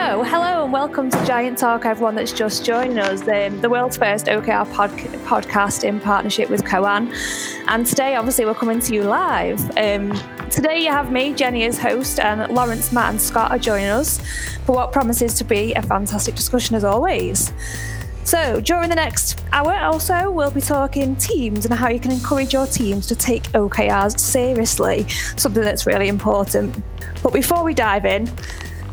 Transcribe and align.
So, 0.00 0.22
hello 0.22 0.62
and 0.62 0.72
welcome 0.72 1.10
to 1.10 1.26
Giant 1.26 1.58
Talk, 1.58 1.84
everyone 1.84 2.14
that's 2.14 2.32
just 2.32 2.64
joining 2.64 3.00
us, 3.00 3.22
um, 3.22 3.60
the 3.60 3.68
world's 3.68 3.96
first 3.96 4.26
OKR 4.26 4.72
pod- 4.72 4.92
podcast 5.26 5.82
in 5.82 5.98
partnership 5.98 6.48
with 6.48 6.62
Koan. 6.62 7.12
And 7.66 7.84
today, 7.84 8.14
obviously, 8.14 8.44
we're 8.44 8.54
coming 8.54 8.78
to 8.78 8.94
you 8.94 9.02
live. 9.02 9.60
Um, 9.76 10.16
today, 10.50 10.78
you 10.78 10.92
have 10.92 11.10
me, 11.10 11.34
Jenny, 11.34 11.64
as 11.64 11.80
host, 11.80 12.20
and 12.20 12.48
Lawrence, 12.54 12.92
Matt, 12.92 13.10
and 13.10 13.20
Scott 13.20 13.50
are 13.50 13.58
joining 13.58 13.88
us 13.88 14.20
for 14.64 14.76
what 14.76 14.92
promises 14.92 15.34
to 15.34 15.44
be 15.44 15.74
a 15.74 15.82
fantastic 15.82 16.36
discussion 16.36 16.76
as 16.76 16.84
always. 16.84 17.52
So, 18.22 18.60
during 18.60 18.90
the 18.90 18.94
next 18.94 19.42
hour 19.52 19.74
also, 19.78 20.30
we'll 20.30 20.52
be 20.52 20.60
talking 20.60 21.16
teams 21.16 21.64
and 21.64 21.74
how 21.74 21.88
you 21.88 21.98
can 21.98 22.12
encourage 22.12 22.52
your 22.52 22.68
teams 22.68 23.08
to 23.08 23.16
take 23.16 23.42
OKRs 23.48 24.20
seriously, 24.20 25.08
something 25.36 25.64
that's 25.64 25.86
really 25.86 26.06
important. 26.06 26.84
But 27.20 27.32
before 27.32 27.64
we 27.64 27.74
dive 27.74 28.04
in, 28.04 28.30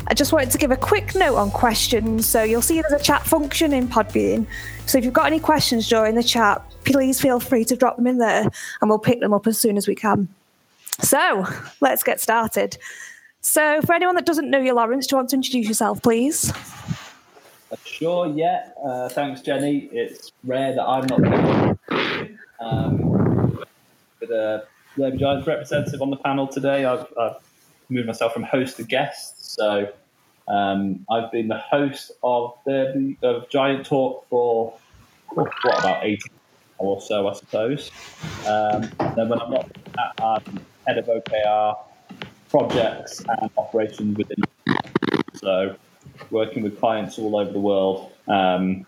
I 0.08 0.14
just 0.14 0.32
wanted 0.32 0.50
to 0.52 0.58
give 0.58 0.70
a 0.70 0.76
quick 0.76 1.14
note 1.14 1.36
on 1.36 1.50
questions. 1.50 2.26
So, 2.26 2.42
you'll 2.42 2.62
see 2.62 2.80
there's 2.80 2.92
a 2.92 3.02
chat 3.02 3.26
function 3.26 3.72
in 3.72 3.88
Podbean. 3.88 4.46
So, 4.86 4.98
if 4.98 5.04
you've 5.04 5.14
got 5.14 5.26
any 5.26 5.40
questions 5.40 5.88
during 5.88 6.14
the 6.14 6.22
chat, 6.22 6.62
please 6.84 7.20
feel 7.20 7.40
free 7.40 7.64
to 7.64 7.76
drop 7.76 7.96
them 7.96 8.06
in 8.06 8.18
there 8.18 8.48
and 8.80 8.88
we'll 8.88 8.98
pick 8.98 9.20
them 9.20 9.32
up 9.32 9.46
as 9.46 9.58
soon 9.58 9.76
as 9.76 9.88
we 9.88 9.94
can. 9.94 10.28
So, 11.00 11.46
let's 11.80 12.02
get 12.02 12.20
started. 12.20 12.78
So, 13.40 13.80
for 13.82 13.94
anyone 13.94 14.14
that 14.16 14.26
doesn't 14.26 14.50
know 14.50 14.60
you, 14.60 14.74
Lawrence, 14.74 15.06
do 15.06 15.14
you 15.14 15.18
want 15.18 15.30
to 15.30 15.36
introduce 15.36 15.68
yourself, 15.68 16.02
please? 16.02 16.52
Sure, 17.84 18.28
yeah. 18.28 18.68
Uh, 18.84 19.08
thanks, 19.08 19.40
Jenny. 19.40 19.88
It's 19.92 20.32
rare 20.44 20.74
that 20.74 20.84
I'm 20.84 21.06
not 21.06 21.78
um, 22.60 23.64
with 24.20 24.30
a 24.30 24.66
Labour 24.96 25.16
Giants 25.16 25.46
representative 25.46 26.00
on 26.00 26.10
the 26.10 26.16
panel 26.16 26.46
today. 26.46 26.84
I've, 26.84 27.06
I've, 27.18 27.36
moved 27.88 28.08
myself 28.08 28.32
from 28.32 28.42
host 28.42 28.76
to 28.76 28.82
guest, 28.82 29.35
so 29.56 29.88
um, 30.48 31.04
I've 31.10 31.32
been 31.32 31.48
the 31.48 31.58
host 31.58 32.12
of 32.22 32.54
the 32.66 33.16
of 33.22 33.48
Giant 33.48 33.86
Talk 33.86 34.28
for 34.28 34.74
what 35.32 35.50
about 35.64 36.04
eight 36.04 36.22
or 36.78 37.00
so, 37.00 37.26
I 37.26 37.32
suppose. 37.32 37.90
Um, 38.46 38.90
then 39.16 39.28
when 39.28 39.40
I'm 39.40 39.50
not 39.50 39.70
at, 39.98 40.22
I'm 40.22 40.60
head 40.86 40.98
of 40.98 41.06
OKR 41.06 41.78
projects 42.50 43.24
and 43.26 43.50
operations 43.56 44.18
within. 44.18 44.44
So 45.34 45.74
working 46.30 46.62
with 46.62 46.78
clients 46.78 47.18
all 47.18 47.36
over 47.36 47.50
the 47.50 47.60
world 47.60 48.12
um, 48.28 48.86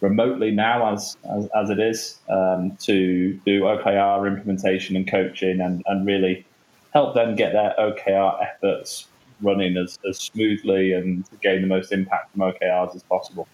remotely 0.00 0.50
now, 0.50 0.92
as 0.92 1.16
as, 1.30 1.48
as 1.56 1.70
it 1.70 1.78
is, 1.78 2.18
um, 2.28 2.76
to 2.80 3.34
do 3.46 3.62
OKR 3.62 4.26
implementation 4.26 4.96
and 4.96 5.08
coaching, 5.08 5.60
and, 5.60 5.82
and 5.86 6.06
really 6.06 6.44
help 6.92 7.14
them 7.14 7.36
get 7.36 7.52
their 7.52 7.74
OKR 7.78 8.42
efforts 8.42 9.06
running 9.40 9.76
as, 9.76 9.98
as 10.08 10.18
smoothly 10.18 10.92
and 10.92 11.24
gain 11.40 11.62
the 11.62 11.68
most 11.68 11.92
impact 11.92 12.32
from 12.32 12.40
OKRs 12.40 12.94
as 12.94 13.02
possible. 13.04 13.46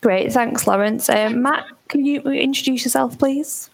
Great, 0.00 0.32
thanks, 0.32 0.66
Lawrence. 0.66 1.08
Um, 1.08 1.42
Matt, 1.42 1.66
can 1.88 2.04
you 2.04 2.20
introduce 2.22 2.84
yourself, 2.84 3.18
please? 3.18 3.70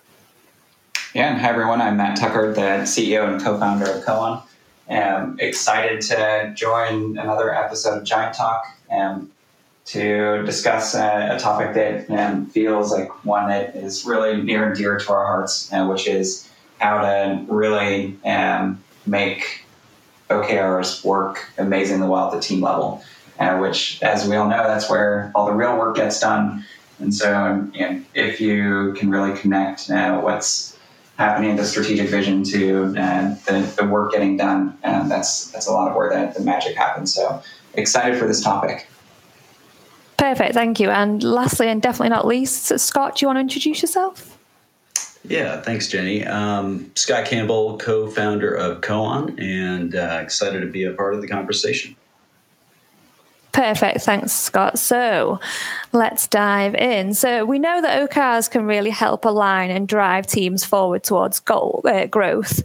Yeah, 1.15 1.31
and 1.31 1.41
hi 1.41 1.49
everyone. 1.49 1.81
I'm 1.81 1.97
Matt 1.97 2.19
Tucker, 2.19 2.53
the 2.53 2.83
CEO 2.85 3.27
and 3.27 3.41
co-founder 3.41 3.87
of 3.87 4.05
Koan. 4.05 4.43
I'm 4.91 5.39
excited 5.41 6.01
to 6.03 6.53
join 6.55 7.19
another 7.19 7.55
episode 7.55 7.99
of 7.99 8.05
Giant 8.05 8.35
Talk 8.35 8.65
um, 8.91 9.31
to 9.87 10.43
discuss 10.45 10.95
a, 10.95 11.37
a 11.37 11.39
topic 11.39 11.75
that 11.75 12.11
um, 12.11 12.47
feels 12.47 12.93
like 12.93 13.25
one 13.25 13.49
that 13.49 13.75
is 13.75 14.05
really 14.05 14.43
near 14.43 14.69
and 14.69 14.77
dear 14.77 14.99
to 14.99 15.13
our 15.13 15.27
hearts, 15.27 15.73
uh, 15.73 15.87
which 15.87 16.07
is 16.07 16.49
how 16.79 17.01
to 17.01 17.45
really 17.49 18.17
um, 18.25 18.83
make 19.07 19.65
OKRs 20.29 21.05
work 21.05 21.51
amazingly 21.59 22.09
well 22.09 22.27
at 22.27 22.33
the 22.33 22.41
team 22.41 22.61
level. 22.61 23.03
Uh, 23.39 23.57
which, 23.59 24.03
as 24.03 24.29
we 24.29 24.35
all 24.35 24.49
know, 24.49 24.65
that's 24.65 24.91
where 24.91 25.31
all 25.33 25.47
the 25.47 25.53
real 25.53 25.79
work 25.79 25.95
gets 25.95 26.19
done. 26.19 26.65
And 26.99 27.15
so, 27.15 27.69
if 28.15 28.41
you 28.41 28.95
can 28.99 29.11
really 29.11 29.39
connect 29.39 29.89
uh, 29.91 30.21
what's 30.21 30.77
happening, 31.19 31.53
at 31.53 31.57
the 31.57 31.65
strategic 31.65 32.09
vision 32.09 32.43
to 32.43 32.87
uh, 32.99 33.37
the, 33.47 33.73
the 33.77 33.87
work 33.87 34.11
getting 34.11 34.37
done, 34.37 34.77
and 34.83 35.09
that's 35.09 35.53
that's 35.53 35.69
a 35.69 35.73
lot 35.73 35.89
of 35.89 35.95
where 35.95 36.11
the, 36.11 36.37
the 36.37 36.45
magic 36.45 36.77
happens. 36.77 37.15
So, 37.15 37.41
excited 37.75 38.19
for 38.19 38.27
this 38.27 38.43
topic. 38.43 38.89
Perfect, 40.17 40.55
thank 40.55 40.81
you. 40.81 40.91
And 40.91 41.23
lastly, 41.23 41.69
and 41.69 41.81
definitely 41.81 42.09
not 42.09 42.27
least, 42.27 42.77
Scott, 42.81 43.17
do 43.17 43.25
you 43.25 43.29
want 43.29 43.37
to 43.37 43.41
introduce 43.41 43.83
yourself? 43.83 44.38
Yeah, 45.29 45.61
thanks, 45.61 45.89
Jenny. 45.89 46.25
Um, 46.25 46.91
Scott 46.95 47.27
Campbell, 47.27 47.79
co 47.79 48.09
founder 48.09 48.55
of 48.55 48.81
Koan, 48.81 49.39
and 49.41 49.95
uh, 49.95 50.21
excited 50.23 50.61
to 50.61 50.67
be 50.67 50.85
a 50.85 50.93
part 50.93 51.15
of 51.15 51.21
the 51.21 51.29
conversation. 51.29 51.95
Perfect. 53.53 54.03
Thanks, 54.03 54.33
Scott. 54.33 54.79
So 54.79 55.41
let's 55.93 56.29
dive 56.29 56.75
in. 56.75 57.13
So 57.13 57.45
we 57.45 57.59
know 57.59 57.83
that 57.83 58.09
OKRs 58.09 58.51
can 58.51 58.67
really 58.67 58.91
help 58.91 59.25
align 59.25 59.71
and 59.71 59.89
drive 59.89 60.27
teams 60.27 60.65
forward 60.65 61.03
towards 61.03 61.41
goal 61.41 61.81
uh, 61.85 62.07
growth. 62.07 62.63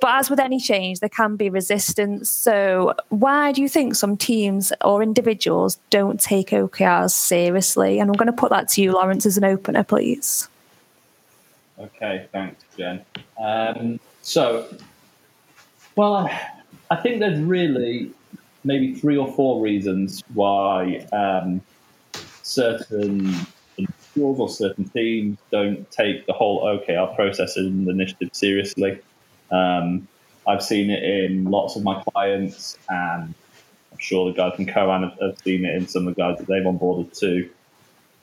But 0.00 0.20
as 0.20 0.30
with 0.30 0.38
any 0.38 0.60
change, 0.60 1.00
there 1.00 1.08
can 1.08 1.36
be 1.36 1.50
resistance. 1.50 2.30
So 2.30 2.94
why 3.08 3.52
do 3.52 3.60
you 3.60 3.68
think 3.68 3.94
some 3.94 4.16
teams 4.16 4.72
or 4.82 5.02
individuals 5.02 5.78
don't 5.90 6.20
take 6.20 6.50
OKRs 6.50 7.10
seriously? 7.10 7.98
And 7.98 8.08
I'm 8.08 8.16
going 8.16 8.26
to 8.26 8.32
put 8.32 8.50
that 8.50 8.68
to 8.68 8.82
you, 8.82 8.92
Lawrence, 8.92 9.26
as 9.26 9.36
an 9.36 9.44
opener, 9.44 9.82
please. 9.82 10.48
Okay, 11.80 12.28
thanks, 12.30 12.62
Jen. 12.76 13.02
Um, 13.42 13.98
so, 14.20 14.68
well, 15.96 16.30
I 16.90 16.96
think 16.96 17.20
there's 17.20 17.40
really 17.40 18.12
maybe 18.64 18.94
three 18.94 19.16
or 19.16 19.32
four 19.32 19.62
reasons 19.62 20.22
why 20.34 21.06
um, 21.12 21.62
certain 22.42 23.34
individuals 23.78 24.40
or 24.40 24.48
certain 24.50 24.88
teams 24.90 25.38
don't 25.50 25.90
take 25.90 26.26
the 26.26 26.34
whole 26.34 26.62
OKR 26.64 27.14
process 27.16 27.56
and 27.56 27.88
initiative 27.88 28.28
seriously. 28.32 29.00
Um, 29.50 30.06
I've 30.46 30.62
seen 30.62 30.90
it 30.90 31.02
in 31.02 31.44
lots 31.44 31.76
of 31.76 31.82
my 31.82 32.02
clients, 32.02 32.76
and 32.90 33.32
I'm 33.92 33.98
sure 33.98 34.30
the 34.30 34.36
guys 34.36 34.54
from 34.56 34.66
Koan 34.66 35.08
have, 35.08 35.18
have 35.20 35.38
seen 35.38 35.64
it 35.64 35.74
in 35.74 35.88
some 35.88 36.06
of 36.06 36.14
the 36.14 36.20
guys 36.20 36.38
that 36.38 36.46
they've 36.46 36.62
onboarded 36.62 37.18
too. 37.18 37.48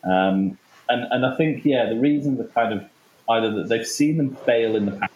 Um, 0.04 0.60
and, 0.90 1.12
and 1.12 1.26
I 1.26 1.36
think, 1.36 1.66
yeah, 1.66 1.90
the 1.90 1.98
reasons 1.98 2.40
are 2.40 2.46
kind 2.46 2.74
of 2.74 2.88
either 3.30 3.52
that 3.52 3.70
they've 3.70 3.88
seen 3.88 4.18
them 4.18 4.36
fail 4.46 4.76
in 4.76 4.86
the 4.86 5.10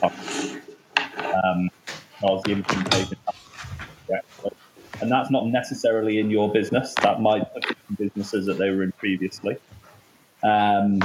past, 0.00 0.56
um, 1.34 1.70
the 2.44 2.52
implementation 2.52 3.16
and 5.02 5.10
that's 5.10 5.30
not 5.30 5.46
necessarily 5.46 6.18
in 6.18 6.30
your 6.30 6.50
business. 6.52 6.94
That 7.02 7.20
might 7.20 7.52
be 7.54 7.74
businesses 7.98 8.46
that 8.46 8.56
they 8.56 8.70
were 8.70 8.84
in 8.84 8.92
previously. 8.92 9.56
Um, 10.44 11.00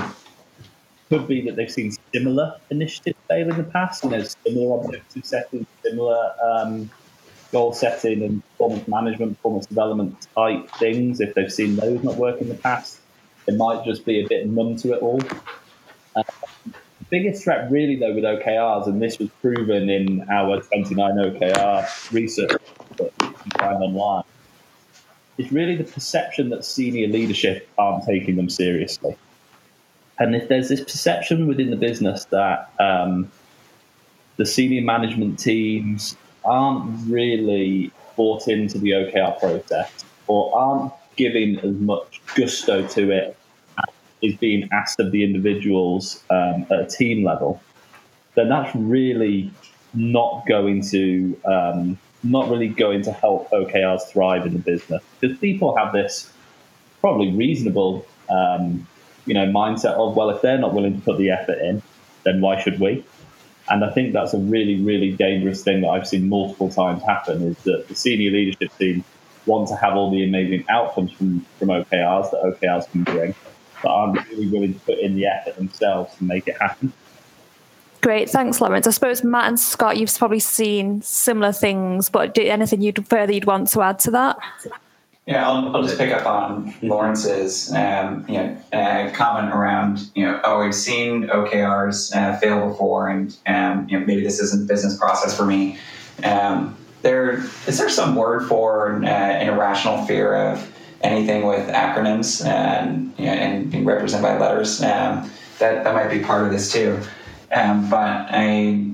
could 1.10 1.28
be 1.28 1.42
that 1.42 1.56
they've 1.56 1.72
seen 1.72 1.92
similar 2.14 2.60
initiatives 2.70 3.18
fail 3.28 3.50
in 3.50 3.58
the 3.58 3.64
past, 3.64 4.04
and 4.04 4.14
there's 4.14 4.36
similar 4.46 4.82
objective 4.82 5.26
setting, 5.26 5.66
similar 5.84 6.32
um, 6.44 6.92
goal 7.52 7.74
setting 7.74 8.22
and 8.24 8.44
performance 8.52 8.88
management, 8.88 9.38
performance 9.38 9.66
development 9.66 10.28
type 10.36 10.70
things. 10.78 11.20
If 11.20 11.34
they've 11.34 11.52
seen 11.52 11.76
those 11.78 12.04
not 12.04 12.18
work 12.18 12.40
in 12.40 12.50
the 12.50 12.56
past, 12.56 13.00
they 13.48 13.56
might 13.56 13.84
just 13.84 14.06
be 14.06 14.24
a 14.24 14.28
bit 14.28 14.48
numb 14.48 14.76
to 14.78 14.94
it 14.94 15.02
all. 15.02 15.22
Uh, 16.18 16.24
biggest 17.10 17.44
threat, 17.44 17.70
really, 17.72 17.96
though, 17.96 18.14
with 18.14 18.24
OKRs, 18.24 18.88
and 18.88 19.02
this 19.02 19.20
was 19.20 19.30
proven 19.42 19.90
in 19.90 20.28
our 20.30 20.62
29 20.62 21.16
OKR 21.16 22.12
research 22.12 22.62
that 22.98 23.12
you 23.22 23.30
can 23.30 23.52
find 23.52 23.84
online, 23.84 24.24
is 25.38 25.52
really 25.52 25.76
the 25.76 25.84
perception 25.84 26.50
that 26.50 26.66
senior 26.66 27.08
leadership 27.08 27.70
aren't 27.78 28.04
taking 28.06 28.36
them 28.36 28.50
seriously. 28.50 29.16
And 30.20 30.36
if 30.36 30.48
there's 30.48 30.70
this 30.70 30.82
perception 30.82 31.48
within 31.48 31.70
the 31.70 31.76
business 31.76 32.26
that 32.26 32.72
um, 32.80 33.32
the 34.38 34.48
senior 34.48 34.82
management 34.82 35.38
teams 35.38 36.18
aren't 36.44 37.08
really 37.08 37.92
bought 38.16 38.48
into 38.48 38.80
the 38.80 38.92
OKR 38.92 39.40
process 39.40 40.06
or 40.26 40.58
aren't 40.58 40.92
giving 41.18 41.60
as 41.60 41.76
much 41.76 42.20
gusto 42.36 42.88
to 42.88 43.12
it 43.12 43.38
is 44.22 44.36
being 44.36 44.68
asked 44.72 45.00
of 45.00 45.12
the 45.12 45.24
individuals 45.24 46.24
um, 46.30 46.66
at 46.70 46.80
a 46.80 46.86
team 46.86 47.24
level, 47.24 47.62
then 48.36 48.50
that's 48.50 48.76
really 48.76 49.52
not 49.94 50.46
going 50.48 50.82
to 50.90 51.40
um, 51.46 51.98
not 52.24 52.50
really 52.50 52.68
going 52.68 53.02
to 53.04 53.12
help 53.12 53.50
OKRs 53.52 54.08
thrive 54.08 54.46
in 54.46 54.54
the 54.54 54.60
business 54.60 55.04
because 55.20 55.38
people 55.38 55.76
have 55.78 55.94
this 55.94 56.32
probably 57.00 57.32
reasonable, 57.32 58.06
um, 58.30 58.88
you 59.26 59.34
know, 59.34 59.46
mindset 59.46 59.94
of 59.94 60.16
well, 60.16 60.30
if 60.30 60.42
they're 60.42 60.58
not 60.58 60.74
willing 60.74 60.96
to 61.00 61.02
put 61.02 61.18
the 61.18 61.30
effort 61.30 61.60
in, 61.60 61.82
then 62.24 62.42
why 62.42 62.60
should 62.62 62.80
we? 62.80 63.04
And 63.70 63.84
I 63.84 63.92
think 63.92 64.14
that's 64.14 64.34
a 64.34 64.38
really, 64.38 64.82
really 64.82 65.12
dangerous 65.12 65.64
thing 65.64 65.82
that 65.82 65.90
I've 65.90 66.08
seen 66.08 66.30
multiple 66.30 66.70
times 66.70 67.04
happen 67.04 67.42
is 67.44 67.58
that 67.64 67.88
the 67.88 67.96
senior 67.96 68.32
leadership 68.32 68.76
team 68.78 69.04
want 69.46 69.68
to 69.70 69.76
have 69.76 69.96
all 69.96 70.12
the 70.12 70.24
amazing 70.24 70.66
outcomes 70.70 71.12
from, 71.12 71.46
from 71.60 71.70
OKRs 71.70 72.32
that 72.32 72.42
OKRs 72.44 72.90
can 72.92 73.04
bring, 73.04 73.36
but 73.82 73.90
aren't 73.90 74.30
really 74.30 74.48
willing 74.48 74.74
to 74.74 74.80
put 74.82 75.00
in 75.00 75.16
the 75.16 75.26
effort 75.26 75.56
themselves 75.56 76.16
to 76.18 76.24
make 76.24 76.48
it 76.48 76.58
happen. 76.60 76.92
Great, 78.02 78.30
thanks, 78.30 78.62
Lawrence. 78.62 78.88
I 78.88 78.92
suppose 78.92 79.24
Matt 79.24 79.48
and 79.48 79.60
Scott, 79.60 79.98
you've 79.98 80.16
probably 80.16 80.40
seen 80.40 81.02
similar 81.02 81.52
things, 81.52 82.10
but 82.10 82.38
anything 82.38 82.82
you'd 82.82 83.08
further 83.08 83.34
you'd 83.34 83.46
want 83.46 83.70
to 83.70 83.82
add 83.82 84.00
to 84.00 84.12
that? 84.12 84.38
Yeah, 85.26 85.46
I'll, 85.46 85.76
I'll 85.76 85.84
just 85.84 85.98
pick 85.98 86.14
up 86.14 86.26
on 86.26 86.74
Lawrence's 86.82 87.74
um, 87.74 88.24
you 88.30 88.36
know, 88.36 88.58
uh, 88.72 89.12
comment 89.14 89.54
around, 89.54 90.10
you 90.16 90.26
know, 90.26 90.40
oh, 90.46 90.64
we've 90.64 90.74
seen 90.74 91.28
OKRs 91.28 92.16
uh, 92.16 92.38
fail 92.38 92.70
before, 92.70 93.10
and 93.10 93.36
um, 93.46 93.90
you 93.90 94.00
know, 94.00 94.06
maybe 94.06 94.24
this 94.24 94.40
isn't 94.40 94.70
business 94.70 94.98
process 94.98 95.36
for 95.36 95.46
me. 95.46 95.78
Um, 96.24 96.78
there 97.02 97.40
is 97.68 97.78
there 97.78 97.90
some 97.90 98.16
word 98.16 98.48
for 98.48 99.04
uh, 99.04 99.08
an 99.08 99.50
irrational 99.50 100.06
fear 100.06 100.34
of 100.34 100.77
anything 101.02 101.46
with 101.46 101.68
acronyms 101.70 102.46
and 102.46 103.14
you 103.18 103.26
know, 103.26 103.32
and 103.32 103.72
being 103.72 103.86
represented 103.86 104.24
by 104.24 104.38
letters? 104.38 104.82
Um, 104.82 105.30
that 105.60 105.84
that 105.84 105.94
might 105.94 106.10
be 106.10 106.24
part 106.24 106.46
of 106.46 106.52
this 106.52 106.72
too. 106.72 107.00
Um, 107.52 107.90
but 107.90 108.28
I, 108.30 108.86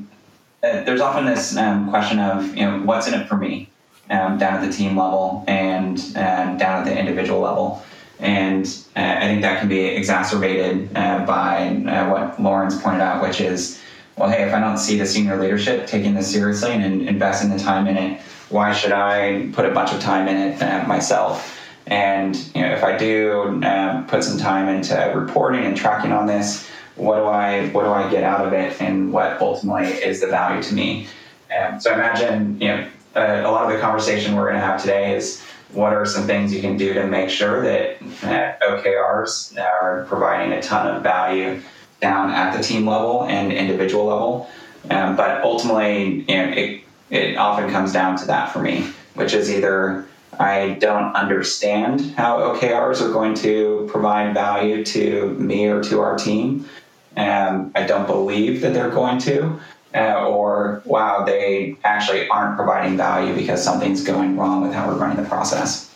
uh, 0.63 0.83
there's 0.83 1.01
often 1.01 1.25
this 1.25 1.57
um, 1.57 1.89
question 1.89 2.19
of 2.19 2.55
you 2.55 2.65
know 2.65 2.79
what's 2.83 3.07
in 3.07 3.13
it 3.13 3.27
for 3.27 3.37
me 3.37 3.69
um, 4.09 4.37
down 4.37 4.61
at 4.61 4.65
the 4.65 4.71
team 4.71 4.97
level 4.97 5.43
and 5.47 5.99
uh, 6.15 6.55
down 6.55 6.79
at 6.81 6.85
the 6.85 6.97
individual 6.97 7.39
level. 7.39 7.83
And 8.19 8.65
uh, 8.95 8.99
I 8.99 9.21
think 9.21 9.41
that 9.41 9.59
can 9.59 9.67
be 9.67 9.81
exacerbated 9.81 10.95
uh, 10.95 11.25
by 11.25 11.67
uh, 11.67 12.09
what 12.09 12.41
Lawrence 12.41 12.79
pointed 12.81 13.01
out, 13.01 13.21
which 13.21 13.41
is, 13.41 13.81
well, 14.17 14.29
hey, 14.29 14.43
if 14.43 14.53
I 14.53 14.59
don't 14.59 14.77
see 14.77 14.97
the 14.97 15.05
senior 15.05 15.37
leadership 15.37 15.87
taking 15.87 16.13
this 16.13 16.31
seriously 16.31 16.71
and 16.71 17.01
investing 17.01 17.49
the 17.49 17.59
time 17.59 17.87
in 17.87 17.97
it, 17.97 18.21
why 18.49 18.71
should 18.71 18.91
I 18.91 19.49
put 19.51 19.65
a 19.65 19.71
bunch 19.71 19.91
of 19.91 19.99
time 19.99 20.27
in 20.27 20.37
it 20.37 20.61
uh, 20.61 20.87
myself? 20.87 21.59
And 21.87 22.35
you 22.55 22.61
know, 22.61 22.71
if 22.71 22.83
I 22.83 22.97
do 22.97 23.61
uh, 23.63 24.03
put 24.03 24.23
some 24.23 24.37
time 24.37 24.69
into 24.69 24.95
reporting 25.15 25.65
and 25.65 25.75
tracking 25.75 26.11
on 26.11 26.27
this, 26.27 26.67
what 26.95 27.17
do 27.17 27.25
I 27.25 27.69
what 27.69 27.83
do 27.83 27.89
I 27.89 28.09
get 28.09 28.23
out 28.23 28.45
of 28.45 28.53
it, 28.53 28.79
and 28.81 29.11
what 29.11 29.41
ultimately 29.41 29.87
is 29.87 30.21
the 30.21 30.27
value 30.27 30.61
to 30.63 30.73
me? 30.73 31.07
Um, 31.55 31.79
so 31.79 31.91
I 31.91 31.95
imagine 31.95 32.61
you 32.61 32.67
know 32.67 32.87
uh, 33.15 33.41
a 33.45 33.51
lot 33.51 33.65
of 33.65 33.73
the 33.73 33.79
conversation 33.79 34.35
we're 34.35 34.49
going 34.49 34.59
to 34.59 34.65
have 34.65 34.79
today 34.79 35.15
is 35.15 35.41
what 35.71 35.93
are 35.93 36.05
some 36.05 36.25
things 36.25 36.53
you 36.53 36.61
can 36.61 36.77
do 36.77 36.93
to 36.93 37.07
make 37.07 37.29
sure 37.29 37.61
that 37.63 38.01
uh, 38.23 38.65
OKRs 38.65 39.59
are 39.59 40.05
providing 40.07 40.53
a 40.53 40.61
ton 40.61 40.95
of 40.95 41.01
value 41.01 41.59
down 41.99 42.29
at 42.31 42.55
the 42.55 42.63
team 42.63 42.87
level 42.87 43.23
and 43.23 43.51
individual 43.51 44.05
level. 44.05 44.49
Um, 44.91 45.15
but 45.15 45.41
ultimately, 45.43 46.25
you 46.27 46.37
know, 46.37 46.49
it, 46.49 46.81
it 47.09 47.37
often 47.37 47.71
comes 47.71 47.93
down 47.93 48.17
to 48.17 48.25
that 48.25 48.51
for 48.51 48.59
me, 48.59 48.87
which 49.15 49.33
is 49.33 49.49
either 49.49 50.05
I 50.39 50.77
don't 50.79 51.15
understand 51.15 52.01
how 52.15 52.39
OKRs 52.39 53.01
are 53.01 53.11
going 53.11 53.35
to 53.35 53.87
provide 53.91 54.33
value 54.33 54.83
to 54.85 55.29
me 55.33 55.67
or 55.67 55.83
to 55.83 55.99
our 56.01 56.17
team. 56.17 56.67
Um, 57.15 57.71
I 57.75 57.85
don't 57.85 58.07
believe 58.07 58.61
that 58.61 58.73
they're 58.73 58.89
going 58.89 59.19
to, 59.19 59.59
uh, 59.93 60.27
or 60.27 60.81
wow, 60.85 61.23
they 61.23 61.77
actually 61.83 62.27
aren't 62.29 62.55
providing 62.55 62.97
value 62.97 63.35
because 63.35 63.63
something's 63.63 64.03
going 64.03 64.37
wrong 64.37 64.61
with 64.61 64.73
how 64.73 64.87
we're 64.87 64.97
running 64.97 65.21
the 65.21 65.29
process. 65.29 65.93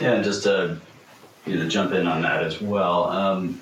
Yeah, 0.00 0.22
just 0.22 0.44
to 0.44 0.78
you 1.44 1.56
know, 1.56 1.68
jump 1.68 1.92
in 1.92 2.06
on 2.06 2.22
that 2.22 2.42
as 2.42 2.60
well. 2.60 3.04
Um, 3.04 3.60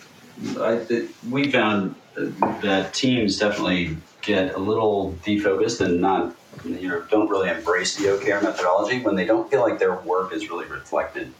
I, 0.61 0.73
it, 0.89 1.11
we 1.29 1.51
found 1.51 1.95
that 2.17 2.95
teams 2.95 3.39
definitely 3.39 3.97
get 4.23 4.55
a 4.55 4.59
little 4.59 5.17
defocused 5.25 5.81
and 5.81 6.01
not 6.01 6.35
you 6.65 7.05
don't 7.11 7.29
really 7.29 7.49
embrace 7.49 7.97
the 7.97 8.05
OKR 8.05 8.43
methodology 8.43 9.01
when 9.01 9.15
they 9.15 9.25
don't 9.25 9.51
feel 9.51 9.61
like 9.61 9.79
their 9.79 9.95
work 9.95 10.33
is 10.33 10.49
really 10.51 10.67
reflected 10.67 11.33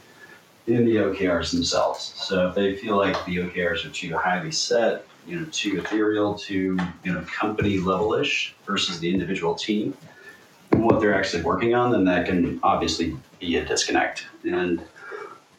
in 0.67 0.85
the 0.85 0.97
OKRs 0.97 1.53
themselves. 1.53 2.13
So 2.17 2.49
if 2.49 2.55
they 2.55 2.75
feel 2.75 2.97
like 2.97 3.25
the 3.25 3.39
OKRs 3.39 3.85
are 3.85 3.91
too 3.91 4.17
highly 4.17 4.53
set, 4.53 5.07
you 5.27 5.39
know, 5.39 5.47
too 5.51 5.79
ethereal, 5.79 6.35
too 6.35 6.79
you 7.05 7.13
know, 7.13 7.21
company 7.23 7.79
level-ish 7.79 8.55
versus 8.67 9.01
the 9.01 9.13
individual 9.13 9.55
team, 9.55 9.97
and 10.73 10.85
what 10.85 11.01
they're 11.01 11.15
actually 11.15 11.43
working 11.43 11.75
on, 11.75 11.93
then 11.93 12.05
that 12.05 12.27
can 12.27 12.61
obviously 12.63 13.17
be 13.41 13.57
a 13.57 13.65
disconnect. 13.65 14.27
And 14.45 14.83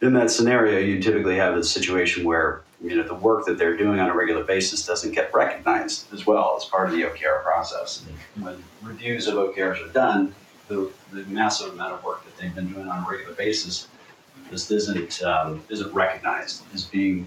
in 0.00 0.12
that 0.14 0.30
scenario, 0.30 0.78
you 0.78 1.00
typically 1.00 1.36
have 1.36 1.56
a 1.56 1.64
situation 1.64 2.24
where 2.24 2.62
you 2.80 2.96
know 2.96 3.02
the 3.02 3.14
work 3.14 3.44
that 3.46 3.58
they're 3.58 3.76
doing 3.76 3.98
on 3.98 4.08
a 4.08 4.14
regular 4.14 4.44
basis 4.44 4.86
doesn't 4.86 5.12
get 5.12 5.32
recognized 5.34 6.12
as 6.12 6.26
well 6.26 6.56
as 6.56 6.64
part 6.64 6.88
of 6.88 6.94
the 6.94 7.02
OKR 7.02 7.42
process. 7.42 8.04
When 8.40 8.62
reviews 8.82 9.26
of 9.26 9.34
OKRs 9.34 9.88
are 9.88 9.92
done, 9.92 10.34
the, 10.68 10.90
the 11.12 11.24
massive 11.24 11.72
amount 11.72 11.94
of 11.94 12.04
work 12.04 12.24
that 12.24 12.36
they've 12.36 12.54
been 12.54 12.72
doing 12.72 12.88
on 12.88 13.04
a 13.04 13.10
regular 13.10 13.34
basis 13.34 13.88
just 14.50 14.70
isn't 14.70 15.22
um, 15.22 15.62
isn't 15.68 15.92
recognized 15.92 16.62
as 16.72 16.84
being 16.84 17.26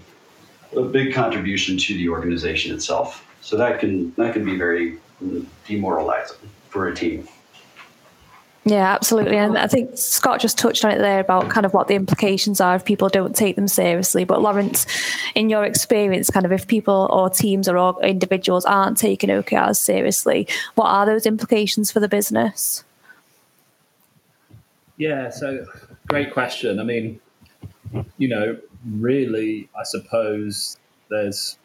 a 0.76 0.82
big 0.82 1.12
contribution 1.12 1.76
to 1.76 1.94
the 1.94 2.08
organization 2.08 2.74
itself. 2.74 3.26
So 3.40 3.56
that 3.56 3.80
can 3.80 4.14
that 4.14 4.32
can 4.32 4.44
be 4.44 4.56
very 4.56 4.98
demoralizing 5.66 6.38
for 6.68 6.88
a 6.88 6.94
team. 6.94 7.28
Yeah, 8.64 8.92
absolutely. 8.92 9.36
And 9.36 9.58
I 9.58 9.66
think 9.66 9.98
Scott 9.98 10.40
just 10.40 10.56
touched 10.56 10.84
on 10.84 10.92
it 10.92 10.98
there 10.98 11.18
about 11.18 11.50
kind 11.50 11.66
of 11.66 11.74
what 11.74 11.88
the 11.88 11.94
implications 11.94 12.60
are 12.60 12.76
if 12.76 12.84
people 12.84 13.08
don't 13.08 13.34
take 13.34 13.56
them 13.56 13.66
seriously. 13.66 14.24
But 14.24 14.40
Lawrence, 14.40 14.86
in 15.34 15.50
your 15.50 15.64
experience, 15.64 16.30
kind 16.30 16.46
of 16.46 16.52
if 16.52 16.68
people 16.68 17.08
or 17.10 17.28
teams 17.28 17.68
or 17.68 18.00
individuals 18.04 18.64
aren't 18.64 18.98
taking 18.98 19.30
OKRs 19.30 19.78
seriously, 19.78 20.46
what 20.76 20.86
are 20.86 21.04
those 21.06 21.26
implications 21.26 21.90
for 21.90 21.98
the 21.98 22.08
business? 22.08 22.84
Yeah, 24.96 25.30
so 25.30 25.66
great 26.06 26.32
question. 26.32 26.78
I 26.78 26.84
mean, 26.84 27.18
you 28.18 28.28
know, 28.28 28.56
really, 28.92 29.68
I 29.76 29.82
suppose 29.82 30.76
there's 31.10 31.58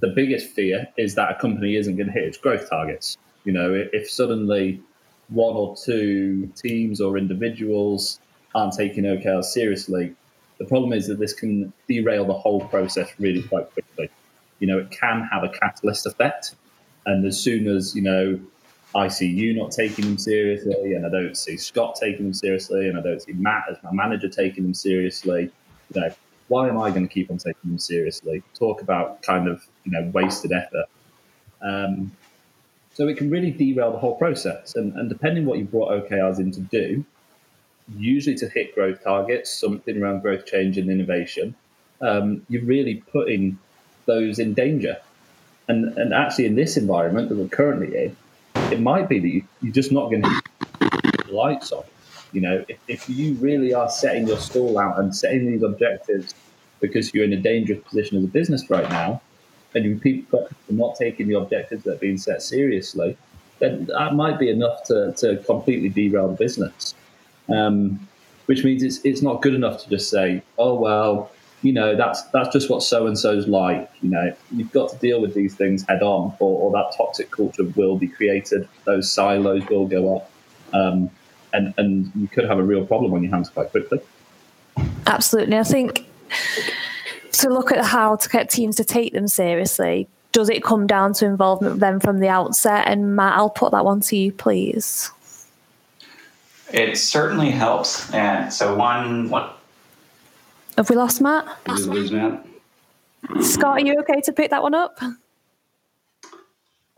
the 0.00 0.08
biggest 0.08 0.50
fear 0.50 0.86
is 0.98 1.14
that 1.14 1.30
a 1.30 1.34
company 1.40 1.76
isn't 1.76 1.96
going 1.96 2.08
to 2.08 2.12
hit 2.12 2.24
its 2.24 2.36
growth 2.36 2.68
targets. 2.68 3.16
You 3.44 3.52
know, 3.52 3.72
if 3.72 4.10
suddenly 4.10 4.82
one 5.28 5.54
or 5.54 5.76
two 5.76 6.50
teams 6.56 7.00
or 7.00 7.18
individuals 7.18 8.20
aren't 8.54 8.74
taking 8.74 9.04
OKRs 9.04 9.44
seriously, 9.44 10.14
the 10.58 10.64
problem 10.64 10.92
is 10.92 11.06
that 11.06 11.18
this 11.18 11.32
can 11.32 11.72
derail 11.86 12.24
the 12.24 12.34
whole 12.34 12.60
process 12.60 13.10
really 13.18 13.42
quite 13.42 13.70
quickly. 13.72 14.10
You 14.58 14.66
know, 14.66 14.78
it 14.78 14.90
can 14.90 15.28
have 15.30 15.44
a 15.44 15.48
catalyst 15.48 16.06
effect. 16.06 16.54
And 17.06 17.24
as 17.24 17.38
soon 17.38 17.68
as, 17.68 17.94
you 17.94 18.02
know, 18.02 18.40
I 18.94 19.08
see 19.08 19.26
you 19.26 19.54
not 19.54 19.70
taking 19.70 20.04
them 20.04 20.18
seriously, 20.18 20.94
and 20.94 21.06
I 21.06 21.10
don't 21.10 21.36
see 21.36 21.56
Scott 21.56 21.96
taking 22.00 22.24
them 22.24 22.34
seriously, 22.34 22.88
and 22.88 22.98
I 22.98 23.02
don't 23.02 23.20
see 23.20 23.32
Matt 23.32 23.64
as 23.70 23.76
my 23.82 23.92
manager 23.92 24.28
taking 24.28 24.64
them 24.64 24.74
seriously, 24.74 25.50
you 25.94 26.00
know, 26.00 26.10
why 26.48 26.68
am 26.68 26.78
I 26.78 26.90
going 26.90 27.06
to 27.06 27.12
keep 27.12 27.30
on 27.30 27.36
taking 27.36 27.70
them 27.70 27.78
seriously? 27.78 28.42
Talk 28.54 28.80
about 28.80 29.22
kind 29.22 29.48
of, 29.48 29.66
you 29.84 29.92
know, 29.92 30.10
wasted 30.14 30.52
effort. 30.52 30.86
Um, 31.62 32.12
so 32.98 33.06
it 33.06 33.16
can 33.16 33.30
really 33.30 33.52
derail 33.52 33.92
the 33.92 33.98
whole 33.98 34.16
process. 34.16 34.74
And, 34.74 34.92
and 34.96 35.08
depending 35.08 35.46
what 35.46 35.58
you 35.58 35.64
brought 35.64 35.92
OKRs 35.92 36.40
in 36.40 36.50
to 36.50 36.60
do, 36.60 37.04
usually 37.96 38.34
to 38.34 38.48
hit 38.48 38.74
growth 38.74 39.04
targets, 39.04 39.52
something 39.52 40.02
around 40.02 40.22
growth, 40.22 40.46
change, 40.46 40.78
and 40.78 40.90
innovation, 40.90 41.54
um, 42.00 42.44
you're 42.48 42.64
really 42.64 42.96
putting 43.12 43.56
those 44.06 44.40
in 44.40 44.52
danger. 44.52 44.96
And, 45.68 45.96
and 45.96 46.12
actually, 46.12 46.46
in 46.46 46.56
this 46.56 46.76
environment 46.76 47.28
that 47.28 47.36
we're 47.38 47.46
currently 47.46 47.96
in, 47.96 48.16
it 48.72 48.80
might 48.80 49.08
be 49.08 49.20
that 49.20 49.28
you, 49.28 49.44
you're 49.62 49.72
just 49.72 49.92
not 49.92 50.10
going 50.10 50.22
to 50.22 50.42
keep 50.80 51.26
the 51.26 51.32
lights 51.32 51.70
on. 51.70 51.84
You 52.32 52.40
know, 52.40 52.64
if, 52.66 52.78
if 52.88 53.08
you 53.08 53.34
really 53.34 53.72
are 53.72 53.88
setting 53.88 54.26
your 54.26 54.38
stall 54.38 54.76
out 54.76 54.98
and 54.98 55.14
setting 55.14 55.46
these 55.46 55.62
objectives 55.62 56.34
because 56.80 57.14
you're 57.14 57.24
in 57.24 57.32
a 57.32 57.40
dangerous 57.40 57.78
position 57.84 58.18
as 58.18 58.24
a 58.24 58.28
business 58.28 58.68
right 58.68 58.90
now, 58.90 59.22
and 59.74 60.26
are 60.32 60.48
not 60.70 60.96
taking 60.96 61.28
the 61.28 61.34
objectives 61.34 61.84
that 61.84 61.94
are 61.94 61.98
being 61.98 62.18
set 62.18 62.42
seriously, 62.42 63.16
then 63.58 63.86
that 63.86 64.14
might 64.14 64.38
be 64.38 64.50
enough 64.50 64.84
to, 64.84 65.12
to 65.18 65.36
completely 65.38 65.88
derail 65.88 66.28
the 66.28 66.34
business. 66.34 66.94
Um, 67.48 68.08
which 68.46 68.64
means 68.64 68.82
it's 68.82 69.00
it's 69.04 69.20
not 69.20 69.42
good 69.42 69.54
enough 69.54 69.82
to 69.84 69.90
just 69.90 70.08
say, 70.08 70.42
oh 70.56 70.74
well, 70.74 71.30
you 71.62 71.72
know 71.72 71.94
that's 71.94 72.22
that's 72.30 72.48
just 72.48 72.70
what 72.70 72.82
so 72.82 73.06
and 73.06 73.18
so's 73.18 73.46
like. 73.46 73.90
You 74.00 74.10
know, 74.10 74.34
you've 74.50 74.72
got 74.72 74.90
to 74.90 74.96
deal 74.98 75.20
with 75.20 75.34
these 75.34 75.54
things 75.54 75.84
head 75.86 76.02
on, 76.02 76.34
or, 76.38 76.62
or 76.62 76.72
that 76.72 76.96
toxic 76.96 77.30
culture 77.30 77.64
will 77.76 77.98
be 77.98 78.08
created. 78.08 78.66
Those 78.84 79.12
silos 79.12 79.66
will 79.68 79.86
go 79.86 80.16
up, 80.16 80.30
um, 80.72 81.10
and 81.52 81.74
and 81.76 82.10
you 82.14 82.26
could 82.26 82.46
have 82.46 82.58
a 82.58 82.62
real 82.62 82.86
problem 82.86 83.12
on 83.12 83.22
your 83.22 83.32
hands 83.32 83.50
quite 83.50 83.70
quickly. 83.70 84.00
Absolutely, 85.06 85.58
I 85.58 85.64
think 85.64 86.06
to 87.38 87.50
look 87.50 87.72
at 87.72 87.84
how 87.84 88.16
to 88.16 88.28
get 88.28 88.50
teams 88.50 88.76
to 88.76 88.84
take 88.84 89.12
them 89.12 89.28
seriously, 89.28 90.08
does 90.32 90.48
it 90.48 90.62
come 90.62 90.86
down 90.86 91.12
to 91.14 91.26
involvement 91.26 91.74
of 91.74 91.80
them 91.80 92.00
from 92.00 92.20
the 92.20 92.28
outset? 92.28 92.86
And 92.86 93.16
Matt, 93.16 93.36
I'll 93.36 93.50
put 93.50 93.72
that 93.72 93.84
one 93.84 94.00
to 94.02 94.16
you, 94.16 94.32
please. 94.32 95.10
It 96.72 96.96
certainly 96.96 97.50
helps. 97.50 98.12
And 98.12 98.52
so 98.52 98.76
one, 98.76 99.30
one 99.30 99.50
have 100.78 100.88
we 100.90 100.94
lost 100.94 101.20
Matt? 101.20 101.44
Did 101.64 101.88
we 101.88 101.98
lose 101.98 102.12
Matt? 102.12 102.46
Scott, 103.40 103.78
are 103.78 103.84
you 103.84 103.98
okay 103.98 104.20
to 104.20 104.32
pick 104.32 104.50
that 104.50 104.62
one 104.62 104.74
up? 104.74 105.00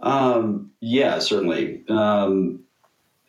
Um, 0.01 0.71
yeah, 0.81 1.19
certainly. 1.19 1.83
Um, 1.89 2.61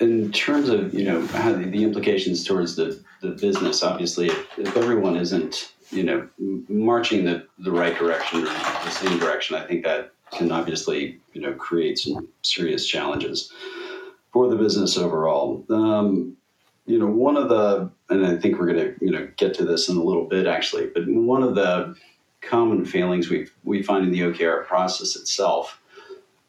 in 0.02 0.30
terms 0.34 0.68
of 0.68 0.94
you 0.94 1.06
know 1.06 1.26
how 1.28 1.54
the, 1.54 1.64
the 1.64 1.84
implications 1.84 2.44
towards 2.44 2.76
the, 2.76 3.02
the 3.22 3.30
business, 3.30 3.82
obviously, 3.82 4.28
if, 4.28 4.60
if 4.60 4.76
everyone 4.76 5.16
isn't 5.16 5.72
you 5.92 6.04
know, 6.04 6.28
marching 6.70 7.26
the, 7.26 7.46
the 7.60 7.72
right 7.72 7.98
direction 7.98 8.42
or 8.42 8.46
the 8.46 8.90
same 8.90 9.20
direction, 9.20 9.56
I 9.56 9.66
think 9.66 9.84
that 9.84 10.12
can 10.32 10.52
obviously, 10.52 11.20
you 11.34 11.42
know, 11.42 11.54
create 11.54 12.00
some 12.00 12.28
serious 12.42 12.88
challenges 12.88 13.52
for 14.32 14.50
the 14.50 14.56
business 14.56 14.98
overall. 14.98 15.66
Um, 15.70 16.38
you 16.86 16.98
know, 16.98 17.08
one 17.08 17.38
of 17.38 17.50
the, 17.50 17.92
and 18.10 18.26
I 18.26 18.38
think 18.38 18.58
we're 18.58 18.74
going 18.74 18.80
to, 18.80 18.96
you 19.06 19.12
know, 19.12 19.28
get 19.38 19.54
to 19.56 19.66
this 19.66 19.90
in 19.90 19.98
a 19.98 20.04
little 20.04 20.26
bit 20.26 20.48
actually, 20.48 20.88
but 20.88 21.04
one 21.08 21.44
of 21.44 21.56
the 21.56 21.96
common 22.42 22.84
failings 22.84 23.30
we 23.30 23.48
we 23.64 23.84
find 23.84 24.04
in 24.04 24.12
the 24.12 24.22
OKR 24.22 24.66
process 24.66 25.16
itself 25.16 25.80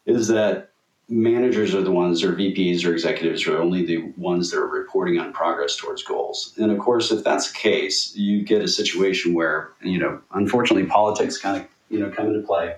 is 0.07 0.29
that 0.29 0.72
managers 1.13 1.75
are 1.75 1.83
the 1.83 1.93
ones, 1.93 2.25
or 2.25 2.33
VPs 2.33 2.85
or 2.85 2.93
executives 2.93 3.47
are 3.47 3.59
only 3.59 3.85
the 3.85 4.13
ones 4.17 4.51
that 4.51 4.59
are 4.59 4.67
reporting 4.67 5.19
on 5.19 5.33
progress 5.33 5.77
towards 5.77 6.03
goals. 6.03 6.55
And 6.57 6.73
of 6.73 6.79
course, 6.79 7.13
if 7.13 7.23
that's 7.23 7.53
the 7.53 7.59
case, 7.59 8.17
you 8.17 8.43
get 8.43 8.63
a 8.63 8.69
situation 8.69 9.35
where, 9.35 9.73
you 9.83 9.99
know, 9.99 10.21
unfortunately, 10.33 10.89
politics 10.89 11.37
kind 11.39 11.61
of, 11.61 11.69
you 11.91 12.01
know, 12.01 12.11
come 12.11 12.29
into 12.29 12.41
play 12.41 12.77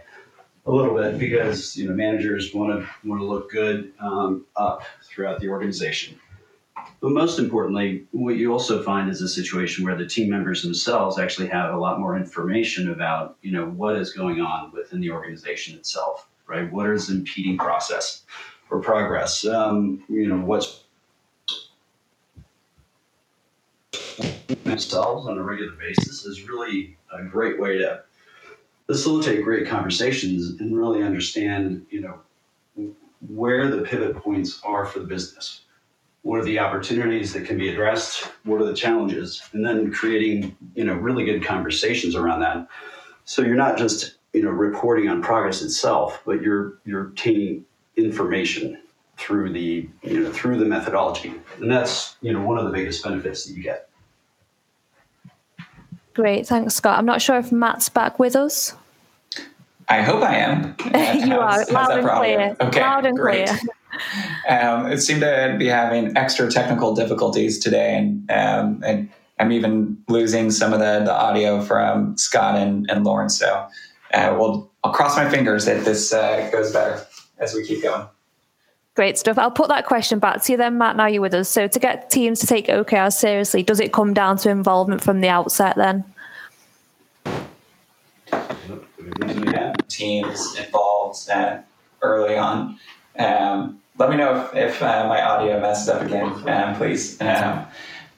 a 0.66 0.72
little 0.72 0.94
bit 0.94 1.18
because 1.18 1.76
you 1.76 1.86
know 1.86 1.94
managers 1.94 2.54
want 2.54 2.72
to 2.72 3.08
want 3.08 3.20
to 3.20 3.26
look 3.26 3.50
good 3.50 3.92
um, 4.00 4.44
up 4.56 4.82
throughout 5.04 5.40
the 5.40 5.48
organization. 5.48 6.18
But 7.00 7.10
most 7.10 7.38
importantly, 7.38 8.04
what 8.12 8.36
you 8.36 8.52
also 8.52 8.82
find 8.82 9.10
is 9.10 9.20
a 9.20 9.28
situation 9.28 9.84
where 9.84 9.94
the 9.94 10.06
team 10.06 10.28
members 10.30 10.62
themselves 10.62 11.18
actually 11.18 11.48
have 11.48 11.74
a 11.74 11.78
lot 11.78 12.00
more 12.00 12.16
information 12.16 12.90
about, 12.90 13.36
you 13.42 13.52
know, 13.52 13.66
what 13.66 13.96
is 13.96 14.12
going 14.12 14.40
on 14.40 14.72
within 14.72 15.00
the 15.00 15.10
organization 15.10 15.76
itself, 15.76 16.28
right? 16.46 16.70
What 16.72 16.90
is 16.90 17.10
impeding 17.10 17.58
process 17.58 18.22
or 18.70 18.80
progress? 18.80 19.44
Um, 19.46 20.04
you 20.08 20.26
know, 20.26 20.44
what's 20.44 20.84
themselves 24.64 25.26
on 25.26 25.38
a 25.38 25.42
regular 25.42 25.72
basis 25.72 26.24
is 26.24 26.48
really 26.48 26.96
a 27.12 27.24
great 27.24 27.60
way 27.60 27.78
to 27.78 28.02
facilitate 28.86 29.44
great 29.44 29.68
conversations 29.68 30.60
and 30.60 30.76
really 30.76 31.02
understand, 31.02 31.86
you 31.90 32.00
know, 32.00 32.92
where 33.28 33.70
the 33.70 33.82
pivot 33.82 34.16
points 34.16 34.60
are 34.64 34.84
for 34.84 34.98
the 34.98 35.06
business 35.06 35.62
what 36.24 36.40
are 36.40 36.44
the 36.44 36.58
opportunities 36.58 37.34
that 37.34 37.44
can 37.44 37.56
be 37.56 37.68
addressed 37.68 38.32
what 38.44 38.60
are 38.60 38.64
the 38.64 38.74
challenges 38.74 39.42
and 39.52 39.64
then 39.64 39.92
creating 39.92 40.56
you 40.74 40.84
know 40.84 40.94
really 40.94 41.24
good 41.24 41.44
conversations 41.44 42.14
around 42.14 42.40
that 42.40 42.66
so 43.24 43.42
you're 43.42 43.54
not 43.54 43.78
just 43.78 44.16
you 44.34 44.42
know 44.42 44.50
reporting 44.50 45.08
on 45.08 45.22
progress 45.22 45.62
itself 45.62 46.20
but 46.26 46.42
you're 46.42 46.78
you're 46.84 47.02
obtaining 47.02 47.64
information 47.96 48.78
through 49.16 49.52
the 49.52 49.88
you 50.02 50.20
know 50.20 50.32
through 50.32 50.58
the 50.58 50.64
methodology. 50.64 51.34
And 51.60 51.70
that's 51.70 52.16
you 52.20 52.32
know 52.32 52.42
one 52.42 52.58
of 52.58 52.64
the 52.64 52.70
biggest 52.70 53.02
benefits 53.02 53.44
that 53.46 53.54
you 53.54 53.62
get. 53.62 53.88
Great. 56.14 56.46
Thanks 56.46 56.74
scott. 56.74 56.98
I'm 56.98 57.06
not 57.06 57.22
sure 57.22 57.38
if 57.38 57.52
matt's 57.52 57.88
back 57.88 58.18
with 58.18 58.36
us. 58.36 58.74
I 59.88 60.00
hope 60.00 60.22
i 60.22 60.34
am. 60.36 60.74
You 61.26 61.38
are. 61.38 61.64
loud 61.66 61.98
and 61.98 62.08
clear. 62.08 62.56
Okay 62.60 62.80
loud 62.80 63.06
and 63.06 63.16
great. 63.16 63.48
clear. 63.48 63.60
Um, 64.48 64.90
it 64.90 64.98
seemed 64.98 65.20
to 65.20 65.54
be 65.56 65.68
having 65.68 66.16
extra 66.16 66.50
technical 66.50 66.96
difficulties 66.96 67.60
today, 67.60 67.96
and 67.96 68.28
um, 68.28 68.82
and 68.84 69.08
I'm 69.38 69.52
even 69.52 69.96
losing 70.08 70.50
some 70.50 70.72
of 70.72 70.80
the, 70.80 71.02
the 71.04 71.14
audio 71.14 71.62
from 71.62 72.18
Scott 72.18 72.56
and, 72.56 72.90
and 72.90 73.04
Lauren. 73.04 73.28
So, 73.28 73.68
uh, 74.14 74.37
well, 74.38 74.71
I'll 74.83 74.92
cross 74.92 75.16
my 75.16 75.28
fingers 75.28 75.64
that 75.66 75.85
this 75.85 76.12
uh, 76.12 76.49
goes 76.52 76.73
better 76.73 77.04
as 77.38 77.54
we 77.54 77.66
keep 77.66 77.83
going. 77.83 78.06
Great 78.94 79.18
stuff. 79.18 79.38
I'll 79.38 79.50
put 79.50 79.68
that 79.68 79.87
question 79.87 80.21
back 80.21 80.42
to 80.42 80.52
you 80.52 80.59
then, 80.59 80.78
Matt. 80.78 80.97
Now 80.97 81.06
you're 81.06 81.21
with 81.21 81.35
us. 81.35 81.49
So, 81.49 81.66
to 81.66 81.78
get 81.80 82.11
teams 82.11 82.38
to 82.40 82.47
take 82.47 82.68
OKR 82.68 83.12
seriously, 83.12 83.64
does 83.64 83.80
it 83.80 83.92
come 83.92 84.14
down 84.14 84.38
to 84.38 84.50
involvement 84.50 85.02
from 85.02 85.21
the 85.21 85.28
outset 85.28 85.75
then? 85.76 86.04
Yeah, 89.52 89.75
teams 89.88 90.56
involved 90.56 91.28
uh, 91.28 91.59
early 92.02 92.37
on. 92.37 92.78
Um, 93.18 93.80
let 93.99 94.11
me 94.11 94.16
know 94.16 94.49
if, 94.52 94.56
if 94.56 94.83
uh, 94.83 95.06
my 95.09 95.23
audio 95.23 95.61
messes 95.61 95.88
up 95.88 96.02
again, 96.02 96.49
um, 96.49 96.76
please. 96.76 97.21
Um, 97.21 97.66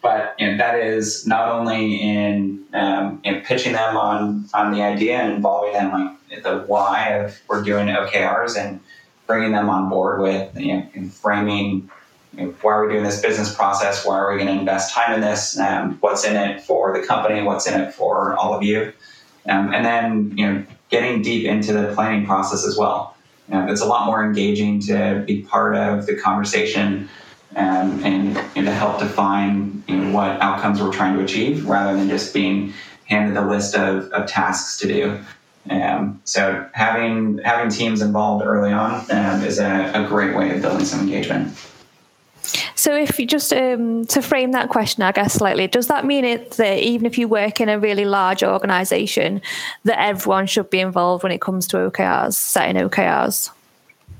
but 0.06 0.36
you 0.38 0.46
know, 0.46 0.56
that 0.56 0.78
is 0.78 1.26
not 1.26 1.48
only 1.48 2.00
in, 2.00 2.64
um, 2.75 3.20
in 3.25 3.40
pitching 3.40 3.72
them 3.72 3.96
on, 3.96 4.48
on 4.54 4.72
the 4.72 4.80
idea 4.80 5.16
and 5.16 5.32
involving 5.32 5.72
them 5.72 6.16
like 6.30 6.44
the 6.44 6.58
why 6.68 7.08
of 7.08 7.36
we're 7.48 7.64
doing 7.64 7.88
OKRs 7.88 8.56
and 8.56 8.78
bringing 9.26 9.50
them 9.50 9.68
on 9.68 9.88
board 9.88 10.20
with 10.20 10.56
you 10.56 10.76
know, 10.76 11.08
framing 11.08 11.90
you 12.36 12.46
know, 12.46 12.54
why 12.62 12.75
are 12.75 12.86
we 12.86 12.92
doing 12.92 13.02
this 13.02 13.20
business 13.20 13.52
process? 13.52 14.06
Why 14.06 14.16
are 14.16 14.30
we 14.30 14.38
going 14.38 14.54
to 14.54 14.60
invest 14.60 14.94
time 14.94 15.12
in 15.12 15.22
this? 15.22 15.58
Um, 15.58 15.96
what's 15.98 16.25
in 16.25 16.36
it 16.36 16.60
for 16.60 16.96
the 16.96 17.04
company? 17.04 17.42
What's 17.42 17.66
in 17.66 17.80
it 17.80 17.92
for 17.92 18.36
all 18.36 18.54
of 18.54 18.62
you? 18.62 18.92
Um, 19.48 19.75
and 19.75 19.84
then 19.84 20.38
you 20.38 20.46
know, 20.46 20.64
getting 20.88 21.20
deep 21.20 21.46
into 21.46 21.72
the 21.72 21.92
planning 21.94 22.26
process 22.26 22.64
as 22.64 22.76
well. 22.76 23.16
Um, 23.50 23.68
it's 23.68 23.80
a 23.80 23.86
lot 23.86 24.06
more 24.06 24.25
engaging 24.25 24.78
to 24.82 25.25
be 25.26 25.42
part 25.42 25.75
of 25.75 26.06
the 26.06 26.14
conversation 26.14 27.08
um, 27.55 28.05
and, 28.05 28.35
to 28.55 28.73
help 28.73 28.99
define 28.99 29.83
you 29.87 29.97
know, 29.97 30.12
what 30.12 30.41
outcomes 30.41 30.83
we're 30.83 30.93
trying 30.93 31.17
to 31.17 31.23
achieve 31.23 31.67
rather 31.67 31.97
than 31.97 32.09
just 32.09 32.35
being 32.35 32.73
handed 33.05 33.37
a 33.37 33.47
list 33.47 33.75
of, 33.75 34.11
of 34.11 34.26
tasks 34.26 34.79
to 34.81 34.88
do. 34.88 35.21
Um, 35.71 36.21
so 36.25 36.69
having 36.73 37.38
having 37.38 37.71
teams 37.71 38.00
involved 38.00 38.45
early 38.45 38.73
on 38.73 39.05
um, 39.11 39.43
is 39.43 39.59
a, 39.59 39.93
a 39.95 40.07
great 40.07 40.37
way 40.37 40.55
of 40.55 40.62
building 40.62 40.85
some 40.85 41.00
engagement. 41.00 41.57
So, 42.76 42.95
if 42.95 43.19
you 43.19 43.26
just 43.26 43.53
um, 43.53 44.07
to 44.07 44.23
frame 44.23 44.53
that 44.53 44.69
question, 44.69 45.03
I 45.03 45.11
guess 45.11 45.35
slightly, 45.35 45.67
does 45.67 45.88
that 45.88 46.05
mean 46.05 46.25
it 46.25 46.53
that 46.53 46.79
even 46.79 47.07
if 47.07 47.19
you 47.19 47.26
work 47.26 47.61
in 47.61 47.69
a 47.69 47.79
really 47.79 48.05
large 48.05 48.45
organisation, 48.45 49.43
that 49.85 49.99
everyone 49.99 50.47
should 50.47 50.71
be 50.71 50.79
involved 50.79 51.25
when 51.25 51.33
it 51.33 51.41
comes 51.41 51.67
to 51.69 51.79
OKRs, 51.79 52.35
setting 52.35 52.76
OKRs? 52.76 53.50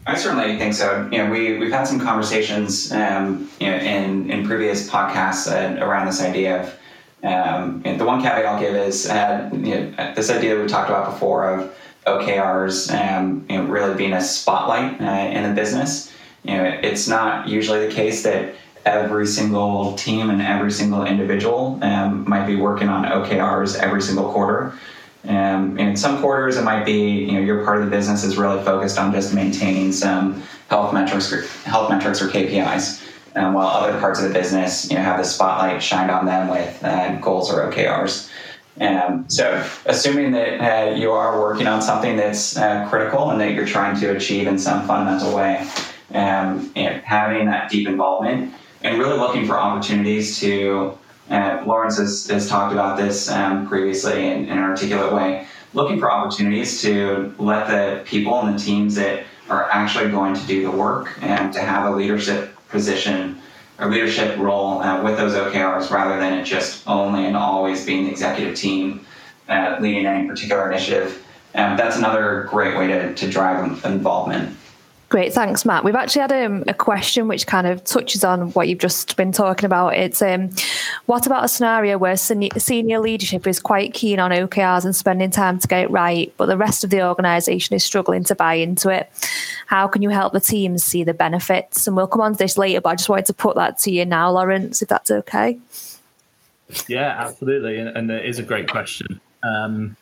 I 0.07 0.15
certainly 0.17 0.57
think 0.57 0.75
so. 0.75 1.09
You 1.11 1.19
know, 1.19 1.31
we 1.31 1.59
we've 1.59 1.73
had 1.73 1.85
some 1.85 2.01
conversations, 2.01 2.93
um, 2.93 3.51
you 3.61 3.71
know, 3.71 3.77
in 3.77 4.31
in 4.31 4.47
previous 4.47 4.89
podcasts 4.89 5.51
uh, 5.51 5.85
around 5.85 6.07
this 6.07 6.21
idea 6.21 6.63
of. 6.63 6.79
Um, 7.25 7.83
the 7.83 8.05
one 8.05 8.23
caveat 8.23 8.47
I'll 8.47 8.61
give 8.61 8.75
is 8.77 9.09
uh, 9.09 9.51
you 9.53 9.75
know, 9.75 10.15
this 10.15 10.31
idea 10.31 10.55
that 10.55 10.63
we 10.63 10.69
talked 10.69 10.91
about 10.91 11.11
before 11.11 11.51
of 11.51 11.75
OKRs, 12.07 12.95
um, 12.95 13.45
you 13.49 13.57
know, 13.57 13.65
really 13.65 13.97
being 13.97 14.13
a 14.13 14.21
spotlight 14.21 15.01
uh, 15.01 15.05
in 15.05 15.43
the 15.43 15.53
business 15.61 16.13
you 16.47 16.57
know, 16.57 16.65
it's 16.65 17.09
not 17.09 17.49
usually 17.49 17.87
the 17.87 17.93
case 17.93 18.23
that 18.23 18.55
every 18.85 19.27
single 19.27 19.95
team 19.97 20.31
and 20.31 20.41
every 20.41 20.71
single 20.71 21.05
individual 21.05 21.79
um, 21.83 22.29
might 22.29 22.47
be 22.47 22.55
working 22.55 22.89
on 22.89 23.05
OKRs 23.05 23.77
every 23.77 24.01
single 24.01 24.33
quarter. 24.33 24.73
Um, 25.29 25.79
in 25.79 25.97
some 25.97 26.21
quarters, 26.21 26.57
it 26.57 26.63
might 26.63 26.85
be 26.85 27.25
you 27.25 27.33
know 27.33 27.41
your 27.41 27.65
part 27.65 27.79
of 27.79 27.85
the 27.85 27.91
business 27.91 28.25
is 28.25 28.37
really 28.37 28.63
focused 28.65 28.99
on 28.99 29.13
just 29.13 29.35
maintaining 29.35 29.93
some 29.93 30.43
health 30.69 30.93
metrics, 30.93 31.33
or, 31.33 31.43
health 31.69 31.91
metrics 31.91 32.23
or 32.23 32.29
KPIs, 32.29 33.03
um, 33.37 33.55
while 33.55 33.69
other 33.69 33.99
parts 33.99 34.21
of 34.21 34.29
the 34.29 34.35
business 34.35 34.91
you 34.91 34.97
know 34.97 35.03
have 35.03 35.19
the 35.19 35.25
spotlight 35.25 35.83
shined 35.83 36.11
on 36.11 36.27
them 36.27 36.49
with 36.49 36.85
uh, 36.85 37.17
goals 37.17 37.53
or 37.53 37.71
OKRs. 37.71 38.31
Um, 38.81 39.25
so, 39.29 39.67
assuming 39.87 40.33
that 40.33 40.61
uh, 40.61 40.95
you 40.95 41.11
are 41.11 41.41
working 41.41 41.67
on 41.67 41.81
something 41.81 42.17
that's 42.17 42.57
uh, 42.57 42.87
critical 42.89 43.31
and 43.31 43.41
that 43.41 43.53
you're 43.53 43.67
trying 43.67 43.99
to 44.01 44.15
achieve 44.15 44.47
in 44.47 44.59
some 44.59 44.87
fundamental 44.87 45.35
way, 45.35 45.67
um, 46.13 46.71
and 46.77 47.03
having 47.03 47.47
that 47.47 47.71
deep 47.71 47.89
involvement 47.89 48.53
and 48.83 48.99
really 48.99 49.19
looking 49.19 49.47
for 49.47 49.59
opportunities 49.59 50.39
to, 50.41 50.97
uh, 51.31 51.63
Lawrence 51.67 51.99
has, 51.99 52.27
has, 52.29 52.49
talked 52.49 52.73
about 52.73 52.97
this 52.97 53.29
um, 53.31 53.67
previously 53.67 54.27
in, 54.27 54.45
in, 54.45 54.51
an 54.51 54.59
articulate 54.59 55.13
way, 55.13 55.47
looking 55.75 55.99
for 55.99 56.11
opportunities 56.11 56.81
to 56.83 57.35
let 57.39 57.67
the 57.67 58.05
people 58.05 58.41
and 58.41 58.59
the 58.59 58.63
teams 58.63 58.95
that 58.95 59.25
are 59.49 59.69
actually 59.71 60.11
going 60.11 60.35
to 60.35 60.47
do 60.47 60.63
the 60.63 60.71
work 60.71 61.19
and 61.23 61.53
to 61.53 61.61
have 61.61 61.93
a 61.93 61.97
leadership 61.97 62.57
position 62.69 63.41
or 63.79 63.91
leadership 63.91 64.39
role 64.39 64.81
uh, 64.81 65.03
with 65.03 65.17
those 65.17 65.35
OKRs 65.35 65.91
rather 65.91 66.19
than 66.19 66.33
it 66.33 66.45
just 66.45 66.87
only 66.89 67.27
and 67.27 67.37
always 67.37 67.85
being 67.85 68.05
the 68.05 68.11
executive 68.11 68.57
team 68.57 69.05
uh, 69.49 69.77
leading 69.81 70.07
any 70.07 70.27
particular 70.27 70.71
initiative. 70.71 71.25
Um, 71.55 71.77
that's 71.77 71.97
another 71.97 72.49
great 72.51 72.77
way 72.77 72.87
to, 72.89 73.15
to 73.15 73.31
drive 73.31 73.85
involvement. 73.85 74.57
Great, 75.09 75.33
thanks, 75.33 75.65
Matt. 75.65 75.85
We've 75.85 75.95
actually 75.95 76.23
had 76.23 76.33
um, 76.33 76.65
a 76.67 76.75
question 76.75 77.29
which 77.29 77.47
kind 77.47 77.69
of 77.69 77.85
touches 77.85 78.25
on 78.25 78.51
what 78.53 78.67
you've 78.67 78.81
just 78.81 79.17
been 79.17 79.31
talking 79.31 79.65
about. 79.65 79.95
It's 79.95 80.21
um, 80.21 80.51
what 81.07 81.27
about 81.27 81.45
a 81.45 81.49
scenario 81.49 81.97
where 81.97 82.17
senior 82.17 82.99
leadership 82.99 83.47
is 83.47 83.61
quite 83.61 83.95
keen 83.95 84.19
on 84.19 84.33
OKRs 84.33 84.85
and 84.85 84.97
spending 84.97 85.31
time 85.31 85.61
to 85.61 85.69
get 85.69 85.85
it 85.85 85.91
right, 85.93 86.33
but 86.37 86.47
the 86.47 86.57
rest 86.57 86.83
of 86.83 86.91
the 86.91 87.07
organisation 87.07 87.77
is 87.77 87.85
struggling 87.85 88.25
to 88.25 88.35
buy 88.35 88.55
into 88.55 88.89
it? 88.89 89.09
How 89.67 89.87
can 89.87 90.03
you 90.03 90.11
help 90.11 90.33
the 90.33 90.41
teams 90.41 90.83
see 90.83 91.05
the 91.05 91.15
benefits? 91.15 91.87
And 91.87 91.97
we'll 91.97 92.09
come 92.09 92.21
on 92.21 92.33
to 92.33 92.39
this 92.39 92.59
later, 92.59 92.81
but 92.81 92.91
I 92.91 92.95
just 92.97 93.09
wanted 93.09 93.27
to 93.27 93.35
put 93.35 93.55
that 93.55 93.79
to 93.81 93.93
you 93.93 94.05
now, 94.05 94.33
Lawrence, 94.33 94.83
if 94.83 94.89
that's 94.89 95.13
okay. 95.13 95.57
Yeah, 96.89 97.15
absolutely, 97.17 97.79
and, 97.79 97.97
and 97.97 98.11
it 98.11 98.27
is 98.27 98.41
a 98.41 98.43
great 98.43 98.69
question. 98.69 99.21
Um, 99.45 99.97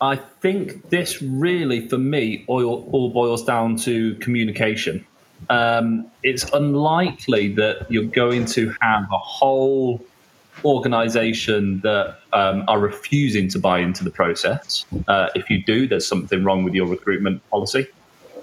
I 0.00 0.16
think 0.16 0.90
this 0.90 1.20
really, 1.22 1.88
for 1.88 1.98
me, 1.98 2.44
all, 2.46 2.88
all 2.92 3.10
boils 3.10 3.44
down 3.44 3.76
to 3.78 4.14
communication. 4.16 5.04
Um, 5.50 6.06
it's 6.22 6.44
unlikely 6.52 7.54
that 7.54 7.90
you're 7.90 8.04
going 8.04 8.44
to 8.46 8.74
have 8.80 9.04
a 9.10 9.18
whole 9.18 10.04
organization 10.64 11.80
that 11.80 12.18
um, 12.32 12.64
are 12.68 12.78
refusing 12.78 13.48
to 13.48 13.58
buy 13.58 13.78
into 13.78 14.04
the 14.04 14.10
process. 14.10 14.84
Uh, 15.06 15.28
if 15.34 15.50
you 15.50 15.62
do, 15.62 15.86
there's 15.86 16.06
something 16.06 16.42
wrong 16.44 16.64
with 16.64 16.74
your 16.74 16.86
recruitment 16.86 17.48
policy. 17.50 17.86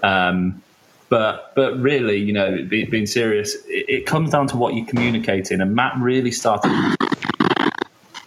Um, 0.03 0.61
But 1.07 1.53
but 1.55 1.79
really, 1.79 2.17
you 2.17 2.33
know, 2.33 2.63
be, 2.67 2.85
being 2.85 3.05
serious, 3.05 3.53
it, 3.67 3.85
it, 3.87 4.05
comes 4.07 4.31
down 4.31 4.47
to 4.47 4.57
what 4.57 4.73
you're 4.73 4.87
communicating. 4.87 5.61
And 5.61 5.75
Matt 5.75 5.93
really 5.99 6.31
started. 6.31 6.71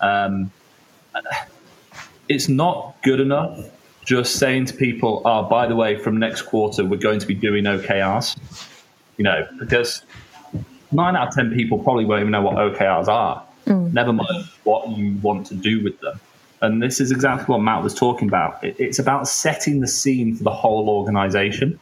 Um, 0.01 0.53
it's 2.29 2.49
not 2.49 2.97
good 3.03 3.21
enough 3.21 3.59
just 4.05 4.37
saying 4.37 4.67
to 4.67 4.75
people, 4.75 5.23
"Oh, 5.25 5.43
by 5.43 5.67
the 5.67 5.77
way, 5.77 5.97
from 5.99 6.19
next 6.19 6.43
quarter 6.43 6.85
we're 6.85 6.99
going 6.99 7.21
to 7.21 7.27
be 7.27 7.35
doing 7.35 7.65
OKRs." 7.65 8.37
You 9.17 9.25
know, 9.25 9.47
because 9.59 10.03
nine 10.93 11.17
out 11.17 11.29
of 11.29 11.35
ten 11.35 11.53
people 11.53 11.79
probably 11.79 12.05
won't 12.05 12.21
even 12.21 12.33
know 12.33 12.43
what 12.43 12.57
OKRs 12.57 13.09
are. 13.09 13.45
Mm. 13.67 13.93
Never 13.93 14.13
mind 14.13 14.45
what 14.65 14.89
you 14.89 15.17
want 15.19 15.47
to 15.49 15.55
do 15.55 15.83
with 15.83 16.01
them. 16.01 16.21
And 16.61 16.83
this 16.83 17.01
is 17.01 17.13
exactly 17.13 17.53
what 17.53 17.59
Matt 17.63 17.83
was 17.83 17.95
talking 17.95 18.29
about. 18.29 18.63
It, 18.65 18.77
it's 18.79 18.99
about 18.99 19.29
setting 19.29 19.81
the 19.81 19.87
scene 19.87 20.35
for 20.37 20.45
the 20.45 20.51
whole 20.53 20.89
organization. 20.89 21.79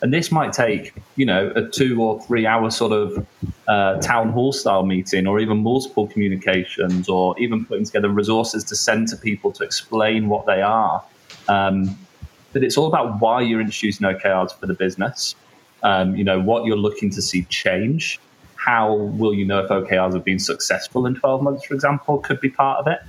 And 0.00 0.12
this 0.12 0.30
might 0.30 0.52
take, 0.52 0.94
you 1.16 1.26
know, 1.26 1.52
a 1.54 1.68
two 1.68 2.02
or 2.02 2.20
three 2.22 2.46
hour 2.46 2.70
sort 2.70 2.92
of 2.92 3.26
uh, 3.68 4.00
town 4.00 4.30
hall 4.30 4.52
style 4.52 4.84
meeting, 4.84 5.26
or 5.26 5.40
even 5.40 5.58
multiple 5.58 6.06
communications, 6.06 7.08
or 7.08 7.38
even 7.38 7.64
putting 7.64 7.84
together 7.84 8.08
resources 8.08 8.64
to 8.64 8.76
send 8.76 9.08
to 9.08 9.16
people 9.16 9.52
to 9.52 9.64
explain 9.64 10.28
what 10.28 10.46
they 10.46 10.62
are. 10.62 11.02
Um, 11.48 11.96
but 12.52 12.62
it's 12.62 12.76
all 12.76 12.86
about 12.86 13.20
why 13.20 13.40
you're 13.40 13.60
introducing 13.60 14.06
OKRs 14.06 14.58
for 14.58 14.66
the 14.66 14.74
business. 14.74 15.34
Um, 15.82 16.14
you 16.14 16.22
know, 16.22 16.40
what 16.40 16.64
you're 16.64 16.76
looking 16.76 17.10
to 17.10 17.22
see 17.22 17.44
change. 17.44 18.20
How 18.56 18.94
will 18.94 19.34
you 19.34 19.44
know 19.44 19.60
if 19.60 19.70
OKRs 19.70 20.14
have 20.14 20.24
been 20.24 20.38
successful 20.38 21.06
in 21.06 21.16
12 21.16 21.42
months, 21.42 21.64
for 21.64 21.74
example, 21.74 22.18
could 22.18 22.40
be 22.40 22.50
part 22.50 22.78
of 22.78 22.86
it 22.86 23.00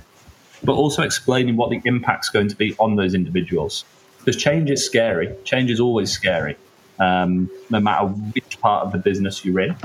but 0.64 0.74
also 0.74 1.02
explaining 1.02 1.56
what 1.56 1.70
the 1.70 1.80
impact's 1.84 2.28
going 2.28 2.48
to 2.48 2.56
be 2.56 2.74
on 2.78 2.96
those 2.96 3.14
individuals. 3.14 3.84
Because 4.18 4.40
change 4.40 4.70
is 4.70 4.84
scary. 4.84 5.34
Change 5.44 5.70
is 5.70 5.80
always 5.80 6.10
scary, 6.10 6.56
um, 6.98 7.50
no 7.70 7.80
matter 7.80 8.06
which 8.06 8.60
part 8.60 8.86
of 8.86 8.92
the 8.92 8.98
business 8.98 9.44
you're 9.44 9.60
in. 9.60 9.76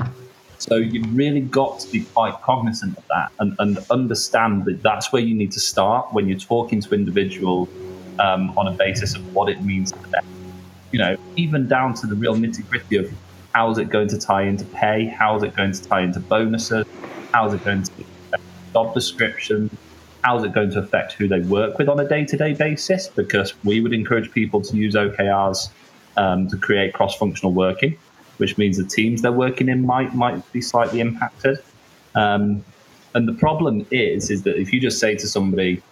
So 0.58 0.76
you've 0.76 1.16
really 1.16 1.40
got 1.40 1.80
to 1.80 1.90
be 1.90 2.04
quite 2.04 2.34
cognizant 2.42 2.98
of 2.98 3.06
that 3.08 3.32
and, 3.38 3.56
and 3.58 3.78
understand 3.90 4.66
that 4.66 4.82
that's 4.82 5.10
where 5.10 5.22
you 5.22 5.34
need 5.34 5.52
to 5.52 5.60
start 5.60 6.12
when 6.12 6.28
you're 6.28 6.38
talking 6.38 6.82
to 6.82 6.94
individuals 6.94 7.68
um, 8.18 8.56
on 8.58 8.68
a 8.68 8.72
basis 8.72 9.14
of 9.14 9.34
what 9.34 9.48
it 9.48 9.62
means 9.64 9.92
to 9.92 10.10
them. 10.10 10.24
You 10.92 10.98
know, 10.98 11.16
even 11.36 11.66
down 11.66 11.94
to 11.94 12.06
the 12.06 12.14
real 12.14 12.34
nitty 12.34 12.68
gritty 12.68 12.96
of 12.96 13.10
how 13.54 13.70
is 13.70 13.78
it 13.78 13.88
going 13.88 14.08
to 14.08 14.18
tie 14.18 14.42
into 14.42 14.64
pay, 14.66 15.06
how 15.06 15.36
is 15.36 15.42
it 15.42 15.56
going 15.56 15.72
to 15.72 15.82
tie 15.82 16.02
into 16.02 16.20
bonuses, 16.20 16.86
how 17.32 17.46
is 17.46 17.54
it 17.54 17.64
going 17.64 17.82
to 17.82 17.92
job 18.74 18.92
description, 18.94 19.70
how's 20.22 20.44
it 20.44 20.52
going 20.52 20.70
to 20.70 20.78
affect 20.78 21.14
who 21.14 21.26
they 21.26 21.40
work 21.40 21.78
with 21.78 21.88
on 21.88 21.98
a 22.00 22.06
day 22.06 22.24
to 22.24 22.36
day 22.36 22.52
basis? 22.52 23.08
Because 23.08 23.54
we 23.64 23.80
would 23.80 23.92
encourage 23.92 24.30
people 24.32 24.60
to 24.60 24.76
use 24.76 24.94
OKRs 24.94 25.70
um, 26.20 26.46
to 26.48 26.56
create 26.56 26.92
cross 26.92 27.16
functional 27.16 27.52
working, 27.52 27.96
which 28.36 28.58
means 28.58 28.76
the 28.76 28.84
teams 28.84 29.22
they're 29.22 29.32
working 29.32 29.68
in 29.68 29.86
might 29.86 30.14
might 30.14 30.40
be 30.52 30.60
slightly 30.60 31.00
impacted. 31.00 31.58
Um, 32.14 32.62
and 33.14 33.26
the 33.26 33.32
problem 33.32 33.86
is, 33.90 34.30
is 34.30 34.42
that 34.42 34.60
if 34.60 34.72
you 34.72 34.80
just 34.80 35.00
say 35.00 35.16
to 35.16 35.26
somebody, 35.26 35.82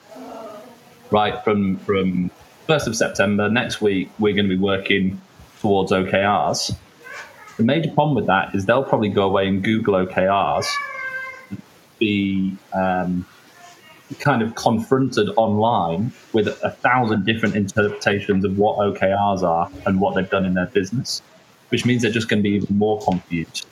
right 1.11 1.42
from 1.42 1.78
from 1.78 2.30
first 2.66 2.87
of 2.87 2.94
September 2.94 3.49
next 3.49 3.80
week, 3.80 4.11
we're 4.18 4.35
going 4.35 4.49
to 4.49 4.54
be 4.54 4.62
working 4.62 5.20
towards 5.61 5.90
OKRs. 5.90 6.76
The 7.56 7.64
major 7.64 7.90
problem 7.90 8.14
with 8.14 8.26
that 8.26 8.54
is 8.54 8.66
they'll 8.66 8.85
probably 8.85 9.08
go 9.08 9.23
away 9.23 9.49
and 9.49 9.64
Google 9.64 9.94
OKRs, 9.94 10.66
be 11.99 12.56
um, 12.73 13.26
kind 14.17 14.43
of 14.43 14.55
confronted 14.55 15.29
online 15.37 16.12
with 16.33 16.49
a 16.49 16.71
thousand 16.71 17.25
different 17.27 17.55
interpretations 17.55 18.45
of 18.45 18.59
what 18.59 18.79
OKRs 18.79 19.43
are 19.43 19.71
and 19.87 20.00
what 20.00 20.15
they've 20.15 20.31
done 20.31 20.45
in 20.45 20.55
their 20.55 20.67
business, 20.67 21.23
which 21.69 21.85
means 21.85 22.03
they're 22.03 22.11
just 22.11 22.29
going 22.29 22.43
to 22.43 22.49
be 22.49 22.57
even 22.57 22.77
more 22.77 23.00
confused. 23.03 23.67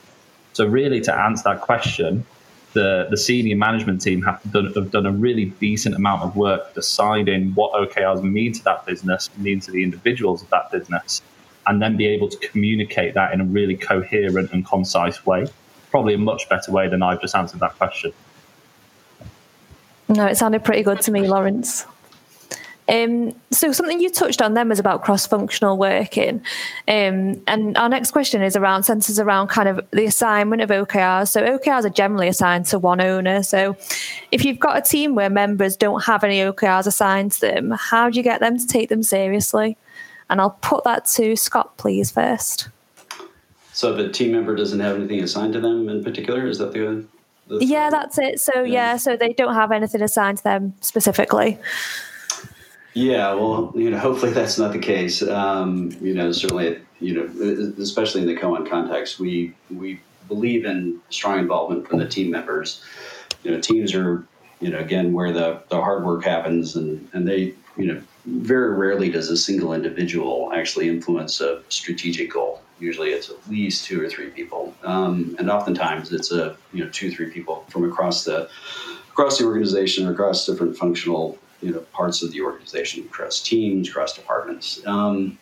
So, 0.53 0.65
really, 0.65 1.01
to 1.01 1.13
answer 1.13 1.43
that 1.45 1.61
question, 1.61 2.25
the, 2.73 3.07
the 3.09 3.17
senior 3.17 3.55
management 3.55 4.01
team 4.01 4.21
have 4.23 4.41
done, 4.51 4.71
have 4.73 4.91
done 4.91 5.05
a 5.05 5.11
really 5.11 5.45
decent 5.45 5.95
amount 5.95 6.21
of 6.21 6.35
work 6.35 6.73
deciding 6.73 7.53
what 7.53 7.73
OKRs 7.73 8.21
mean 8.23 8.53
to 8.53 8.63
that 8.65 8.85
business, 8.85 9.29
mean 9.37 9.59
to 9.61 9.71
the 9.71 9.83
individuals 9.83 10.43
of 10.43 10.49
that 10.49 10.71
business, 10.71 11.21
and 11.65 11.81
then 11.81 11.97
be 11.97 12.05
able 12.05 12.29
to 12.29 12.37
communicate 12.37 13.13
that 13.15 13.33
in 13.33 13.41
a 13.41 13.45
really 13.45 13.75
coherent 13.75 14.51
and 14.51 14.65
concise 14.65 15.25
way. 15.25 15.47
Probably 15.89 16.13
a 16.13 16.17
much 16.17 16.47
better 16.49 16.71
way 16.71 16.87
than 16.87 17.01
I've 17.01 17.21
just 17.21 17.35
answered 17.35 17.59
that 17.61 17.77
question. 17.77 18.13
No, 20.09 20.25
it 20.25 20.37
sounded 20.37 20.63
pretty 20.63 20.83
good 20.83 21.01
to 21.01 21.11
me, 21.11 21.27
Lawrence. 21.27 21.85
Um, 22.89 23.35
so 23.51 23.73
something 23.73 23.99
you 23.99 24.09
touched 24.09 24.41
on 24.41 24.53
then 24.53 24.69
was 24.69 24.79
about 24.79 25.03
cross-functional 25.03 25.77
working, 25.77 26.41
um, 26.87 27.41
and 27.45 27.77
our 27.77 27.89
next 27.89 28.11
question 28.11 28.41
is 28.41 28.55
around 28.55 28.83
centers 28.83 29.19
around 29.19 29.49
kind 29.49 29.67
of 29.67 29.85
the 29.91 30.05
assignment 30.05 30.61
of 30.61 30.69
OKRs. 30.69 31.27
So 31.27 31.41
OKRs 31.41 31.83
are 31.83 31.89
generally 31.89 32.29
assigned 32.29 32.65
to 32.67 32.79
one 32.79 33.01
owner. 33.01 33.43
So 33.43 33.75
if 34.31 34.45
you've 34.45 34.59
got 34.59 34.77
a 34.77 34.81
team 34.81 35.15
where 35.15 35.29
members 35.29 35.75
don't 35.75 36.05
have 36.05 36.23
any 36.23 36.39
OKRs 36.39 36.87
assigned 36.87 37.33
to 37.33 37.41
them, 37.41 37.73
how 37.77 38.09
do 38.09 38.15
you 38.17 38.23
get 38.23 38.39
them 38.39 38.57
to 38.57 38.65
take 38.65 38.87
them 38.87 39.03
seriously? 39.03 39.77
And 40.29 40.39
I'll 40.39 40.57
put 40.61 40.85
that 40.85 41.05
to 41.07 41.35
Scott, 41.35 41.75
please, 41.77 42.09
first. 42.09 42.69
So 43.73 43.93
if 43.93 43.99
a 43.99 44.09
team 44.11 44.31
member 44.31 44.55
doesn't 44.55 44.79
have 44.79 44.95
anything 44.95 45.21
assigned 45.21 45.53
to 45.53 45.59
them 45.59 45.89
in 45.89 46.03
particular, 46.03 46.47
is 46.47 46.57
that 46.59 46.71
the 46.71 47.05
yeah, 47.49 47.89
that's 47.89 48.17
it. 48.17 48.39
So 48.39 48.61
yeah. 48.61 48.91
yeah, 48.91 48.97
so 48.97 49.15
they 49.15 49.33
don't 49.33 49.53
have 49.53 49.71
anything 49.71 50.01
assigned 50.01 50.39
to 50.39 50.43
them 50.43 50.73
specifically. 50.81 51.57
Yeah, 52.93 53.35
well, 53.35 53.71
you 53.75 53.91
know, 53.91 53.99
hopefully 53.99 54.31
that's 54.31 54.57
not 54.57 54.73
the 54.73 54.79
case. 54.79 55.21
Um, 55.21 55.95
you 56.01 56.15
know, 56.15 56.31
certainly, 56.31 56.79
you 56.99 57.13
know, 57.13 57.73
especially 57.79 58.21
in 58.21 58.27
the 58.27 58.35
Koan 58.35 58.67
context, 58.67 59.19
we 59.19 59.53
we 59.69 59.99
believe 60.27 60.65
in 60.65 60.99
strong 61.09 61.39
involvement 61.39 61.87
from 61.87 61.99
the 61.99 62.07
team 62.07 62.31
members. 62.31 62.83
You 63.43 63.51
know, 63.51 63.61
teams 63.61 63.93
are, 63.93 64.25
you 64.59 64.71
know, 64.71 64.79
again 64.79 65.13
where 65.13 65.31
the 65.31 65.61
the 65.69 65.79
hard 65.79 66.05
work 66.05 66.23
happens, 66.23 66.75
and 66.75 67.07
and 67.13 67.27
they, 67.27 67.53
you 67.77 67.85
know, 67.85 68.01
very 68.27 68.75
rarely 68.75 69.09
does 69.09 69.29
a 69.29 69.37
single 69.37 69.73
individual 69.73 70.51
actually 70.53 70.89
influence 70.89 71.39
a 71.39 71.63
strategic 71.69 72.33
goal. 72.33 72.61
Usually, 72.79 73.11
it's 73.11 73.29
at 73.29 73.49
least 73.49 73.85
two 73.85 74.03
or 74.03 74.09
three 74.09 74.29
people, 74.29 74.75
um, 74.83 75.35
and 75.39 75.49
oftentimes 75.49 76.11
it's 76.11 76.31
a 76.31 76.55
you 76.73 76.83
know 76.83 76.89
two 76.91 77.09
three 77.09 77.31
people 77.31 77.65
from 77.69 77.89
across 77.89 78.25
the 78.25 78.49
across 79.09 79.39
the 79.39 79.45
organization, 79.45 80.05
or 80.05 80.11
across 80.11 80.45
different 80.45 80.77
functional 80.77 81.39
you 81.61 81.71
know 81.71 81.79
parts 81.93 82.21
of 82.21 82.31
the 82.31 82.41
organization, 82.41 83.03
across 83.05 83.41
teams, 83.41 83.89
across 83.89 84.13
departments. 84.13 84.85
Um, 84.85 85.39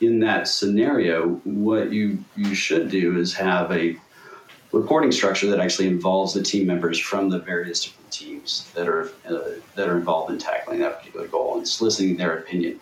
in 0.00 0.18
that 0.20 0.48
scenario, 0.48 1.34
what 1.44 1.92
you 1.92 2.24
you 2.34 2.54
should 2.54 2.90
do 2.90 3.18
is 3.18 3.34
have 3.34 3.70
a 3.70 3.96
reporting 4.72 5.12
structure 5.12 5.46
that 5.48 5.60
actually 5.60 5.86
involves 5.86 6.34
the 6.34 6.42
team 6.42 6.66
members 6.66 6.98
from 6.98 7.28
the 7.28 7.38
various 7.38 7.84
different 7.84 8.10
teams 8.10 8.70
that 8.74 8.88
are 8.88 9.10
uh, 9.28 9.40
that 9.74 9.88
are 9.88 9.96
involved 9.96 10.32
in 10.32 10.38
tackling 10.38 10.80
that 10.80 10.98
particular 10.98 11.26
goal 11.28 11.58
and 11.58 11.68
soliciting 11.68 12.16
their 12.16 12.38
opinion. 12.38 12.80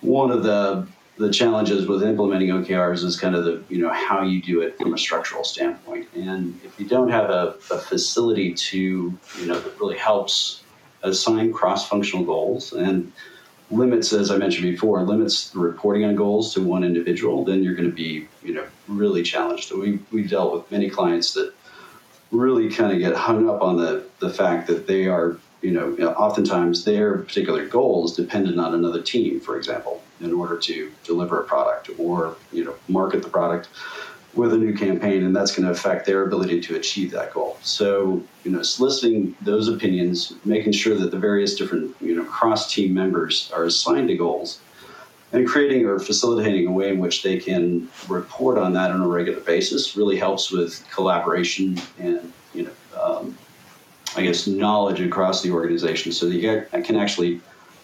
One 0.00 0.30
of 0.30 0.42
the 0.42 0.86
the 1.18 1.30
challenges 1.30 1.86
with 1.88 2.02
implementing 2.04 2.48
OKRs 2.50 3.02
is 3.04 3.18
kind 3.18 3.34
of 3.34 3.44
the 3.44 3.62
you 3.68 3.78
know 3.78 3.92
how 3.92 4.22
you 4.22 4.40
do 4.40 4.62
it 4.62 4.78
from 4.78 4.94
a 4.94 4.98
structural 4.98 5.44
standpoint. 5.44 6.08
And 6.14 6.58
if 6.64 6.78
you 6.80 6.86
don't 6.86 7.10
have 7.10 7.30
a, 7.30 7.56
a 7.70 7.78
facility 7.78 8.54
to 8.54 8.78
you 8.78 9.46
know 9.46 9.58
that 9.60 9.78
really 9.78 9.98
helps 9.98 10.62
assign 11.02 11.52
cross-functional 11.52 12.24
goals 12.24 12.72
and 12.72 13.12
limits, 13.70 14.12
as 14.12 14.30
I 14.30 14.36
mentioned 14.36 14.70
before, 14.70 15.02
limits 15.02 15.50
the 15.50 15.58
reporting 15.58 16.04
on 16.04 16.16
goals 16.16 16.54
to 16.54 16.62
one 16.62 16.84
individual, 16.84 17.44
then 17.44 17.62
you're 17.62 17.74
going 17.74 17.88
to 17.88 17.94
be 17.94 18.26
you 18.48 18.54
know 18.54 18.66
really 18.88 19.22
challenged. 19.22 19.70
We 19.70 20.00
we've 20.10 20.30
dealt 20.30 20.54
with 20.54 20.72
many 20.72 20.88
clients 20.88 21.34
that 21.34 21.52
really 22.32 22.70
kind 22.70 22.92
of 22.92 22.98
get 22.98 23.14
hung 23.14 23.48
up 23.48 23.60
on 23.62 23.76
the 23.76 24.04
the 24.20 24.30
fact 24.30 24.66
that 24.68 24.86
they 24.86 25.06
are 25.06 25.38
you 25.60 25.70
know 25.70 25.94
oftentimes 26.14 26.84
their 26.84 27.18
particular 27.18 27.66
goals 27.66 28.16
dependent 28.16 28.58
on 28.58 28.74
another 28.74 29.02
team, 29.02 29.38
for 29.38 29.56
example 29.56 30.02
in 30.20 30.32
order 30.32 30.56
to 30.56 30.90
deliver 31.04 31.40
a 31.40 31.44
product 31.44 31.90
or 31.98 32.36
you 32.52 32.64
know 32.64 32.74
market 32.88 33.22
the 33.22 33.28
product 33.28 33.68
with 34.34 34.52
a 34.52 34.56
new 34.56 34.74
campaign 34.74 35.24
and 35.24 35.34
that's 35.34 35.54
going 35.54 35.64
to 35.64 35.70
affect 35.70 36.06
their 36.06 36.24
ability 36.24 36.60
to 36.60 36.74
achieve 36.74 37.10
that 37.12 37.32
goal 37.32 37.56
so 37.62 38.22
you 38.44 38.50
know 38.50 38.62
soliciting 38.62 39.34
those 39.42 39.68
opinions 39.68 40.32
making 40.44 40.72
sure 40.72 40.96
that 40.96 41.10
the 41.12 41.18
various 41.18 41.54
different 41.54 41.94
you 42.00 42.14
know 42.16 42.24
cross 42.24 42.72
team 42.72 42.92
members 42.92 43.50
are 43.54 43.64
assigned 43.64 44.08
to 44.08 44.16
goals 44.16 44.60
and 45.32 45.46
creating 45.46 45.84
or 45.84 45.98
facilitating 45.98 46.66
a 46.66 46.72
way 46.72 46.88
in 46.90 46.98
which 46.98 47.22
they 47.22 47.38
can 47.38 47.88
report 48.08 48.58
on 48.58 48.72
that 48.72 48.90
on 48.90 49.00
a 49.00 49.06
regular 49.06 49.40
basis 49.40 49.96
really 49.96 50.16
helps 50.16 50.50
with 50.50 50.84
collaboration 50.90 51.78
and 51.98 52.32
you 52.54 52.62
know 52.64 53.00
um, 53.00 53.36
i 54.16 54.22
guess 54.22 54.46
knowledge 54.46 55.00
across 55.00 55.42
the 55.42 55.50
organization 55.50 56.12
so 56.12 56.26
that 56.26 56.34
you 56.34 56.66
can 56.82 56.96
actually 56.96 57.40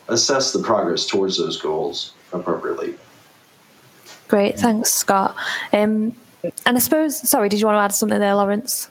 assess 0.08 0.52
the 0.52 0.62
progress 0.62 1.06
towards 1.06 1.38
those 1.38 1.60
goals 1.60 2.12
appropriately. 2.32 2.94
Great, 4.28 4.58
thanks, 4.58 4.90
Scott. 4.90 5.36
Um, 5.72 6.14
and 6.66 6.76
I 6.76 6.78
suppose, 6.78 7.28
sorry, 7.28 7.48
did 7.48 7.60
you 7.60 7.66
want 7.66 7.76
to 7.76 7.80
add 7.80 7.94
something 7.94 8.18
there, 8.18 8.34
Lawrence? 8.34 8.90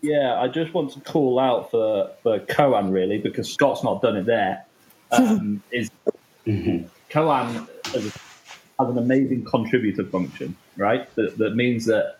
Yeah, 0.00 0.40
I 0.40 0.48
just 0.48 0.72
want 0.72 0.92
to 0.92 1.00
call 1.00 1.38
out 1.38 1.70
for, 1.70 2.10
for 2.22 2.40
Koan 2.40 2.92
really 2.92 3.18
because 3.18 3.52
Scott's 3.52 3.84
not 3.84 4.00
done 4.00 4.16
it 4.16 4.26
there. 4.26 4.64
Um, 5.12 5.62
is 5.70 5.90
mm-hmm. 6.46 6.86
Koan 7.10 7.68
has 7.92 8.12
an 8.78 8.98
amazing 8.98 9.44
contributor 9.44 10.04
function, 10.04 10.56
right? 10.76 11.12
That, 11.16 11.38
that 11.38 11.56
means 11.56 11.86
that 11.86 12.18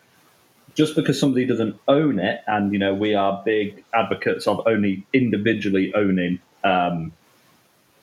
just 0.74 0.94
because 0.94 1.18
somebody 1.18 1.46
doesn't 1.46 1.78
own 1.88 2.18
it, 2.18 2.42
and 2.46 2.72
you 2.72 2.78
know 2.78 2.94
we 2.94 3.14
are 3.14 3.42
big 3.44 3.82
advocates 3.94 4.46
of 4.46 4.60
only 4.66 5.04
individually 5.12 5.92
owning 5.94 6.38
um, 6.64 7.12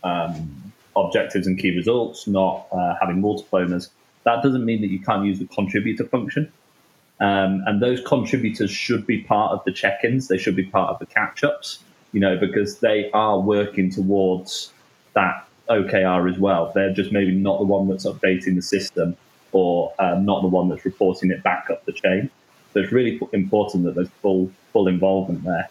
um, 0.04 0.74
objectives 0.96 1.48
and 1.48 1.58
key 1.58 1.76
results, 1.76 2.28
not 2.28 2.68
uh, 2.72 2.96
having 3.00 3.22
multiple 3.22 3.60
owners. 3.60 3.90
That 4.24 4.44
doesn't 4.44 4.66
mean 4.66 4.82
that 4.82 4.90
you 4.90 5.00
can't 5.00 5.26
use 5.26 5.40
the 5.40 5.46
contributor 5.46 6.06
function. 6.06 6.52
Um, 7.20 7.64
and 7.66 7.82
those 7.82 8.02
contributors 8.06 8.70
should 8.70 9.08
be 9.08 9.24
part 9.24 9.52
of 9.52 9.64
the 9.64 9.72
check-ins. 9.72 10.28
They 10.28 10.38
should 10.38 10.56
be 10.56 10.66
part 10.66 10.92
of 10.92 11.00
the 11.00 11.08
catch-ups, 11.08 11.80
you 12.12 12.20
know, 12.20 12.38
because 12.38 12.80
they 12.80 13.10
are 13.12 13.40
working 13.40 13.90
towards 13.90 14.72
that 15.14 15.47
OKR 15.70 16.32
as 16.32 16.40
well. 16.40 16.72
They're 16.74 16.94
just 16.94 17.12
maybe 17.12 17.32
not 17.32 17.60
the 17.60 17.66
one 17.66 17.88
that's 17.88 18.06
updating 18.06 18.56
the 18.56 18.62
system 18.62 19.16
or 19.52 19.94
um, 20.00 20.26
not 20.26 20.42
the 20.42 20.48
one 20.48 20.70
that's 20.70 20.86
reporting 20.86 21.32
it 21.32 21.44
back 21.44 21.70
up 21.70 21.86
the 21.86 21.94
chain. 21.94 22.30
So 22.74 22.82
it's 22.82 22.92
really 22.92 23.20
important 23.34 23.86
that 23.86 23.96
there's 23.96 24.10
full 24.22 24.52
full 24.74 24.88
involvement 24.88 25.44
there. 25.44 25.70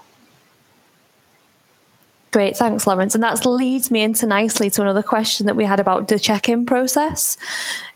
Great, 2.37 2.55
thanks, 2.55 2.87
Lawrence. 2.87 3.15
And 3.15 3.25
that 3.25 3.47
leads 3.47 3.91
me 3.91 4.03
into 4.03 4.27
nicely 4.27 4.69
to 4.69 4.83
another 4.83 5.03
question 5.03 5.47
that 5.47 5.57
we 5.57 5.65
had 5.65 5.81
about 5.81 6.09
the 6.09 6.19
check-in 6.19 6.67
process. 6.67 7.39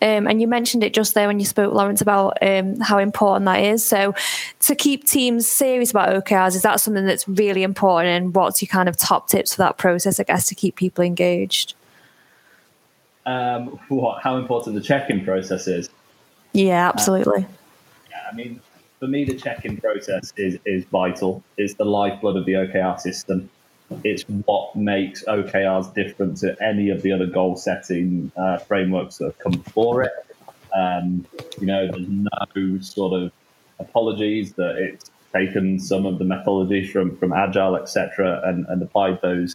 Um, 0.01 0.27
and 0.27 0.41
you 0.41 0.49
mentioned 0.49 0.83
it 0.83 0.95
just 0.95 1.13
there 1.13 1.27
when 1.27 1.39
you 1.39 1.45
spoke, 1.45 1.75
Lawrence, 1.75 2.01
about 2.01 2.39
um, 2.41 2.81
how 2.81 2.97
important 2.97 3.45
that 3.45 3.63
is. 3.63 3.85
So, 3.85 4.15
to 4.61 4.75
keep 4.75 5.05
teams 5.05 5.47
serious 5.47 5.91
about 5.91 6.09
OKRs, 6.09 6.55
is 6.55 6.63
that 6.63 6.81
something 6.81 7.05
that's 7.05 7.29
really 7.29 7.63
important? 7.63 8.09
And 8.09 8.35
what's 8.35 8.63
your 8.63 8.69
kind 8.69 8.89
of 8.89 8.97
top 8.97 9.29
tips 9.29 9.55
for 9.55 9.63
that 9.63 9.77
process, 9.77 10.19
I 10.19 10.23
guess, 10.23 10.47
to 10.47 10.55
keep 10.55 10.77
people 10.77 11.05
engaged? 11.05 11.75
Um, 13.31 13.79
what? 13.89 14.23
How 14.23 14.37
important 14.37 14.75
the 14.75 14.81
check-in 14.81 15.25
process 15.25 15.69
is? 15.69 15.89
Yeah, 16.53 16.89
absolutely. 16.89 17.45
Uh, 17.45 18.11
yeah, 18.11 18.17
I 18.31 18.35
mean, 18.35 18.61
for 18.99 19.07
me, 19.07 19.25
the 19.25 19.35
check-in 19.35 19.77
process 19.77 20.33
is 20.37 20.59
is 20.67 20.85
vital. 20.87 21.45
It's 21.57 21.75
the 21.75 21.85
lifeblood 21.85 22.37
of 22.37 22.45
the 22.45 22.55
OKR 22.55 22.99
system. 22.99 23.49
It's 24.03 24.25
what 24.47 24.75
makes 24.75 25.25
OKRs 25.25 25.95
different 25.95 26.39
to 26.39 26.57
any 26.61 26.91
of 26.91 27.03
the 27.03 27.13
other 27.13 27.27
goal-setting 27.27 28.31
uh, 28.37 28.59
frameworks 28.59 29.19
that 29.19 29.25
have 29.27 29.39
come 29.39 29.53
before 29.53 30.03
it. 30.03 30.13
Um, 30.77 31.27
you 31.61 31.67
know, 31.67 31.89
there's 31.91 32.09
no 32.09 32.81
sort 32.81 33.21
of 33.21 33.33
apologies 33.81 34.55
that 34.55 34.77
it's 34.77 35.11
taken 35.33 35.79
some 35.79 36.05
of 36.05 36.19
the 36.19 36.25
methodologies 36.25 36.91
from 36.91 37.17
from 37.17 37.33
Agile, 37.33 37.77
etc., 37.77 38.43
and, 38.45 38.67
and 38.67 38.83
applied 38.83 39.21
those 39.23 39.55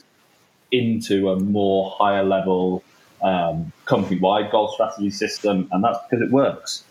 into 0.72 1.30
a 1.30 1.40
more 1.40 1.92
higher 1.92 2.24
level 2.24 2.84
um, 3.26 3.74
company-wide 3.86 4.52
goal 4.52 4.72
strategy 4.72 5.10
system, 5.10 5.68
and 5.72 5.84
that's 5.84 5.98
because 6.08 6.24
it 6.26 6.32
works. 6.32 6.84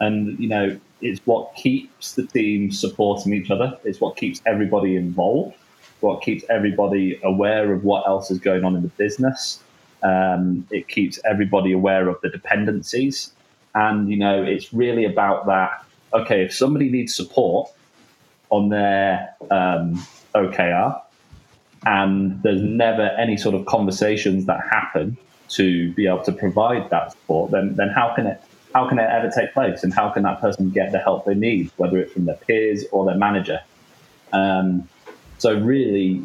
And 0.00 0.38
you 0.40 0.48
know, 0.48 0.80
it's 1.02 1.20
what 1.26 1.54
keeps 1.54 2.14
the 2.14 2.26
team 2.26 2.72
supporting 2.72 3.34
each 3.34 3.50
other. 3.50 3.78
It's 3.84 4.00
what 4.00 4.16
keeps 4.16 4.40
everybody 4.46 4.96
involved. 4.96 5.54
What 6.00 6.22
keeps 6.22 6.44
everybody 6.48 7.20
aware 7.22 7.72
of 7.72 7.84
what 7.84 8.06
else 8.06 8.30
is 8.30 8.38
going 8.38 8.64
on 8.64 8.74
in 8.74 8.82
the 8.82 8.88
business. 8.88 9.60
Um, 10.02 10.66
it 10.70 10.88
keeps 10.88 11.18
everybody 11.24 11.72
aware 11.72 12.08
of 12.08 12.20
the 12.22 12.30
dependencies, 12.30 13.32
and 13.74 14.08
you 14.08 14.16
know, 14.16 14.42
it's 14.42 14.72
really 14.72 15.04
about 15.04 15.46
that. 15.46 15.84
Okay, 16.14 16.42
if 16.42 16.54
somebody 16.54 16.88
needs 16.88 17.14
support 17.14 17.70
on 18.48 18.70
their 18.70 19.34
um, 19.50 20.02
OKR, 20.34 21.02
and 21.84 22.42
there's 22.42 22.62
never 22.62 23.08
any 23.18 23.36
sort 23.36 23.54
of 23.54 23.66
conversations 23.66 24.46
that 24.46 24.60
happen 24.70 25.18
to 25.48 25.92
be 25.92 26.06
able 26.06 26.22
to 26.24 26.32
provide 26.32 26.90
that 26.90 27.12
support, 27.12 27.50
then 27.50 27.76
then 27.76 27.88
how 27.88 28.14
can 28.14 28.26
it 28.26 28.40
how 28.74 28.88
can 28.88 28.98
it 28.98 29.08
ever 29.10 29.30
take 29.30 29.52
place, 29.54 29.82
and 29.84 29.94
how 29.94 30.10
can 30.10 30.22
that 30.24 30.40
person 30.40 30.70
get 30.70 30.92
the 30.92 30.98
help 30.98 31.24
they 31.24 31.34
need, 31.34 31.70
whether 31.76 31.98
it's 31.98 32.12
from 32.12 32.26
their 32.26 32.36
peers 32.36 32.84
or 32.92 33.06
their 33.06 33.16
manager? 33.16 33.60
Um, 34.32 34.88
so 35.38 35.58
really, 35.58 36.22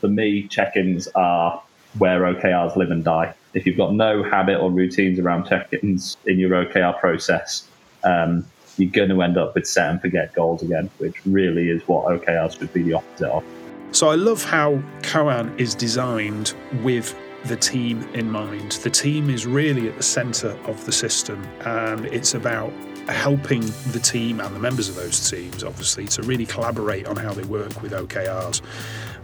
for 0.00 0.08
me, 0.08 0.46
check-ins 0.48 1.08
are 1.14 1.62
where 1.98 2.20
OKRs 2.20 2.76
live 2.76 2.90
and 2.90 3.04
die. 3.04 3.34
If 3.54 3.66
you've 3.66 3.76
got 3.76 3.94
no 3.94 4.22
habit 4.22 4.58
or 4.58 4.70
routines 4.70 5.18
around 5.18 5.46
check-ins 5.48 6.16
in 6.26 6.38
your 6.38 6.50
OKR 6.50 6.98
process, 6.98 7.68
um, 8.02 8.44
you're 8.76 8.90
going 8.90 9.10
to 9.10 9.22
end 9.22 9.38
up 9.38 9.54
with 9.54 9.66
set 9.66 9.90
and 9.90 10.00
forget 10.00 10.34
goals 10.34 10.62
again, 10.62 10.90
which 10.98 11.14
really 11.24 11.70
is 11.70 11.82
what 11.86 12.06
OKRs 12.06 12.58
should 12.58 12.72
be 12.72 12.82
the 12.82 12.94
opposite 12.94 13.30
of. 13.30 13.44
So 13.92 14.08
I 14.08 14.16
love 14.16 14.44
how 14.44 14.82
Koan 15.02 15.58
is 15.58 15.74
designed 15.74 16.52
with 16.82 17.14
the 17.46 17.56
team 17.56 18.02
in 18.14 18.30
mind. 18.30 18.72
The 18.72 18.90
team 18.90 19.28
is 19.30 19.46
really 19.46 19.88
at 19.88 19.96
the 19.96 20.02
centre 20.02 20.58
of 20.66 20.84
the 20.86 20.92
system, 20.92 21.44
and 21.60 22.06
it's 22.06 22.34
about 22.34 22.72
helping 23.08 23.60
the 23.92 24.00
team 24.02 24.40
and 24.40 24.54
the 24.54 24.58
members 24.58 24.88
of 24.88 24.94
those 24.94 25.30
teams, 25.30 25.62
obviously, 25.62 26.06
to 26.06 26.22
really 26.22 26.46
collaborate 26.46 27.06
on 27.06 27.16
how 27.16 27.32
they 27.32 27.44
work 27.44 27.82
with 27.82 27.92
OKRs. 27.92 28.62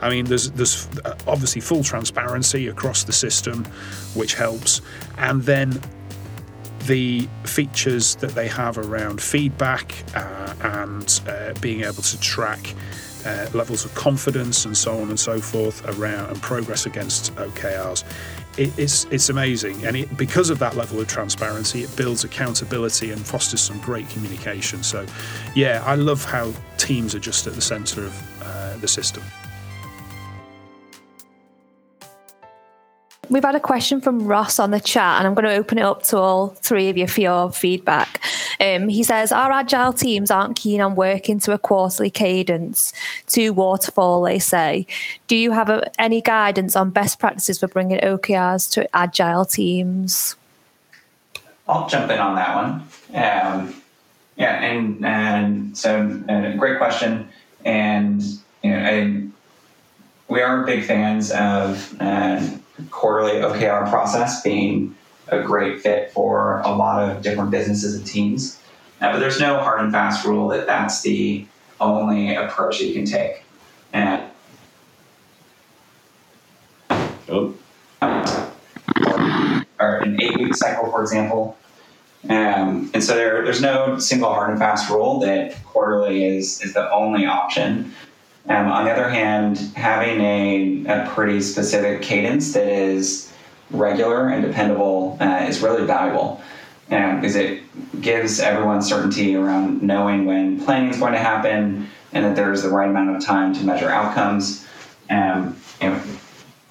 I 0.01 0.11
mean, 0.11 0.27
there's 0.27 0.51
there's 0.53 0.89
uh, 1.05 1.15
obviously 1.27 1.61
full 1.61 1.83
transparency 1.83 2.69
across 2.69 3.05
the 3.05 3.13
system, 3.13 3.65
which 4.15 4.35
helps, 4.35 4.83
and 5.19 5.43
then 5.43 5.81
the 6.87 7.29
features 7.45 8.17
that 8.17 8.31
they 8.31 8.49
have 8.49 8.79
around 8.79 9.21
feedback 9.21 9.95
uh, 10.15 10.55
and 10.63 11.21
uh, 11.29 11.53
being 11.61 11.83
able 11.83 12.03
to 12.03 12.19
track 12.21 12.75
uh, 13.27 13.49
levels 13.55 13.85
of 13.85 13.95
confidence 13.95 14.65
and 14.65 14.77
so 14.77 15.01
on 15.01 15.09
and 15.09 15.19
so 15.19 15.41
forth 15.41 15.85
around 15.99 16.31
and 16.31 16.41
progress 16.43 16.87
against 16.87 17.35
OKRs. 17.37 18.05
It, 18.59 18.77
it's 18.79 19.05
it's 19.07 19.29
amazing, 19.29 19.85
and 19.87 19.97
it, 19.97 20.17
because 20.17 20.51
of 20.51 20.59
that 20.59 20.77
level 20.77 21.01
of 21.01 21.07
transparency, 21.07 21.83
it 21.83 21.97
builds 21.97 22.25
accountability 22.25 23.11
and 23.13 23.25
fosters 23.25 23.61
some 23.61 23.81
great 23.81 24.09
communication. 24.09 24.83
So, 24.83 25.07
yeah, 25.55 25.83
I 25.87 25.95
love 25.95 26.25
how 26.25 26.53
teams 26.77 27.15
are 27.15 27.21
just 27.21 27.47
at 27.47 27.55
the 27.55 27.61
centre 27.61 28.05
of 28.05 28.43
uh, 28.43 28.77
the 28.79 28.89
system. 28.89 29.23
We've 33.29 33.45
had 33.45 33.55
a 33.55 33.61
question 33.61 34.01
from 34.01 34.27
Ross 34.27 34.59
on 34.59 34.73
the 34.73 34.81
chat, 34.81 35.19
and 35.19 35.27
I'm 35.27 35.35
going 35.35 35.45
to 35.45 35.55
open 35.55 35.79
it 35.79 35.83
up 35.83 36.03
to 36.05 36.19
all 36.19 36.49
three 36.49 36.89
of 36.89 36.97
you 36.97 37.07
for 37.07 37.21
your 37.21 37.53
feedback. 37.53 38.21
Um, 38.61 38.89
he 38.89 39.05
says, 39.05 39.31
Our 39.31 39.53
agile 39.53 39.93
teams 39.93 40.33
aren't 40.33 40.57
keen 40.57 40.81
on 40.81 40.97
working 40.97 41.39
to 41.41 41.53
a 41.53 41.59
quarterly 41.59 42.11
cadence, 42.11 42.93
to 43.29 43.51
waterfall, 43.51 44.23
they 44.23 44.41
say. 44.41 44.87
Do 45.29 45.37
you 45.37 45.53
have 45.53 45.69
a, 45.69 45.91
any 46.01 46.21
guidance 46.21 46.75
on 46.75 46.91
best 46.91 47.21
practices 47.21 47.61
for 47.61 47.69
bringing 47.69 48.01
OKRs 48.01 48.71
to 48.73 48.97
agile 48.97 49.45
teams? 49.45 50.35
I'll 51.69 51.89
jump 51.89 52.11
in 52.11 52.19
on 52.19 52.35
that 52.35 52.57
one. 52.57 52.71
Um, 53.15 53.83
yeah, 54.37 54.61
and, 54.61 55.05
and 55.05 55.79
so 55.79 56.21
uh, 56.29 56.57
great 56.57 56.79
question. 56.79 57.29
And 57.65 58.23
you 58.65 58.71
know, 58.71 58.79
I, 58.79 59.27
we 60.27 60.41
are 60.41 60.65
big 60.65 60.85
fans 60.85 61.31
of. 61.31 61.97
Uh, 62.01 62.57
quarterly 62.91 63.41
OKR 63.41 63.89
process 63.89 64.43
being 64.43 64.97
a 65.29 65.43
great 65.43 65.81
fit 65.81 66.11
for 66.13 66.61
a 66.61 66.71
lot 66.71 67.09
of 67.09 67.23
different 67.23 67.51
businesses 67.51 67.95
and 67.95 68.07
teams. 68.07 68.61
Uh, 69.01 69.13
but 69.13 69.19
there's 69.19 69.41
no 69.41 69.59
hard 69.61 69.81
and 69.81 69.93
fast 69.93 70.27
rule 70.27 70.49
that 70.49 70.67
that's 70.67 71.03
the 71.03 71.47
only 71.81 72.35
approach 72.35 72.81
you 72.81 72.93
can 72.93 73.05
take. 73.05 73.45
And 73.93 74.23
oh. 77.29 77.55
or 79.81 79.97
an 79.97 80.21
eight 80.21 80.39
week 80.39 80.55
cycle, 80.55 80.91
for 80.91 81.03
example. 81.03 81.57
Um, 82.29 82.91
and 82.93 83.03
so 83.03 83.15
there, 83.15 83.43
there's 83.45 83.63
no 83.63 83.99
single 83.99 84.33
hard 84.33 84.51
and 84.51 84.59
fast 84.59 84.91
rule 84.91 85.21
that 85.21 85.63
quarterly 85.65 86.25
is, 86.25 86.61
is 86.61 86.75
the 86.75 86.91
only 86.93 87.25
option. 87.25 87.95
Um, 88.49 88.69
on 88.69 88.85
the 88.85 88.91
other 88.91 89.09
hand, 89.09 89.59
having 89.75 90.21
a, 90.21 90.87
a 90.87 91.11
pretty 91.11 91.41
specific 91.41 92.03
cadence 92.03 92.53
that 92.55 92.67
is 92.67 93.33
regular 93.71 94.29
and 94.29 94.45
dependable 94.45 95.17
uh, 95.21 95.45
is 95.49 95.61
really 95.61 95.85
valuable 95.85 96.41
um, 96.91 97.17
because 97.21 97.37
it 97.37 97.63
gives 98.01 98.41
everyone 98.41 98.83
certainty 98.83 99.37
around 99.37 99.83
knowing 99.83 100.25
when 100.25 100.65
planning 100.65 100.91
is 100.91 100.99
going 100.99 101.13
to 101.13 101.19
happen 101.19 101.89
and 102.13 102.25
that 102.25 102.35
there's 102.35 102.63
the 102.63 102.69
right 102.69 102.89
amount 102.89 103.15
of 103.15 103.23
time 103.23 103.55
to 103.55 103.65
measure 103.65 103.89
outcomes. 103.89 104.67
Um, 105.09 105.57
you 105.81 105.91
know, 105.91 106.03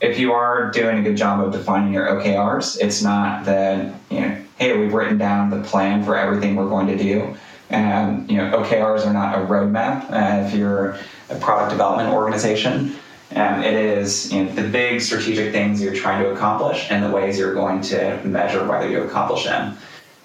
if 0.02 0.20
you 0.20 0.34
are 0.34 0.72
doing 0.72 1.00
a 1.00 1.02
good 1.02 1.18
job 1.18 1.46
of 1.46 1.52
defining 1.52 1.94
your 1.94 2.08
OKRs, 2.08 2.80
it's 2.82 3.02
not 3.02 3.46
that 3.46 3.94
you 4.10 4.22
know, 4.22 4.38
hey, 4.58 4.78
we've 4.78 4.94
written 4.94 5.18
down 5.18 5.50
the 5.50 5.62
plan 5.62 6.04
for 6.04 6.18
everything 6.18 6.56
we're 6.56 6.70
going 6.70 6.88
to 6.88 6.98
do. 6.98 7.36
And 7.70 8.30
you 8.30 8.38
know, 8.38 8.52
OKRs 8.52 9.06
are 9.06 9.14
not 9.14 9.38
a 9.38 9.46
roadmap. 9.46 10.10
Uh, 10.12 10.48
if 10.48 10.54
you're 10.54 10.98
a 11.30 11.36
product 11.36 11.72
development 11.72 12.10
organization. 12.14 12.96
And 13.32 13.64
it 13.64 13.76
is 13.76 14.34
you 14.34 14.44
know, 14.44 14.54
the 14.54 14.68
big 14.68 15.02
strategic 15.02 15.52
things 15.52 15.82
you're 15.82 15.94
trying 15.94 16.24
to 16.24 16.32
accomplish 16.32 16.88
and 16.90 17.04
the 17.04 17.12
ways 17.12 17.38
you're 17.38 17.54
going 17.54 17.82
to 17.82 18.20
measure 18.24 18.66
whether 18.66 18.90
you 18.90 19.04
accomplish 19.04 19.44
them. 19.44 19.78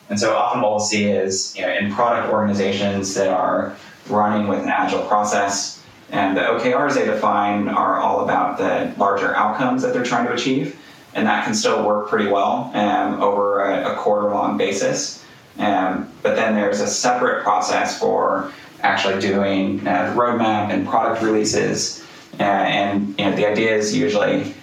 And 0.09 0.19
so 0.19 0.35
often 0.35 0.63
what 0.63 0.71
we'll 0.71 0.81
see 0.81 1.05
is 1.05 1.55
you 1.57 1.63
know, 1.63 1.73
in 1.73 1.93
product 1.93 2.33
organizations 2.33 3.15
that 3.15 3.29
are 3.29 3.77
running 4.09 4.49
with 4.49 4.61
an 4.61 4.69
agile 4.69 5.03
process, 5.07 5.83
and 6.11 6.37
the 6.37 6.43
OKRs 6.43 6.95
they 6.95 7.07
define 7.07 7.69
are 7.69 7.99
all 7.99 8.25
about 8.25 8.59
the 8.59 8.95
larger 8.99 9.35
outcomes 9.35 9.83
that 9.83 9.93
they're 9.93 10.05
trying 10.05 10.27
to 10.27 10.33
achieve. 10.33 10.79
and 11.15 11.27
that 11.27 11.45
can 11.45 11.55
still 11.55 11.87
work 11.87 12.09
pretty 12.09 12.29
well 12.29 12.71
um, 12.75 13.23
over 13.23 13.63
a, 13.63 13.93
a 13.93 13.97
quarter 13.97 14.29
long 14.31 14.59
basis. 14.59 15.24
Um, 15.59 16.11
but 16.23 16.37
then 16.37 16.55
there's 16.55 16.81
a 16.81 16.87
separate 16.87 17.43
process 17.43 17.99
for 17.99 18.53
actually 18.81 19.21
doing 19.21 19.87
uh, 19.87 20.11
the 20.11 20.21
roadmap 20.21 20.71
and 20.71 20.87
product 20.87 21.23
releases. 21.23 22.05
Uh, 22.39 22.43
and 22.43 23.19
you 23.19 23.25
know, 23.25 23.37
the 23.37 23.47
idea 23.47 23.75
is 23.75 23.97
usually 23.97 24.55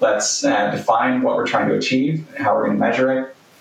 let's 0.00 0.44
uh, 0.44 0.70
define 0.70 1.22
what 1.22 1.36
we're 1.36 1.46
trying 1.46 1.68
to 1.68 1.74
achieve, 1.74 2.26
how 2.36 2.54
we're 2.54 2.66
going 2.66 2.76
to 2.76 2.80
measure 2.80 3.12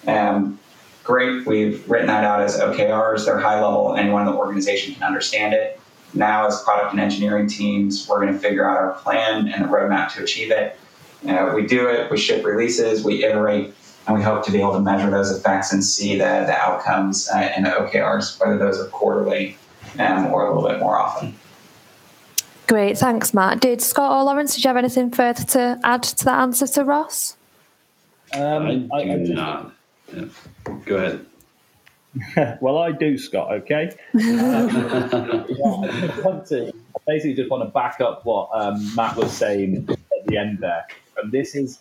it. 0.06 0.10
Um, 0.10 0.60
great, 1.04 1.46
we've 1.46 1.90
written 1.90 2.08
that 2.08 2.24
out 2.24 2.42
as 2.42 2.60
OKRs. 2.60 3.26
They're 3.26 3.40
high 3.40 3.62
level, 3.62 3.96
anyone 3.96 4.28
in 4.28 4.34
the 4.34 4.38
organization 4.38 4.94
can 4.94 5.04
understand 5.04 5.54
it. 5.54 5.80
Now, 6.14 6.48
as 6.48 6.62
product 6.64 6.92
and 6.92 7.00
engineering 7.02 7.48
teams, 7.48 8.08
we're 8.08 8.22
going 8.22 8.34
to 8.34 8.40
figure 8.40 8.68
out 8.68 8.78
our 8.78 8.94
plan 8.94 9.48
and 9.50 9.66
the 9.66 9.68
roadmap 9.68 10.14
to 10.14 10.24
achieve 10.24 10.52
it. 10.52 10.80
Uh, 11.28 11.52
we 11.54 11.66
do 11.66 11.88
it, 11.90 12.10
we 12.10 12.18
ship 12.18 12.46
releases, 12.46 13.04
we 13.04 13.26
iterate, 13.26 13.74
and 14.08 14.18
we 14.18 14.24
hope 14.24 14.46
to 14.46 14.52
be 14.52 14.60
able 14.60 14.74
to 14.74 14.80
measure 14.80 15.10
those 15.10 15.32
effects 15.32 15.74
and 15.74 15.84
see 15.84 16.14
the, 16.14 16.46
the 16.46 16.54
outcomes 16.54 17.30
uh, 17.30 17.52
in 17.56 17.64
the 17.64 17.70
OKRs, 17.70 18.40
whether 18.40 18.58
those 18.58 18.80
are 18.80 18.88
quarterly 18.88 19.58
um, 20.00 20.28
or 20.28 20.48
a 20.48 20.56
little 20.56 20.70
bit 20.70 20.80
more 20.80 20.98
often. 20.98 21.36
Great, 22.68 22.98
thanks, 22.98 23.34
Matt. 23.34 23.60
Did 23.60 23.82
Scott 23.82 24.12
or 24.12 24.24
Lawrence, 24.24 24.56
did 24.56 24.64
you 24.64 24.70
have 24.70 24.78
anything 24.78 25.12
further 25.12 25.44
to 25.44 25.80
add 25.84 26.04
to 26.04 26.26
that 26.26 26.40
answer 26.40 26.68
to 26.68 26.84
Ross? 26.84 27.36
Um, 28.34 28.90
I, 28.94 28.98
I, 28.98 29.02
I 29.02 29.18
do 29.18 29.34
not. 29.34 29.74
Yeah. 30.14 30.26
Go 30.86 30.98
ahead. 30.98 31.26
well, 32.62 32.78
I 32.78 32.92
do, 32.92 33.18
Scott. 33.18 33.52
Okay. 33.54 33.92
I 34.16 34.20
to 36.48 36.74
basically 37.06 37.36
just 37.36 37.50
want 37.50 37.64
to 37.64 37.70
back 37.70 38.02
up 38.02 38.26
what 38.26 38.50
um, 38.54 38.96
Matt 38.96 39.16
was 39.16 39.32
saying 39.32 39.88
at 39.90 40.26
the 40.26 40.38
end 40.38 40.60
there, 40.60 40.86
and 41.18 41.32
this 41.32 41.56
is 41.56 41.80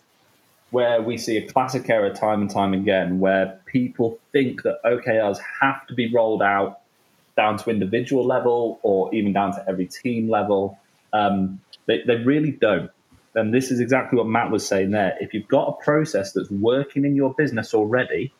where 0.71 1.01
we 1.01 1.17
see 1.17 1.37
a 1.37 1.51
classic 1.51 1.89
error 1.89 2.13
time 2.13 2.41
and 2.41 2.49
time 2.49 2.73
again, 2.73 3.19
where 3.19 3.59
people 3.65 4.19
think 4.31 4.63
that 4.63 4.79
OKRs 4.83 5.39
have 5.61 5.87
to 5.87 5.93
be 5.93 6.11
rolled 6.13 6.41
out 6.41 6.81
down 7.37 7.57
to 7.57 7.69
individual 7.69 8.25
level 8.25 8.79
or 8.81 9.13
even 9.13 9.31
down 9.31 9.53
to 9.53 9.63
every 9.69 9.85
team 9.85 10.29
level. 10.29 10.77
Um, 11.13 11.61
they, 11.85 12.01
they 12.01 12.17
really 12.17 12.51
don't. 12.51 12.91
And 13.35 13.53
this 13.53 13.69
is 13.71 13.79
exactly 13.79 14.17
what 14.17 14.27
Matt 14.27 14.49
was 14.49 14.67
saying 14.67 14.91
there. 14.91 15.15
If 15.21 15.33
you've 15.33 15.47
got 15.47 15.67
a 15.67 15.83
process 15.83 16.33
that's 16.33 16.49
working 16.49 17.05
in 17.05 17.15
your 17.15 17.33
business 17.35 17.73
already, 17.73 18.33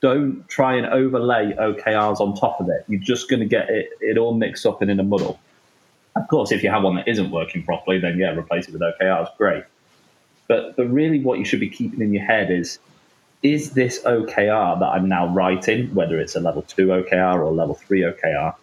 don't 0.00 0.46
try 0.48 0.74
and 0.74 0.86
overlay 0.86 1.54
OKRs 1.58 2.20
on 2.20 2.34
top 2.34 2.60
of 2.60 2.68
it. 2.68 2.84
You're 2.88 3.00
just 3.00 3.30
going 3.30 3.40
to 3.40 3.46
get 3.46 3.70
it, 3.70 3.90
it 4.00 4.18
all 4.18 4.34
mixed 4.34 4.66
up 4.66 4.82
and 4.82 4.90
in 4.90 5.00
a 5.00 5.04
muddle. 5.04 5.38
Of 6.16 6.26
course, 6.28 6.50
if 6.50 6.64
you 6.64 6.70
have 6.70 6.82
one 6.82 6.96
that 6.96 7.06
isn't 7.06 7.30
working 7.30 7.62
properly, 7.62 8.00
then 8.00 8.18
yeah, 8.18 8.36
replace 8.36 8.66
it 8.66 8.72
with 8.72 8.82
OKRs, 8.82 9.36
great. 9.36 9.64
But, 10.48 10.76
but 10.76 10.90
really, 10.90 11.20
what 11.20 11.38
you 11.38 11.44
should 11.44 11.60
be 11.60 11.68
keeping 11.68 12.00
in 12.00 12.12
your 12.12 12.24
head 12.24 12.50
is 12.50 12.78
is 13.42 13.70
this 13.70 14.02
OKR 14.02 14.80
that 14.80 14.86
I'm 14.86 15.08
now 15.08 15.28
writing, 15.28 15.94
whether 15.94 16.18
it's 16.18 16.34
a 16.34 16.40
level 16.40 16.62
two 16.62 16.88
OKR 16.88 17.36
or 17.36 17.42
a 17.42 17.50
level 17.50 17.76
three 17.76 18.00
OKR, 18.00 18.54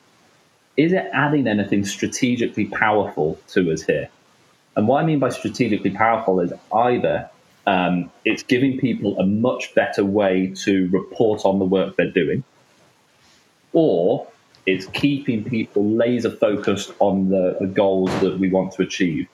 is 0.76 0.92
it 0.92 1.10
adding 1.14 1.48
anything 1.48 1.86
strategically 1.86 2.66
powerful 2.66 3.40
to 3.50 3.72
us 3.72 3.84
here? 3.84 4.10
And 4.76 4.88
what 4.88 5.02
I 5.02 5.06
mean 5.06 5.20
by 5.20 5.30
strategically 5.30 5.92
powerful 5.92 6.42
is 6.42 6.52
either 6.74 7.30
um, 7.66 8.12
it's 8.26 8.44
giving 8.44 8.78
people 8.78 9.18
a 9.18 9.26
much 9.26 9.74
better 9.74 10.04
way 10.04 10.54
to 10.64 10.90
report 10.90 11.46
on 11.46 11.60
the 11.60 11.66
work 11.66 11.96
they're 11.96 12.12
doing, 12.12 12.44
or 13.72 14.28
it's 14.66 14.88
keeping 14.88 15.44
people 15.44 15.90
laser 15.90 16.30
focused 16.30 16.92
on 17.00 17.30
the, 17.30 17.58
the 17.62 17.68
goals 17.68 18.12
that 18.20 18.40
we 18.40 18.50
want 18.50 18.74
to 18.74 18.82
achieve. 18.82 19.28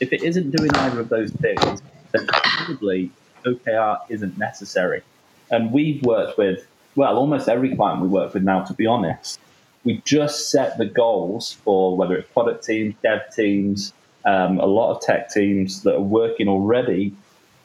If 0.00 0.12
it 0.12 0.22
isn't 0.22 0.50
doing 0.50 0.70
either 0.74 1.00
of 1.00 1.08
those 1.08 1.30
things, 1.32 1.82
then 2.12 2.26
probably 2.26 3.10
OKR 3.44 4.00
isn't 4.08 4.38
necessary. 4.38 5.02
And 5.50 5.72
we've 5.72 6.02
worked 6.02 6.38
with, 6.38 6.66
well, 6.94 7.16
almost 7.16 7.48
every 7.48 7.74
client 7.74 8.02
we 8.02 8.08
work 8.08 8.34
with 8.34 8.42
now, 8.42 8.64
to 8.64 8.74
be 8.74 8.86
honest. 8.86 9.40
We 9.84 10.02
just 10.04 10.50
set 10.50 10.76
the 10.76 10.86
goals 10.86 11.52
for 11.64 11.96
whether 11.96 12.16
it's 12.16 12.30
product 12.32 12.64
teams, 12.64 12.94
dev 13.02 13.22
teams, 13.34 13.92
um, 14.24 14.58
a 14.58 14.66
lot 14.66 14.94
of 14.94 15.00
tech 15.00 15.30
teams 15.30 15.82
that 15.84 15.94
are 15.94 16.00
working 16.00 16.48
already 16.48 17.14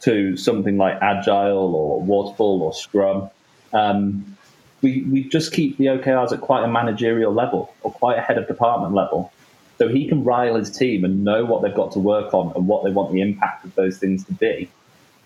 to 0.01 0.37
something 0.37 0.77
like 0.77 0.97
Agile 1.01 1.75
or 1.75 2.01
Waterfall 2.01 2.61
or 2.61 2.73
Scrum. 2.73 3.29
Um, 3.73 4.37
we, 4.81 5.01
we 5.03 5.23
just 5.23 5.51
keep 5.51 5.77
the 5.77 5.85
OKRs 5.85 6.31
at 6.31 6.41
quite 6.41 6.63
a 6.63 6.67
managerial 6.67 7.33
level 7.33 7.73
or 7.81 7.91
quite 7.91 8.17
a 8.17 8.21
head 8.21 8.37
of 8.37 8.47
department 8.47 8.93
level. 8.93 9.31
So 9.79 9.87
he 9.87 10.07
can 10.07 10.23
rile 10.23 10.55
his 10.55 10.69
team 10.69 11.03
and 11.03 11.23
know 11.23 11.45
what 11.45 11.61
they've 11.61 11.73
got 11.73 11.91
to 11.93 11.99
work 11.99 12.33
on 12.33 12.53
and 12.55 12.67
what 12.67 12.83
they 12.83 12.91
want 12.91 13.11
the 13.11 13.21
impact 13.21 13.65
of 13.65 13.75
those 13.75 13.97
things 13.97 14.23
to 14.25 14.33
be 14.33 14.69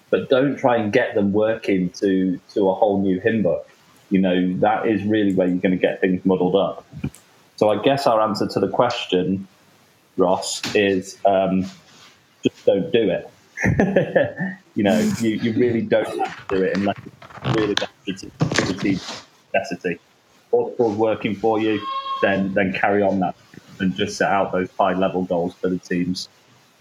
but 0.09 0.29
don't 0.29 0.57
try 0.57 0.77
and 0.77 0.91
get 0.91 1.15
them 1.15 1.33
working 1.33 1.89
to 1.89 2.39
to 2.53 2.69
a 2.69 2.73
whole 2.73 3.01
new 3.01 3.19
hymn 3.19 3.43
book. 3.43 3.69
You 4.09 4.19
know 4.19 4.53
that 4.59 4.87
is 4.87 5.03
really 5.03 5.33
where 5.33 5.47
you're 5.47 5.57
going 5.57 5.71
to 5.71 5.77
get 5.77 6.01
things 6.01 6.23
muddled 6.25 6.55
up. 6.55 6.85
So 7.57 7.69
I 7.69 7.81
guess 7.81 8.07
our 8.07 8.21
answer 8.21 8.47
to 8.47 8.59
the 8.59 8.67
question, 8.67 9.47
Ross, 10.15 10.61
is 10.75 11.17
um, 11.25 11.65
just 12.43 12.65
don't 12.65 12.91
do 12.91 13.09
it. 13.09 13.29
you 14.75 14.83
know, 14.83 14.99
you, 15.19 15.29
you 15.31 15.53
really 15.53 15.81
don't 15.81 16.19
have 16.19 16.47
to 16.47 16.55
do 16.55 16.63
it 16.63 16.77
unless 16.77 16.97
it's 18.05 18.23
really 18.61 18.99
necessity. 19.53 19.99
If 20.53 20.79
working 20.79 21.35
for 21.35 21.59
you, 21.59 21.81
then 22.21 22.53
then 22.53 22.73
carry 22.73 23.01
on 23.01 23.19
that 23.19 23.35
and 23.79 23.95
just 23.95 24.17
set 24.17 24.31
out 24.31 24.51
those 24.51 24.69
high 24.79 24.93
level 24.93 25.23
goals 25.23 25.53
for 25.55 25.69
the 25.69 25.77
teams. 25.77 26.29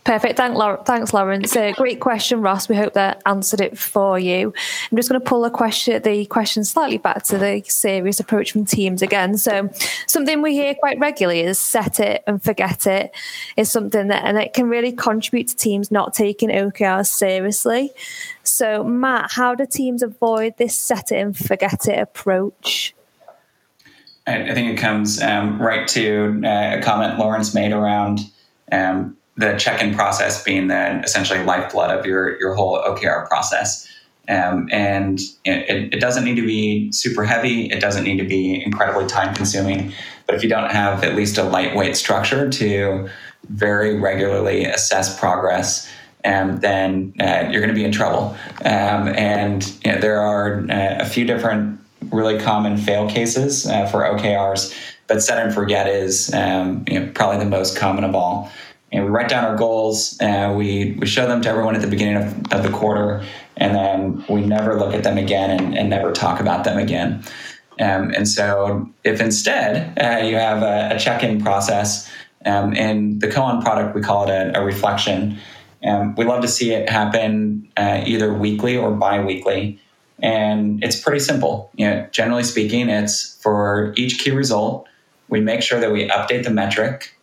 Perfect. 0.06 0.36
Thanks, 0.36 1.12
Lawrence. 1.12 1.56
Uh, 1.56 1.72
great 1.72 1.98
question, 1.98 2.40
Ross. 2.40 2.68
We 2.68 2.76
hope 2.76 2.92
that 2.92 3.20
answered 3.26 3.60
it 3.60 3.76
for 3.76 4.20
you. 4.20 4.54
I'm 4.88 4.96
just 4.96 5.08
going 5.08 5.20
to 5.20 5.26
pull 5.26 5.42
the 5.42 5.50
question, 5.50 6.00
the 6.00 6.26
question 6.26 6.62
slightly 6.62 6.98
back 6.98 7.24
to 7.24 7.38
the 7.38 7.64
serious 7.66 8.20
approach 8.20 8.52
from 8.52 8.64
teams 8.64 9.02
again. 9.02 9.36
So, 9.36 9.68
something 10.06 10.42
we 10.42 10.54
hear 10.54 10.76
quite 10.76 11.00
regularly 11.00 11.40
is 11.40 11.58
set 11.58 11.98
it 11.98 12.22
and 12.28 12.40
forget 12.40 12.86
it 12.86 13.16
is 13.56 13.68
something 13.68 14.06
that, 14.06 14.24
and 14.24 14.38
it 14.38 14.52
can 14.52 14.68
really 14.68 14.92
contribute 14.92 15.48
to 15.48 15.56
teams 15.56 15.90
not 15.90 16.14
taking 16.14 16.50
OKRs 16.50 17.08
seriously. 17.08 17.90
So, 18.44 18.84
Matt, 18.84 19.32
how 19.32 19.56
do 19.56 19.66
teams 19.66 20.04
avoid 20.04 20.56
this 20.56 20.78
set 20.78 21.10
it 21.10 21.16
and 21.16 21.36
forget 21.36 21.88
it 21.88 21.98
approach? 21.98 22.94
I, 24.26 24.54
think 24.54 24.72
it 24.72 24.80
comes 24.80 25.22
um, 25.22 25.60
right 25.60 25.86
to 25.88 26.42
uh, 26.44 26.78
a 26.78 26.82
comment 26.82 27.18
Lawrence 27.18 27.54
made 27.54 27.72
around 27.72 28.20
um, 28.72 29.16
the 29.36 29.56
check-in 29.56 29.94
process 29.94 30.42
being 30.42 30.68
the 30.68 31.00
essentially 31.00 31.42
lifeblood 31.44 31.96
of 31.96 32.06
your 32.06 32.38
your 32.40 32.54
whole 32.54 32.78
OKR 32.82 33.28
process. 33.28 33.86
Um, 34.28 34.68
and 34.72 35.20
it, 35.44 35.94
it, 35.94 36.00
doesn't 36.00 36.24
need 36.24 36.34
to 36.34 36.44
be 36.44 36.90
super 36.90 37.22
heavy. 37.22 37.66
It 37.66 37.80
doesn't 37.80 38.02
need 38.02 38.16
to 38.16 38.24
be 38.24 38.60
incredibly 38.60 39.06
time 39.06 39.32
consuming. 39.36 39.92
But 40.26 40.34
if 40.34 40.42
you 40.42 40.48
don't 40.48 40.72
have 40.72 41.04
at 41.04 41.14
least 41.14 41.38
a 41.38 41.44
lightweight 41.44 41.96
structure 41.96 42.50
to 42.50 43.08
very 43.48 44.00
regularly 44.00 44.64
assess 44.64 45.16
progress, 45.16 45.88
um, 46.24 46.58
then 46.58 47.14
uh, 47.20 47.48
you're 47.50 47.60
going 47.60 47.68
to 47.68 47.74
be 47.74 47.84
in 47.84 47.92
trouble. 47.92 48.36
Um, 48.64 49.08
and 49.14 49.64
you 49.84 49.92
know, 49.92 50.00
there 50.00 50.20
are 50.20 50.66
uh, 50.68 50.98
a 50.98 51.06
few 51.06 51.24
different 51.24 51.78
really 52.10 52.38
common 52.38 52.76
fail 52.76 53.08
cases 53.08 53.66
uh, 53.66 53.86
for 53.86 54.02
OKRs, 54.02 54.74
but 55.06 55.22
set 55.22 55.44
and 55.44 55.54
forget 55.54 55.86
is 55.88 56.32
um, 56.34 56.84
you 56.88 56.98
know, 56.98 57.10
probably 57.14 57.38
the 57.38 57.50
most 57.50 57.76
common 57.76 58.04
of 58.04 58.14
all. 58.14 58.50
And 58.92 59.04
we 59.04 59.10
write 59.10 59.28
down 59.28 59.44
our 59.44 59.56
goals 59.56 60.16
and 60.20 60.56
we, 60.56 60.96
we 60.98 61.06
show 61.06 61.26
them 61.26 61.42
to 61.42 61.48
everyone 61.48 61.74
at 61.74 61.82
the 61.82 61.88
beginning 61.88 62.16
of, 62.16 62.52
of 62.52 62.62
the 62.62 62.70
quarter 62.70 63.24
and 63.56 63.74
then 63.74 64.24
we 64.28 64.42
never 64.42 64.78
look 64.78 64.94
at 64.94 65.02
them 65.02 65.18
again 65.18 65.50
and, 65.50 65.76
and 65.76 65.90
never 65.90 66.12
talk 66.12 66.40
about 66.40 66.64
them 66.64 66.78
again. 66.78 67.24
Um, 67.80 68.10
and 68.14 68.28
so 68.28 68.88
if 69.04 69.20
instead 69.20 69.98
uh, 69.98 70.24
you 70.24 70.36
have 70.36 70.62
a, 70.62 70.94
a 70.94 70.98
check-in 70.98 71.42
process 71.42 72.10
um, 72.46 72.72
in 72.74 73.18
the 73.18 73.26
koan 73.26 73.62
product 73.62 73.94
we 73.94 74.00
call 74.00 74.28
it 74.28 74.30
a, 74.30 74.58
a 74.58 74.64
reflection 74.64 75.38
um, 75.84 76.14
we 76.14 76.24
love 76.24 76.40
to 76.40 76.48
see 76.48 76.72
it 76.72 76.88
happen 76.88 77.68
uh, 77.76 78.02
either 78.06 78.32
weekly 78.32 78.76
or 78.76 78.92
bi-weekly 78.92 79.78
and 80.22 80.82
it's 80.82 80.98
pretty 80.98 81.20
simple 81.20 81.70
you 81.76 81.86
know 81.86 82.06
generally 82.10 82.42
speaking 82.42 82.88
it's 82.88 83.38
for 83.42 83.92
each 83.96 84.18
key 84.18 84.30
result 84.30 84.86
we 85.28 85.40
make 85.40 85.62
sure 85.62 85.80
that 85.80 85.92
we 85.92 86.08
update 86.08 86.44
the 86.44 86.50
metric 86.50 87.16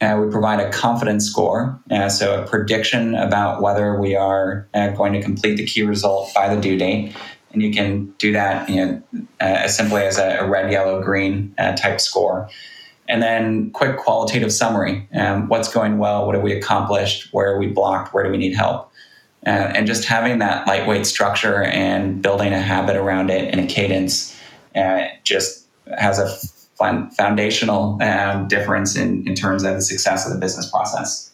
uh, 0.00 0.20
we 0.20 0.30
provide 0.30 0.60
a 0.60 0.70
confidence 0.70 1.24
score, 1.24 1.80
uh, 1.90 2.08
so 2.08 2.42
a 2.42 2.46
prediction 2.46 3.14
about 3.14 3.62
whether 3.62 3.98
we 3.98 4.14
are 4.14 4.66
uh, 4.74 4.88
going 4.88 5.12
to 5.12 5.22
complete 5.22 5.56
the 5.56 5.64
key 5.64 5.82
result 5.82 6.32
by 6.34 6.52
the 6.52 6.60
due 6.60 6.76
date. 6.76 7.14
And 7.52 7.62
you 7.62 7.72
can 7.72 8.12
do 8.18 8.32
that 8.32 8.68
you 8.68 8.84
know, 8.84 9.02
uh, 9.40 9.44
as 9.44 9.76
simply 9.76 10.02
as 10.02 10.18
a, 10.18 10.38
a 10.40 10.48
red, 10.48 10.72
yellow, 10.72 11.00
green 11.02 11.54
uh, 11.56 11.76
type 11.76 12.00
score. 12.00 12.48
And 13.08 13.22
then 13.22 13.70
quick 13.70 13.96
qualitative 13.96 14.52
summary 14.52 15.06
um, 15.14 15.48
what's 15.48 15.72
going 15.72 15.98
well, 15.98 16.26
what 16.26 16.34
have 16.34 16.42
we 16.42 16.52
accomplished, 16.52 17.32
where 17.32 17.54
are 17.54 17.58
we 17.58 17.68
blocked, 17.68 18.12
where 18.12 18.24
do 18.24 18.30
we 18.30 18.38
need 18.38 18.54
help. 18.54 18.90
Uh, 19.46 19.72
and 19.74 19.86
just 19.86 20.06
having 20.06 20.38
that 20.38 20.66
lightweight 20.66 21.04
structure 21.04 21.64
and 21.64 22.22
building 22.22 22.52
a 22.52 22.60
habit 22.60 22.96
around 22.96 23.30
it 23.30 23.52
and 23.52 23.60
a 23.60 23.66
cadence 23.66 24.34
just 25.22 25.66
has 25.98 26.18
a 26.18 26.28
foundational 26.76 28.02
um, 28.02 28.48
difference 28.48 28.96
in, 28.96 29.26
in 29.28 29.34
terms 29.34 29.64
of 29.64 29.74
the 29.74 29.82
success 29.82 30.26
of 30.26 30.32
the 30.32 30.38
business 30.38 30.70
process. 30.70 31.30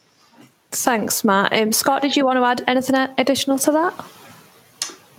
Thanks, 0.73 1.25
Matt. 1.25 1.53
Um, 1.53 1.73
Scott, 1.73 2.03
did 2.03 2.17
you 2.17 2.25
want 2.25 2.39
to 2.39 2.45
add 2.45 2.69
anything 2.69 2.95
additional 3.19 3.59
to 3.59 3.73
that? 3.73 4.05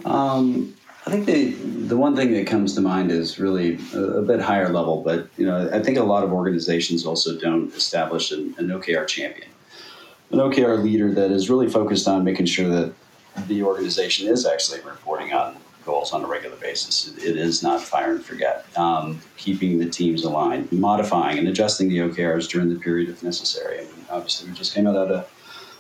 Um, 0.06 0.74
I 1.06 1.12
think 1.12 1.26
the 1.26 1.52
the 1.88 1.98
one 1.98 2.16
thing 2.16 2.32
that 2.34 2.48
comes 2.48 2.74
to 2.76 2.82
mind 2.82 3.12
is 3.12 3.40
really 3.40 3.78
a, 3.94 4.00
a, 4.00 4.22
bit 4.22 4.40
higher 4.40 4.70
level, 4.70 5.02
but 5.04 5.28
you 5.38 5.46
know 5.46 5.70
I 5.72 5.82
think 5.82 5.98
a 5.98 6.04
lot 6.04 6.24
of 6.24 6.32
organizations 6.32 7.06
also 7.06 7.38
don't 7.38 7.74
establish 7.74 8.32
an, 8.32 8.56
an 8.58 8.68
OKR 8.68 9.08
champion, 9.08 9.50
an 10.32 10.40
OKR 10.40 10.82
leader 10.82 11.12
that 11.12 11.32
is 11.32 11.50
really 11.50 11.70
focused 11.70 12.08
on 12.08 12.24
making 12.24 12.46
sure 12.46 12.68
that 12.70 12.94
the 13.48 13.64
organization 13.64 14.28
is 14.28 14.46
actually 14.46 14.82
reporting 14.82 15.34
on 15.34 15.58
goals 15.86 16.14
on 16.14 16.24
a 16.24 16.28
regular 16.28 16.56
basis. 16.58 17.08
It 17.18 17.38
is 17.38 17.64
not 17.64 17.82
fire 17.82 18.12
and 18.12 18.24
forget. 18.24 18.66
Um, 18.78 19.20
keeping 19.38 19.80
the 19.80 19.90
teams 19.90 20.24
aligned, 20.24 20.72
modifying 20.72 21.40
and 21.40 21.48
adjusting 21.48 21.90
the 21.90 22.00
OKRs 22.00 22.48
during 22.50 22.70
the 22.70 22.80
period 22.80 23.10
if 23.10 23.24
necessary. 23.24 23.80
I 23.80 23.84
mean, 23.84 24.06
obviously, 24.10 24.50
we 24.50 24.56
just 24.56 24.74
came 24.74 24.88
out 24.88 24.96
of 24.96 25.32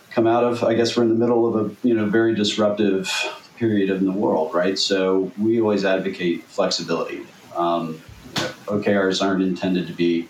come 0.10 0.28
out 0.28 0.44
of. 0.44 0.64
I 0.64 0.74
guess 0.74 0.98
we're 0.98 1.04
in 1.04 1.10
the 1.10 1.16
middle 1.16 1.48
of 1.48 1.66
a 1.66 1.88
you 1.88 1.94
know 1.94 2.06
very 2.06 2.36
disruptive 2.36 3.10
period 3.58 3.90
in 3.90 4.06
the 4.06 4.12
world, 4.12 4.54
right? 4.54 4.78
So 4.78 5.32
we 5.38 5.62
always 5.62 5.86
advocate 5.86 6.44
flexibility. 6.46 7.26
Um, 7.56 8.02
OKRs 8.66 9.22
aren't 9.22 9.44
intended 9.44 9.88
to 9.88 9.94
be 9.94 10.28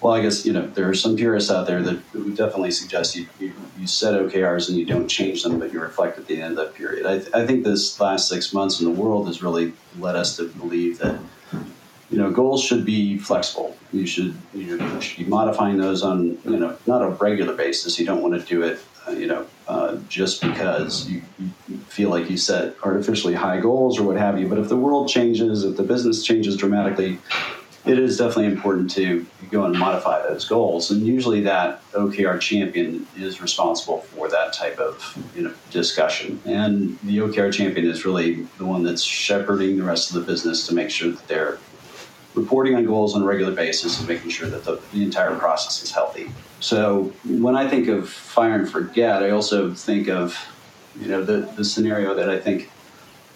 well, 0.00 0.12
I 0.12 0.20
guess 0.20 0.44
you 0.44 0.52
know 0.52 0.66
there 0.66 0.88
are 0.88 0.94
some 0.94 1.16
purists 1.16 1.50
out 1.50 1.66
there 1.66 1.82
that 1.82 2.14
would 2.14 2.36
definitely 2.36 2.70
suggest 2.70 3.16
you, 3.16 3.26
you, 3.40 3.52
you 3.78 3.86
set 3.86 4.14
OKRs 4.14 4.68
and 4.68 4.76
you 4.76 4.84
don't 4.84 5.08
change 5.08 5.42
them, 5.42 5.58
but 5.58 5.72
you 5.72 5.80
reflect 5.80 6.18
at 6.18 6.26
the 6.26 6.40
end 6.40 6.58
of 6.58 6.66
that 6.66 6.74
period. 6.74 7.06
I, 7.06 7.18
th- 7.18 7.30
I 7.34 7.46
think 7.46 7.64
this 7.64 7.98
last 7.98 8.28
six 8.28 8.52
months 8.52 8.80
in 8.80 8.84
the 8.84 8.92
world 8.92 9.26
has 9.26 9.42
really 9.42 9.72
led 9.98 10.16
us 10.16 10.36
to 10.36 10.48
believe 10.48 10.98
that 10.98 11.18
you 12.10 12.18
know 12.18 12.30
goals 12.30 12.62
should 12.62 12.84
be 12.84 13.18
flexible. 13.18 13.76
You 13.92 14.06
should 14.06 14.36
you, 14.52 14.76
know, 14.76 14.94
you 14.94 15.00
should 15.00 15.24
be 15.24 15.30
modifying 15.30 15.78
those 15.78 16.02
on 16.02 16.38
you 16.44 16.58
know 16.58 16.76
not 16.86 17.02
a 17.02 17.08
regular 17.08 17.54
basis. 17.54 17.98
You 17.98 18.04
don't 18.04 18.20
want 18.20 18.38
to 18.38 18.46
do 18.46 18.62
it 18.62 18.78
uh, 19.08 19.12
you 19.12 19.26
know 19.26 19.46
uh, 19.66 19.96
just 20.08 20.42
because 20.42 21.08
you, 21.08 21.22
you 21.38 21.78
feel 21.88 22.10
like 22.10 22.28
you 22.28 22.36
set 22.36 22.76
artificially 22.82 23.34
high 23.34 23.60
goals 23.60 23.98
or 23.98 24.04
what 24.04 24.18
have 24.18 24.38
you. 24.38 24.46
But 24.46 24.58
if 24.58 24.68
the 24.68 24.76
world 24.76 25.08
changes, 25.08 25.64
if 25.64 25.78
the 25.78 25.82
business 25.82 26.22
changes 26.22 26.54
dramatically 26.56 27.18
it 27.86 27.98
is 27.98 28.18
definitely 28.18 28.46
important 28.46 28.90
to 28.90 29.24
go 29.50 29.64
and 29.64 29.78
modify 29.78 30.20
those 30.22 30.44
goals. 30.44 30.90
And 30.90 31.06
usually 31.06 31.40
that 31.42 31.80
OKR 31.92 32.40
champion 32.40 33.06
is 33.16 33.40
responsible 33.40 34.00
for 34.00 34.28
that 34.28 34.52
type 34.52 34.78
of 34.78 35.16
you 35.36 35.42
know, 35.42 35.54
discussion. 35.70 36.40
And 36.44 36.98
the 37.04 37.18
OKR 37.18 37.52
champion 37.52 37.88
is 37.88 38.04
really 38.04 38.42
the 38.58 38.66
one 38.66 38.82
that's 38.82 39.02
shepherding 39.02 39.76
the 39.76 39.84
rest 39.84 40.10
of 40.10 40.16
the 40.16 40.22
business 40.22 40.66
to 40.66 40.74
make 40.74 40.90
sure 40.90 41.12
that 41.12 41.28
they're 41.28 41.58
reporting 42.34 42.74
on 42.74 42.84
goals 42.84 43.14
on 43.14 43.22
a 43.22 43.24
regular 43.24 43.52
basis 43.52 43.98
and 43.98 44.08
making 44.08 44.30
sure 44.30 44.48
that 44.48 44.64
the, 44.64 44.80
the 44.92 45.02
entire 45.02 45.34
process 45.36 45.82
is 45.82 45.92
healthy. 45.92 46.30
So 46.60 47.12
when 47.24 47.56
I 47.56 47.68
think 47.68 47.88
of 47.88 48.08
fire 48.08 48.54
and 48.54 48.68
forget, 48.68 49.22
I 49.22 49.30
also 49.30 49.72
think 49.72 50.08
of 50.08 50.36
you 51.00 51.08
know 51.08 51.22
the, 51.22 51.50
the 51.56 51.64
scenario 51.64 52.14
that 52.14 52.28
I 52.28 52.38
think 52.38 52.70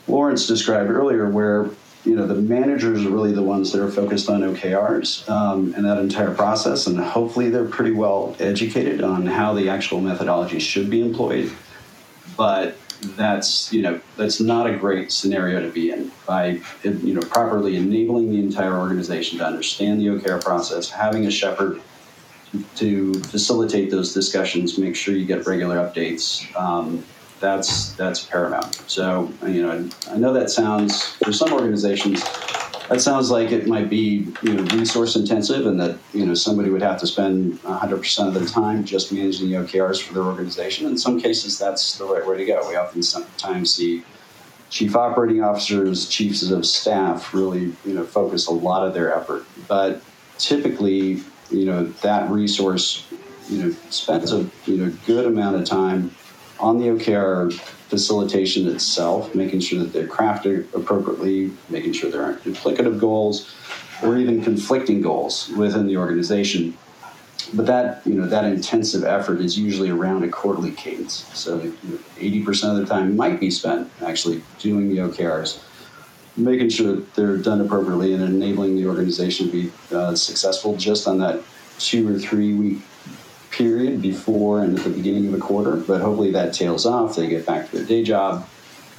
Lawrence 0.09 0.47
described 0.47 0.91
earlier 0.91 1.29
where 1.29 1.71
you 2.05 2.15
know 2.15 2.27
the 2.27 2.35
managers 2.35 3.05
are 3.05 3.11
really 3.11 3.33
the 3.33 3.43
ones 3.43 3.73
that 3.73 3.83
are 3.83 3.91
focused 3.91 4.29
on 4.31 4.41
OKRs 4.41 5.29
um, 5.29 5.75
and 5.75 5.85
that 5.85 5.99
entire 5.99 6.35
process, 6.35 6.87
and 6.87 6.99
hopefully 6.99 7.51
they're 7.51 7.67
pretty 7.67 7.93
well 7.93 8.35
educated 8.39 9.03
on 9.03 9.27
how 9.27 9.53
the 9.53 9.69
actual 9.69 10.01
methodology 10.01 10.59
should 10.59 10.89
be 10.89 11.03
employed. 11.03 11.53
But 12.37 12.77
that's 13.17 13.73
you 13.73 13.83
know 13.83 14.01
that's 14.17 14.41
not 14.41 14.67
a 14.69 14.77
great 14.77 15.13
scenario 15.13 15.61
to 15.61 15.71
be 15.71 15.91
in 15.91 16.11
by 16.27 16.61
you 16.83 17.15
know 17.15 17.21
properly 17.21 17.77
enabling 17.77 18.31
the 18.31 18.39
entire 18.39 18.79
organization 18.79 19.39
to 19.39 19.47
understand 19.47 20.01
the 20.01 20.07
OKR 20.07 20.43
process, 20.43 20.89
having 20.89 21.27
a 21.27 21.31
shepherd 21.31 21.81
to 22.77 23.15
facilitate 23.15 23.91
those 23.91 24.13
discussions, 24.13 24.77
make 24.77 24.97
sure 24.97 25.15
you 25.15 25.25
get 25.25 25.47
regular 25.47 25.77
updates. 25.77 26.45
Um, 26.59 27.05
that's 27.41 27.93
that's 27.93 28.25
paramount. 28.25 28.75
So 28.87 29.33
you 29.47 29.63
know, 29.63 29.89
I 30.11 30.17
know 30.17 30.33
that 30.33 30.51
sounds 30.51 31.15
for 31.17 31.33
some 31.33 31.53
organizations 31.53 32.23
that 32.91 33.01
sounds 33.01 33.31
like 33.31 33.53
it 33.53 33.69
might 33.69 33.89
be 33.89 34.27
you 34.43 34.55
know 34.55 34.65
resource 34.77 35.15
intensive, 35.15 35.65
and 35.65 35.79
that 35.79 35.97
you 36.13 36.27
know 36.27 36.35
somebody 36.35 36.71
would 36.71 36.83
have 36.83 36.99
to 37.01 37.07
spend 37.07 37.63
100 37.63 37.99
percent 37.99 38.29
of 38.29 38.35
their 38.35 38.47
time 38.47 38.85
just 38.85 39.13
managing 39.13 39.49
the 39.49 39.57
OKRs 39.59 40.03
for 40.03 40.13
their 40.13 40.25
organization. 40.25 40.89
In 40.89 40.99
some 40.99 41.21
cases, 41.21 41.57
that's 41.57 41.99
the 41.99 42.05
right 42.05 42.27
way 42.27 42.37
to 42.37 42.45
go. 42.45 42.69
We 42.69 42.75
often 42.75 43.05
sometimes 43.05 43.73
see 43.73 44.03
chief 44.71 44.97
operating 44.97 45.41
officers, 45.41 46.09
chiefs 46.09 46.51
of 46.51 46.67
staff 46.67 47.33
really 47.33 47.73
you 47.85 47.95
know 47.95 48.05
focus 48.05 48.49
a 48.49 48.53
lot 48.53 48.85
of 48.85 48.93
their 48.93 49.15
effort, 49.17 49.45
but 49.69 50.03
typically 50.39 51.23
you 51.51 51.67
know 51.67 51.85
that 52.03 52.29
resource 52.29 53.07
you 53.49 53.63
know 53.63 53.77
spends 53.91 54.33
a 54.33 54.45
you 54.67 54.77
know 54.77 54.93
good 55.07 55.27
amount 55.27 55.55
of 55.55 55.65
time 55.65 56.11
on 56.61 56.79
the 56.79 56.87
OKR 56.87 57.53
facilitation 57.53 58.69
itself, 58.69 59.35
making 59.35 59.61
sure 59.61 59.79
that 59.81 59.93
they're 59.93 60.07
crafted 60.07 60.73
appropriately, 60.75 61.51
making 61.69 61.93
sure 61.93 62.11
there 62.11 62.23
aren't 62.23 62.45
duplicative 62.45 63.01
goals 63.01 63.53
or 64.03 64.17
even 64.17 64.43
conflicting 64.43 65.01
goals 65.01 65.49
within 65.51 65.87
the 65.87 65.97
organization. 65.97 66.77
But 67.55 67.67
that 67.67 68.07
you 68.07 68.15
know 68.15 68.27
that 68.27 68.45
intensive 68.45 69.03
effort 69.03 69.41
is 69.41 69.59
usually 69.59 69.91
around 69.91 70.23
a 70.23 70.29
quarterly 70.29 70.71
cadence. 70.71 71.27
So 71.37 71.73
eighty 72.19 72.45
percent 72.45 72.79
of 72.79 72.87
the 72.87 72.93
time 72.93 73.17
might 73.17 73.41
be 73.41 73.51
spent 73.51 73.91
actually 74.03 74.43
doing 74.59 74.89
the 74.89 74.99
OKRs, 74.99 75.61
making 76.37 76.69
sure 76.69 76.97
that 76.97 77.15
they're 77.15 77.39
done 77.39 77.61
appropriately 77.61 78.13
and 78.15 78.23
enabling 78.23 78.77
the 78.77 78.87
organization 78.87 79.47
to 79.47 79.53
be 79.53 79.73
uh, 79.93 80.15
successful 80.15 80.77
just 80.77 81.09
on 81.09 81.19
that 81.19 81.43
two 81.79 82.15
or 82.15 82.19
three 82.19 82.53
week 82.53 82.83
period 83.51 84.01
before 84.01 84.63
and 84.63 84.79
at 84.79 84.85
the 84.85 84.91
beginning 84.91 85.29
of 85.29 85.35
a 85.35 85.39
quarter, 85.39 85.77
but 85.77 86.01
hopefully 86.01 86.31
that 86.33 86.55
tails 86.55 86.87
off. 86.87 87.17
They 87.17 87.29
get 87.29 87.47
back 87.47 87.71
to 87.71 87.77
their 87.77 87.87
day 87.87 88.03
job, 88.03 88.49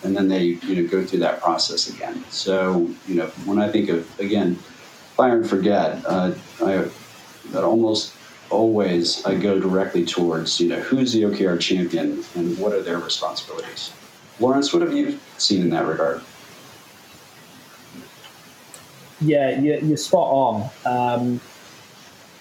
and 0.04 0.16
then 0.16 0.28
they 0.28 0.44
you 0.44 0.82
know 0.82 0.88
go 0.88 1.06
through 1.06 1.20
that 1.20 1.42
process 1.42 1.90
again. 1.90 2.24
So 2.30 2.90
you 3.08 3.16
know 3.16 3.28
when 3.46 3.60
I 3.60 3.70
think 3.70 3.90
of 3.90 4.20
again 4.20 4.56
fire 5.16 5.38
and 5.38 5.50
forget, 5.50 6.04
uh, 6.06 6.34
I 6.64 6.90
that 7.52 7.64
almost 7.64 8.14
always 8.50 9.26
I 9.26 9.36
go 9.36 9.60
directly 9.60 10.06
towards 10.06 10.60
you 10.60 10.70
know 10.70 10.80
who's 10.80 11.14
the 11.14 11.24
OKR 11.24 11.60
champion 11.60 12.24
and 12.36 12.58
what 12.58 12.74
are 12.74 12.82
their 12.82 13.00
responsibilities. 13.00 13.92
Lawrence, 14.40 14.74
what 14.74 14.82
have 14.82 14.94
you 14.94 15.20
seen 15.38 15.62
in 15.62 15.70
that 15.70 15.86
regard? 15.86 16.22
Yeah, 19.22 19.60
you're, 19.60 19.98
spot 19.98 20.28
on. 20.32 20.70
Um, 20.84 21.42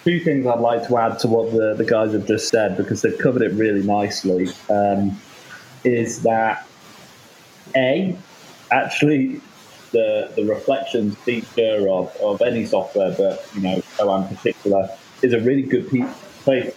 two 0.04 0.20
things 0.20 0.46
I'd 0.46 0.60
like 0.60 0.86
to 0.88 0.96
add 0.96 1.18
to 1.20 1.28
what 1.28 1.52
the, 1.52 1.74
the 1.74 1.84
guys 1.84 2.12
have 2.12 2.26
just 2.26 2.48
said 2.48 2.76
because 2.76 3.02
they've 3.02 3.18
covered 3.18 3.42
it 3.42 3.52
really 3.52 3.82
nicely 3.82 4.48
um, 4.68 5.20
is 5.84 6.22
that 6.22 6.66
a 7.76 8.16
actually 8.70 9.40
the 9.92 10.32
the 10.36 10.44
reflections 10.44 11.16
feature 11.18 11.88
of, 11.88 12.14
of 12.16 12.40
any 12.42 12.64
software, 12.64 13.14
but 13.16 13.46
you 13.54 13.60
know 13.60 13.82
Koan 13.96 14.28
in 14.28 14.36
particular 14.36 14.88
is 15.22 15.32
a 15.32 15.40
really 15.40 15.62
good 15.62 15.90
piece 15.90 16.06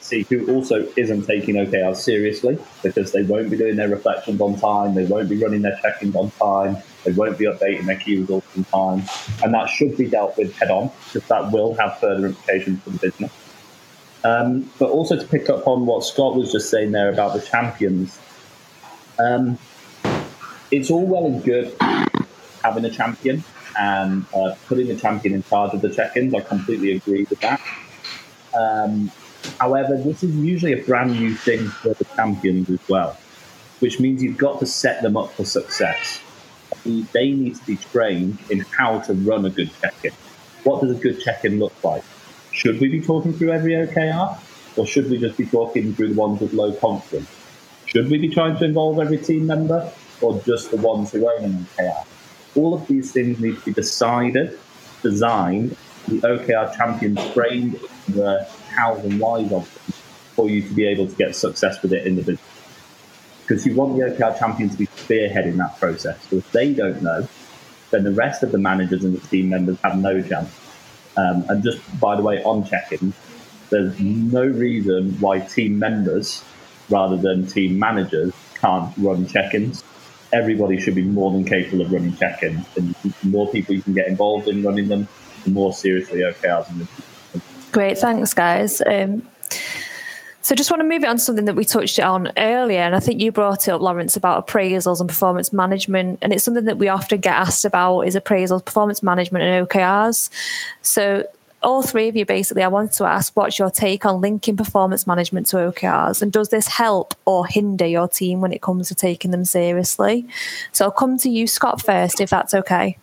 see 0.02 0.24
who 0.24 0.54
also 0.54 0.88
isn't 0.96 1.26
taking 1.26 1.56
OKRs 1.56 1.98
seriously 1.98 2.58
because 2.82 3.12
they 3.12 3.24
won't 3.24 3.50
be 3.50 3.58
doing 3.58 3.76
their 3.76 3.90
reflections 3.90 4.40
on 4.42 4.60
time, 4.60 4.96
they 4.96 5.06
won't 5.06 5.30
be 5.30 5.42
running 5.42 5.62
their 5.62 5.78
check-ins 5.82 6.16
on 6.16 6.32
time, 6.32 6.78
they 7.04 7.12
won't 7.12 7.38
be 7.38 7.46
updating 7.46 7.86
their 7.86 7.98
key 7.98 8.20
results 8.20 8.48
in 8.56 8.64
time, 8.66 9.04
and 9.44 9.54
that 9.54 9.68
should 9.70 9.98
be 9.98 10.08
dealt 10.08 10.38
with 10.38 10.54
head 10.58 10.72
on 10.72 10.92
because 11.06 11.28
that 11.28 11.52
will 11.52 11.74
have 11.76 12.00
further 12.00 12.28
implications 12.28 12.82
for 12.84 12.92
the 12.92 13.00
business. 13.00 13.32
Um, 14.24 14.72
but 14.80 14.90
also 14.90 15.18
to 15.18 15.28
pick 15.28 15.50
up 15.50 15.68
on 15.68 15.86
what 15.86 16.04
Scott 16.06 16.36
was 16.36 16.52
just 16.52 16.70
saying 16.70 16.92
there 16.92 17.12
about 17.12 17.34
the 17.34 17.42
champions, 17.42 18.18
um, 19.20 19.58
it's 20.72 20.90
all 20.90 21.06
well 21.06 21.26
and 21.26 21.44
good 21.44 21.76
having 22.64 22.86
a 22.86 22.90
champion 22.90 23.44
and 23.78 24.26
uh, 24.34 24.56
putting 24.68 24.88
the 24.88 24.96
champion 24.96 25.36
in 25.36 25.44
charge 25.44 25.74
of 25.74 25.82
the 25.82 25.90
check-ins. 25.90 26.34
I 26.34 26.40
completely 26.42 26.92
agree 26.94 27.26
with 27.30 27.40
that. 27.42 27.62
Um, 28.54 29.12
however, 29.60 29.98
this 29.98 30.24
is 30.24 30.36
usually 30.36 30.74
a 30.74 30.84
brand 30.84 31.12
new 31.12 31.34
thing 31.34 31.68
for 31.68 31.94
the 31.94 32.06
champions 32.16 32.70
as 32.70 32.80
well, 32.90 33.18
which 33.80 34.00
means 34.00 34.24
you've 34.24 34.38
got 34.38 34.60
to 34.60 34.66
set 34.66 35.02
them 35.02 35.18
up 35.18 35.32
for 35.34 35.46
success 35.46 36.22
they 36.84 37.32
need 37.32 37.56
to 37.56 37.66
be 37.66 37.78
trained 37.78 38.38
in 38.50 38.60
how 38.78 39.00
to 39.00 39.14
run 39.14 39.46
a 39.46 39.50
good 39.50 39.72
check-in. 39.82 40.12
What 40.64 40.82
does 40.82 40.98
a 40.98 41.00
good 41.00 41.22
check-in 41.22 41.60
look 41.60 41.74
like? 41.84 42.04
Should 42.52 42.80
we 42.80 42.90
be 42.90 43.02
talking 43.02 43.34
through 43.34 43.52
every 43.52 43.74
OKR, 43.74 44.40
or 44.78 44.86
should 44.86 45.10
we 45.10 45.18
just 45.18 45.38
be 45.38 45.46
talking 45.46 45.94
through 45.96 46.14
the 46.14 46.20
ones 46.20 46.42
with 46.42 46.54
low 46.54 46.74
confidence? 46.74 47.30
Should 47.86 48.10
we 48.10 48.18
be 48.18 48.30
trying 48.30 48.58
to 48.58 48.66
involve 48.66 49.00
every 49.00 49.18
team 49.18 49.48
member, 49.48 49.92
or 50.22 50.40
just 50.42 50.72
the 50.72 50.78
ones 50.78 51.12
who 51.12 51.30
own 51.30 51.44
an 51.44 51.68
OKR? 51.78 52.06
All 52.56 52.74
of 52.74 52.88
these 52.88 53.12
things 53.12 53.40
need 53.40 53.58
to 53.60 53.66
be 53.66 53.74
decided, 53.74 54.60
designed, 55.02 55.76
the 56.08 56.20
OKR 56.20 56.76
champions 56.76 57.20
trained 57.34 57.80
the 58.10 58.48
hows 58.74 59.04
and 59.04 59.20
whys 59.20 59.52
of 59.52 59.72
them 59.74 59.94
for 60.36 60.50
you 60.50 60.62
to 60.62 60.74
be 60.74 60.88
able 60.88 61.08
to 61.08 61.16
get 61.16 61.36
success 61.36 61.82
with 61.82 61.94
it 61.94 62.08
in 62.08 62.16
the 62.16 62.24
business 62.24 62.54
because 63.44 63.66
you 63.66 63.76
want 63.76 63.98
the 63.98 64.04
OKR 64.04 64.38
champion 64.40 64.70
to 64.70 64.78
be 64.78 64.88
spearheading 64.88 65.58
that 65.58 65.78
process. 65.80 66.18
So 66.30 66.38
if 66.38 66.52
they 66.52 66.74
don't 66.74 67.02
know, 67.02 67.28
then 67.92 68.04
the 68.04 68.12
rest 68.12 68.42
of 68.44 68.52
the 68.52 68.58
managers 68.58 69.04
and 69.04 69.16
the 69.16 69.28
team 69.28 69.50
members 69.50 69.78
have 69.84 69.98
no 69.98 70.22
chance. 70.22 70.50
Um, 71.16 71.46
and 71.50 71.64
just 71.64 71.80
by 72.00 72.16
the 72.16 72.24
way, 72.24 72.42
on 72.44 72.66
check-ins, 72.66 73.16
there's 73.70 74.00
no 74.00 74.44
reason 74.44 75.20
why 75.20 75.40
team 75.40 75.78
members 75.78 76.44
rather 76.90 77.18
than 77.18 77.46
team 77.46 77.78
managers 77.78 78.34
can't 78.56 78.96
run 78.98 79.28
check-ins. 79.28 79.84
Everybody 80.32 80.80
should 80.80 80.96
be 80.96 81.04
more 81.04 81.32
than 81.32 81.46
capable 81.46 81.86
of 81.86 81.92
running 81.92 82.16
check-ins, 82.16 82.66
and 82.76 82.96
the 82.96 83.14
more 83.28 83.52
people 83.52 83.76
you 83.76 83.84
can 83.84 83.94
get 83.94 84.08
involved 84.08 84.48
in 84.48 84.64
running 84.64 84.88
them, 84.88 85.08
the 85.44 85.52
more 85.52 85.74
seriously 85.74 86.22
OKRs. 86.22 86.88
Great, 87.74 87.98
thanks, 87.98 88.36
guys. 88.36 88.84
Um, 88.86 89.28
so 90.44 90.54
just 90.54 90.70
want 90.70 90.82
to 90.82 90.88
move 90.88 91.04
on 91.04 91.16
to 91.16 91.20
something 91.20 91.46
that 91.46 91.56
we 91.56 91.66
touched 91.66 92.00
on 92.00 92.32
earlier, 92.38 92.82
and 92.82 92.96
I 92.96 93.00
think 93.00 93.20
you 93.20 93.32
brought 93.32 93.68
it 93.68 93.72
up, 93.72 93.82
Lawrence, 93.82 94.16
about 94.16 94.46
appraisals 94.46 95.00
and 95.00 95.10
performance 95.10 95.52
management, 95.52 96.20
and 96.22 96.32
it's 96.32 96.44
something 96.44 96.66
that 96.66 96.78
we 96.78 96.88
often 96.88 97.20
get 97.20 97.34
asked 97.34 97.66
about 97.66 98.02
is 98.02 98.16
appraisals, 98.16 98.64
performance 98.64 99.02
management, 99.02 99.44
and 99.44 99.68
OKRs. 99.68 100.30
So 100.84 101.26
all 101.64 101.82
three 101.82 102.10
of 102.10 102.16
you 102.16 102.28
basically, 102.28 102.62
I 102.62 102.68
want 102.68 102.92
to 102.94 103.06
ask 103.06 103.36
what's 103.36 103.58
your 103.58 103.72
take 103.72 104.06
on 104.06 104.22
linking 104.22 104.56
performance 104.56 105.08
management 105.08 105.48
to 105.48 105.56
OKRs, 105.56 106.22
and 106.22 106.32
does 106.32 106.50
this 106.50 106.68
help 106.68 107.16
or 107.26 107.48
hinder 107.48 107.88
your 107.88 108.08
team 108.08 108.40
when 108.40 108.54
it 108.54 108.62
comes 108.62 108.90
to 108.90 108.96
taking 108.96 109.32
them 109.32 109.46
seriously? 109.46 110.28
So 110.74 110.86
I'll 110.86 110.92
come 110.92 111.18
to 111.18 111.30
you, 111.30 111.48
Scott, 111.48 111.82
first, 111.82 112.22
if 112.22 112.30
that's 112.30 112.54
okay. 112.54 113.00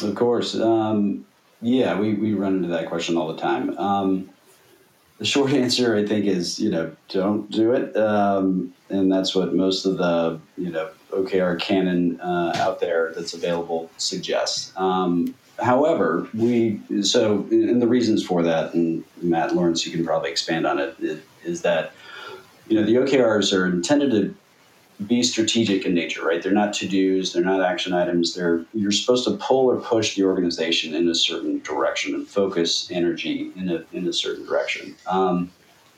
Of 0.00 0.14
course. 0.14 0.54
Um, 0.54 1.24
yeah, 1.62 1.98
we, 1.98 2.14
we 2.14 2.34
run 2.34 2.56
into 2.56 2.68
that 2.68 2.88
question 2.88 3.16
all 3.16 3.32
the 3.32 3.40
time. 3.40 3.76
Um, 3.78 4.30
the 5.18 5.24
short 5.24 5.52
answer, 5.52 5.96
I 5.96 6.06
think, 6.06 6.26
is 6.26 6.58
you 6.58 6.70
know 6.70 6.94
don't 7.08 7.50
do 7.50 7.72
it, 7.72 7.96
um, 7.96 8.74
and 8.88 9.12
that's 9.12 9.34
what 9.34 9.54
most 9.54 9.84
of 9.84 9.98
the 9.98 10.40
you 10.56 10.70
know 10.70 10.90
OKR 11.10 11.60
canon 11.60 12.20
uh, 12.20 12.52
out 12.56 12.80
there 12.80 13.12
that's 13.14 13.34
available 13.34 13.90
suggests. 13.98 14.72
Um, 14.76 15.34
however, 15.62 16.28
we 16.34 16.80
so 17.02 17.46
and 17.50 17.80
the 17.80 17.88
reasons 17.88 18.24
for 18.24 18.42
that, 18.42 18.74
and 18.74 19.04
Matt 19.20 19.54
Lawrence, 19.54 19.86
you 19.86 19.92
can 19.92 20.04
probably 20.04 20.30
expand 20.30 20.66
on 20.66 20.78
it, 20.78 20.96
is 21.44 21.62
that 21.62 21.92
you 22.68 22.76
know 22.80 22.84
the 22.84 22.94
OKRs 22.94 23.56
are 23.56 23.66
intended 23.66 24.10
to 24.12 24.34
be 25.06 25.22
strategic 25.22 25.86
in 25.86 25.94
nature, 25.94 26.24
right? 26.24 26.42
They're 26.42 26.52
not 26.52 26.72
to 26.74 26.88
dos, 26.88 27.32
they're 27.32 27.42
not 27.42 27.62
action 27.62 27.92
items. 27.92 28.34
They're 28.34 28.64
you're 28.74 28.92
supposed 28.92 29.24
to 29.24 29.36
pull 29.36 29.70
or 29.70 29.80
push 29.80 30.16
the 30.16 30.24
organization 30.24 30.94
in 30.94 31.08
a 31.08 31.14
certain 31.14 31.60
direction 31.60 32.14
and 32.14 32.26
focus 32.26 32.90
energy 32.90 33.50
in 33.56 33.70
a 33.70 33.84
in 33.92 34.06
a 34.06 34.12
certain 34.12 34.44
direction. 34.46 34.94
Um, 35.06 35.50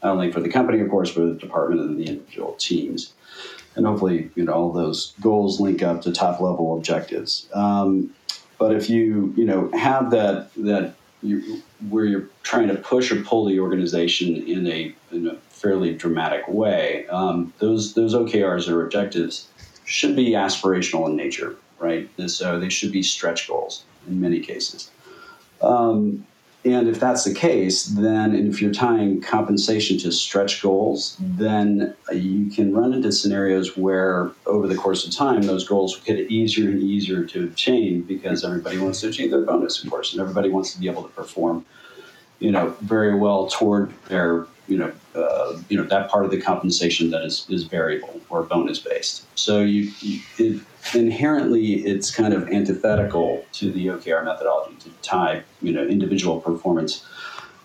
not 0.02 0.12
only 0.12 0.32
for 0.32 0.40
the 0.40 0.48
company, 0.48 0.80
of 0.80 0.90
course, 0.90 1.12
but 1.12 1.26
the 1.26 1.34
department 1.34 1.80
and 1.80 1.98
the 1.98 2.04
individual 2.04 2.54
teams. 2.54 3.12
And 3.74 3.86
hopefully, 3.86 4.30
you 4.34 4.44
know, 4.44 4.52
all 4.52 4.72
those 4.72 5.14
goals 5.20 5.60
link 5.60 5.82
up 5.82 6.02
to 6.02 6.12
top 6.12 6.40
level 6.40 6.76
objectives. 6.76 7.48
Um, 7.54 8.14
but 8.58 8.74
if 8.74 8.90
you, 8.90 9.32
you 9.36 9.44
know, 9.44 9.70
have 9.72 10.10
that 10.10 10.50
that 10.56 10.94
you, 11.22 11.62
where 11.88 12.04
you're 12.04 12.28
trying 12.42 12.68
to 12.68 12.74
push 12.74 13.10
or 13.10 13.22
pull 13.22 13.46
the 13.46 13.60
organization 13.60 14.36
in 14.36 14.66
a 14.66 14.94
in 15.10 15.26
a 15.28 15.36
fairly 15.62 15.94
dramatic 15.94 16.46
way, 16.48 17.06
um, 17.06 17.52
those 17.58 17.94
those 17.94 18.14
OKRs 18.14 18.68
or 18.68 18.84
objectives 18.84 19.48
should 19.84 20.16
be 20.16 20.30
aspirational 20.30 21.08
in 21.08 21.16
nature, 21.16 21.56
right? 21.78 22.08
And 22.18 22.30
so 22.30 22.58
they 22.58 22.68
should 22.68 22.92
be 22.92 23.02
stretch 23.02 23.48
goals 23.48 23.84
in 24.08 24.20
many 24.20 24.40
cases. 24.40 24.90
Um, 25.60 26.26
and 26.64 26.88
if 26.88 27.00
that's 27.00 27.24
the 27.24 27.34
case, 27.34 27.86
then 27.86 28.36
if 28.36 28.62
you're 28.62 28.72
tying 28.72 29.20
compensation 29.20 29.98
to 29.98 30.12
stretch 30.12 30.62
goals, 30.62 31.16
then 31.18 31.94
you 32.12 32.50
can 32.50 32.72
run 32.72 32.94
into 32.94 33.10
scenarios 33.10 33.76
where 33.76 34.30
over 34.46 34.68
the 34.68 34.76
course 34.76 35.04
of 35.04 35.12
time, 35.12 35.42
those 35.42 35.66
goals 35.66 35.98
get 36.00 36.18
easier 36.30 36.70
and 36.70 36.80
easier 36.80 37.24
to 37.24 37.44
obtain 37.44 38.02
because 38.02 38.44
everybody 38.44 38.78
wants 38.78 39.00
to 39.00 39.08
achieve 39.08 39.32
their 39.32 39.42
bonus, 39.42 39.82
of 39.82 39.90
course, 39.90 40.12
and 40.12 40.20
everybody 40.20 40.50
wants 40.50 40.72
to 40.72 40.78
be 40.78 40.88
able 40.88 41.02
to 41.02 41.08
perform, 41.08 41.66
you 42.38 42.52
know, 42.52 42.68
very 42.80 43.16
well 43.16 43.48
toward 43.48 43.92
their 44.06 44.46
you 44.68 44.78
know, 44.78 44.92
uh, 45.14 45.58
you 45.68 45.76
know 45.76 45.84
that 45.84 46.10
part 46.10 46.24
of 46.24 46.30
the 46.30 46.40
compensation 46.40 47.10
that 47.10 47.22
is, 47.22 47.46
is 47.48 47.64
variable 47.64 48.20
or 48.30 48.42
bonus 48.42 48.78
based. 48.78 49.24
So 49.38 49.60
you, 49.60 49.90
you 50.00 50.20
it, 50.38 50.62
inherently 50.94 51.84
it's 51.84 52.10
kind 52.10 52.34
of 52.34 52.48
antithetical 52.48 53.44
to 53.52 53.72
the 53.72 53.86
OKR 53.86 54.24
methodology 54.24 54.76
to 54.80 54.90
tie 55.02 55.42
you 55.60 55.72
know 55.72 55.84
individual 55.84 56.40
performance 56.40 57.04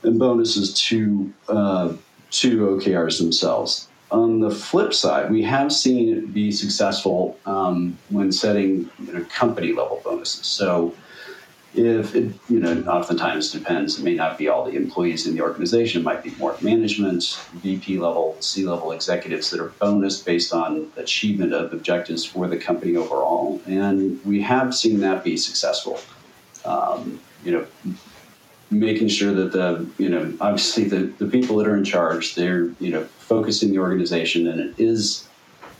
and 0.03 0.19
bonuses 0.19 0.73
to 0.81 1.33
uh, 1.49 1.93
to 2.31 2.77
OKRs 2.77 3.19
themselves. 3.19 3.87
On 4.09 4.39
the 4.39 4.51
flip 4.51 4.93
side, 4.93 5.29
we 5.29 5.43
have 5.43 5.71
seen 5.71 6.17
it 6.17 6.33
be 6.33 6.51
successful 6.51 7.37
um, 7.45 7.97
when 8.09 8.31
setting 8.31 8.89
you 8.99 9.13
know, 9.13 9.25
company 9.25 9.73
level 9.73 10.01
bonuses. 10.03 10.45
So 10.45 10.93
if 11.73 12.15
it, 12.15 12.33
you 12.49 12.59
know, 12.59 12.81
oftentimes 12.83 13.51
depends. 13.51 13.99
It 13.99 14.03
may 14.03 14.15
not 14.15 14.37
be 14.37 14.47
all 14.47 14.65
the 14.65 14.75
employees 14.75 15.27
in 15.27 15.35
the 15.35 15.41
organization. 15.41 16.01
It 16.01 16.05
might 16.05 16.23
be 16.23 16.31
more 16.31 16.55
management, 16.61 17.39
VP 17.55 17.99
level, 17.99 18.35
C 18.39 18.65
level 18.65 18.91
executives 18.91 19.51
that 19.51 19.59
are 19.59 19.69
bonus 19.79 20.21
based 20.21 20.53
on 20.53 20.91
achievement 20.97 21.53
of 21.53 21.73
objectives 21.73 22.25
for 22.25 22.47
the 22.47 22.57
company 22.57 22.95
overall. 22.95 23.61
And 23.67 24.23
we 24.25 24.41
have 24.41 24.75
seen 24.75 24.99
that 25.01 25.23
be 25.23 25.37
successful. 25.37 25.99
Um, 26.65 27.19
you 27.43 27.51
know, 27.51 27.67
making 28.71 29.07
sure 29.07 29.33
that 29.33 29.51
the, 29.51 29.87
you 29.97 30.09
know, 30.09 30.33
obviously 30.41 30.85
the, 30.85 31.05
the 31.19 31.27
people 31.27 31.57
that 31.57 31.67
are 31.67 31.77
in 31.77 31.83
charge, 31.83 32.35
they're, 32.35 32.69
you 32.79 32.89
know, 32.89 33.03
focusing 33.19 33.71
the 33.71 33.79
organization 33.79 34.47
and 34.47 34.59
it 34.59 34.73
is, 34.77 35.27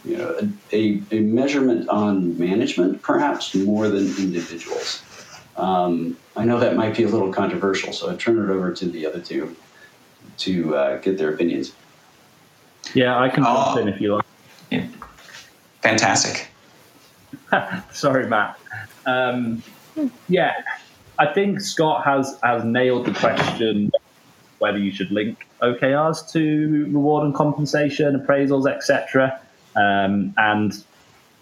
you 0.06 0.18
know, 0.18 0.38
a, 0.72 1.02
a 1.12 1.20
measurement 1.20 1.90
on 1.90 2.38
management 2.38 3.02
perhaps 3.02 3.56
more 3.56 3.90
than 3.90 4.06
individuals. 4.18 5.02
Um, 5.58 6.18
I 6.36 6.46
know 6.46 6.60
that 6.60 6.76
might 6.76 6.96
be 6.96 7.04
a 7.04 7.08
little 7.08 7.34
controversial, 7.34 7.92
so 7.92 8.12
I 8.12 8.16
turn 8.16 8.38
it 8.38 8.52
over 8.52 8.72
to 8.74 8.86
the 8.86 9.06
other 9.06 9.20
two 9.20 9.56
to 10.40 10.76
uh, 10.76 10.98
get 10.98 11.18
their 11.18 11.34
opinions. 11.34 11.74
Yeah, 12.94 13.20
I 13.20 13.30
can 13.30 13.44
jump 13.44 13.76
oh, 13.76 13.78
in 13.80 13.88
if 13.88 14.00
you 14.00 14.16
like. 14.16 14.26
Yeah. 14.72 14.88
Fantastic. 15.82 16.48
Sorry, 17.92 18.28
Matt. 18.28 18.60
Um, 19.06 19.64
yeah, 20.30 20.54
I 21.18 21.26
think 21.34 21.62
Scott 21.62 22.06
has 22.06 22.40
has 22.44 22.64
nailed 22.64 23.06
the 23.06 23.14
question 23.14 23.92
whether 24.60 24.78
you 24.78 24.92
should 24.92 25.12
link 25.12 25.48
OKRs 25.62 26.32
to 26.32 26.86
reward 26.86 27.26
and 27.26 27.34
compensation, 27.34 28.20
appraisals, 28.20 28.70
etc. 28.70 29.40
Um, 29.76 30.34
and 30.38 30.84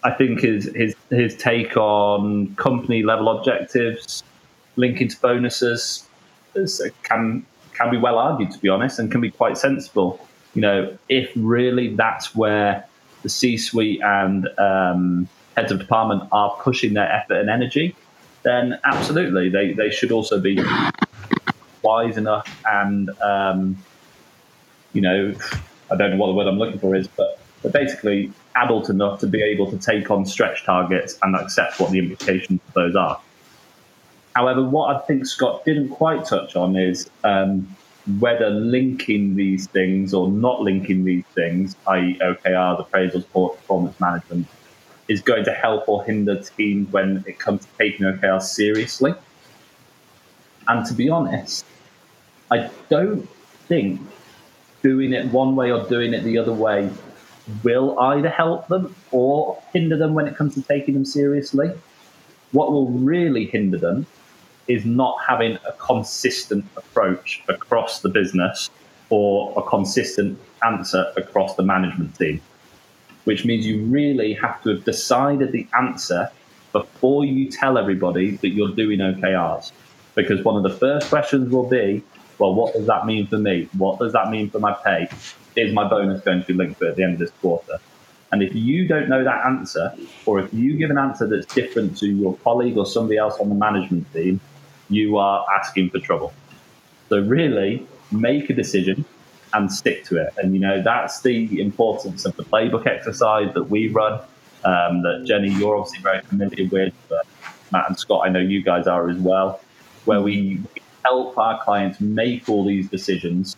I 0.06 0.12
think 0.12 0.42
his 0.42 0.72
his 0.76 0.96
his 1.10 1.36
take 1.36 1.76
on 1.76 2.56
company 2.58 3.02
level 3.02 3.28
objectives, 3.28 4.24
linking 4.76 5.08
to 5.08 5.20
bonuses, 5.20 6.08
is, 6.54 6.80
can 7.02 7.44
can 7.74 7.90
be 7.90 7.98
well 7.98 8.20
argued 8.20 8.52
to 8.52 8.60
be 8.60 8.70
honest, 8.70 9.00
and 9.00 9.12
can 9.12 9.20
be 9.20 9.32
quite 9.32 9.58
sensible. 9.58 10.26
You 10.54 10.62
know, 10.62 10.98
if 11.10 11.32
really 11.36 11.96
that's 11.96 12.36
where 12.36 12.86
the 13.24 13.30
C-suite 13.30 14.00
and 14.04 14.48
um, 14.60 15.28
heads 15.58 15.72
of 15.72 15.80
department 15.80 16.30
are 16.32 16.56
pushing 16.62 16.94
their 16.94 17.12
effort 17.12 17.40
and 17.40 17.50
energy, 17.50 17.96
then 18.44 18.80
absolutely 18.84 19.50
they 19.50 19.74
they 19.74 19.90
should 19.90 20.12
also 20.12 20.40
be 20.40 20.64
wise 21.82 22.16
enough 22.16 22.48
and 22.66 23.10
um, 23.22 23.76
you 24.94 25.02
know 25.02 25.34
I 25.92 25.96
don't 25.96 26.12
know 26.12 26.18
what 26.18 26.28
the 26.28 26.34
word 26.34 26.48
I'm 26.48 26.60
looking 26.60 26.80
for 26.80 26.96
is, 26.96 27.08
but 27.08 27.40
but 27.64 27.74
basically 27.74 28.32
adult 28.56 28.90
enough 28.90 29.20
to 29.20 29.28
be 29.28 29.42
able 29.42 29.70
to 29.70 29.78
take 29.78 30.10
on 30.10 30.26
stretch 30.26 30.64
targets 30.64 31.18
and 31.22 31.36
accept 31.36 31.80
what 31.80 31.92
the 31.92 32.00
implications 32.00 32.62
of 32.68 32.74
those 32.74 32.96
are. 32.96 33.20
However, 34.36 34.64
what 34.64 34.96
I 34.96 35.00
think 35.00 35.26
Scott 35.26 35.64
didn't 35.66 35.90
quite 35.90 36.26
touch 36.26 36.56
on 36.56 36.76
is 36.76 37.10
um, 37.24 37.76
whether 38.20 38.50
linking 38.50 39.36
these 39.36 39.68
things 39.68 40.14
or 40.14 40.30
not 40.30 40.62
linking 40.62 41.06
these 41.06 41.24
things, 41.34 41.76
i.e., 41.88 42.20
OKRs, 42.22 42.90
appraisals, 42.90 43.26
performance 43.32 44.00
management, 44.00 44.48
is 45.08 45.22
going 45.22 45.46
to 45.46 45.52
help 45.52 45.88
or 45.88 46.04
hinder 46.04 46.42
teams 46.42 46.92
when 46.92 47.24
it 47.28 47.40
comes 47.40 47.62
to 47.62 47.68
taking 47.78 48.06
OKRs 48.06 48.44
seriously. 48.44 49.14
And 50.68 50.86
to 50.86 50.94
be 50.94 51.10
honest, 51.10 51.66
I 52.52 52.70
don't 52.90 53.28
think 53.68 54.02
doing 54.82 55.14
it 55.14 55.26
one 55.28 55.56
way 55.56 55.72
or 55.72 55.88
doing 55.88 56.14
it 56.14 56.24
the 56.24 56.38
other 56.38 56.54
way 56.54 56.90
will 57.64 58.00
either 58.00 58.30
help 58.30 58.68
them 58.68 58.96
or 59.12 59.62
hinder 59.74 59.98
them 59.98 60.14
when 60.14 60.28
it 60.28 60.36
comes 60.36 60.56
to 60.56 60.62
taking 60.62 60.94
them 60.94 61.06
seriously. 61.06 61.72
What 62.52 62.72
will 62.72 62.90
really 62.90 63.46
hinder 63.46 63.78
them 63.78 64.08
is 64.68 64.86
not 64.86 65.18
having 65.28 65.58
a 65.68 65.72
consistent 65.74 66.66
approach 66.76 67.44
across 67.48 68.00
the 68.00 68.10
business 68.10 68.70
or 69.10 69.54
a 69.58 69.62
consistent 69.62 70.40
answer 70.66 71.12
across 71.16 71.56
the 71.56 71.64
management 71.64 72.18
team, 72.18 72.42
which 73.26 73.46
means 73.46 73.66
you 73.66 73.84
really 73.84 74.34
have 74.34 74.62
to 74.64 74.70
have 74.70 74.84
decided 74.84 75.52
the 75.52 75.68
answer 75.78 76.32
before 76.72 77.24
you 77.26 77.50
tell 77.50 77.78
everybody 77.78 78.38
that 78.38 78.50
you're 78.50 78.74
doing 78.74 79.00
OKRs. 79.00 79.72
Because 80.16 80.44
one 80.44 80.56
of 80.56 80.64
the 80.64 80.78
first 80.78 81.10
questions 81.10 81.52
will 81.52 81.70
be, 81.70 82.04
well, 82.38 82.54
what 82.54 82.74
does 82.74 82.88
that 82.88 83.06
mean 83.06 83.28
for 83.28 83.38
me? 83.38 83.70
What 83.78 84.00
does 84.00 84.14
that 84.14 84.30
mean 84.30 84.50
for 84.50 84.60
my 84.60 84.74
pay? 84.74 85.10
is 85.56 85.74
my 85.74 85.88
bonus 85.88 86.22
going 86.22 86.42
to 86.42 86.48
be 86.48 86.54
linked 86.54 86.80
to 86.80 86.90
at 86.90 86.96
the 86.96 87.04
end 87.04 87.14
of 87.14 87.20
this 87.20 87.32
quarter? 87.42 87.80
And 88.32 88.44
if 88.44 88.54
you 88.54 88.88
don't 88.88 89.08
know 89.08 89.24
that 89.24 89.46
answer, 89.46 89.94
or 90.26 90.40
if 90.40 90.54
you 90.54 90.76
give 90.76 90.90
an 90.90 90.98
answer 90.98 91.28
that's 91.28 91.46
different 91.54 91.98
to 92.00 92.08
your 92.08 92.36
colleague 92.38 92.78
or 92.78 92.86
somebody 92.86 93.18
else 93.18 93.38
on 93.40 93.50
the 93.50 93.56
management 93.56 94.12
team, 94.14 94.42
you 94.90 95.18
are 95.18 95.46
asking 95.58 95.90
for 95.90 96.00
trouble. 96.00 96.34
So 97.10 97.20
really 97.20 97.88
make 98.12 98.50
a 98.50 98.54
decision 98.54 99.06
and 99.54 99.72
stick 99.72 100.04
to 100.06 100.18
it. 100.18 100.34
And 100.38 100.54
you 100.54 100.60
know 100.60 100.82
that's 100.82 101.22
the 101.22 101.62
importance 101.62 102.26
of 102.26 102.36
the 102.36 102.44
playbook 102.44 102.86
exercise 102.88 103.54
that 103.54 103.64
we 103.64 103.88
run. 103.88 104.20
Um, 104.64 105.04
that 105.04 105.24
Jenny, 105.26 105.50
you're 105.50 105.78
obviously 105.78 106.02
very 106.02 106.22
familiar 106.22 106.68
with, 106.68 106.94
Matt 107.72 107.88
and 107.88 107.98
Scott, 107.98 108.28
I 108.28 108.30
know 108.30 108.40
you 108.40 108.64
guys 108.64 108.88
are 108.88 109.10
as 109.10 109.18
well, 109.18 109.62
where 110.06 110.22
we 110.22 110.62
help 111.06 111.38
our 111.38 111.64
clients 111.64 112.02
make 112.02 112.50
all 112.50 112.66
these 112.66 112.90
decisions 112.90 113.56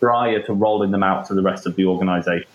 prior 0.00 0.42
to 0.42 0.52
rolling 0.52 0.90
them 0.90 1.02
out 1.02 1.26
to 1.26 1.34
the 1.34 1.42
rest 1.42 1.66
of 1.66 1.76
the 1.76 1.86
organization. 1.86 2.48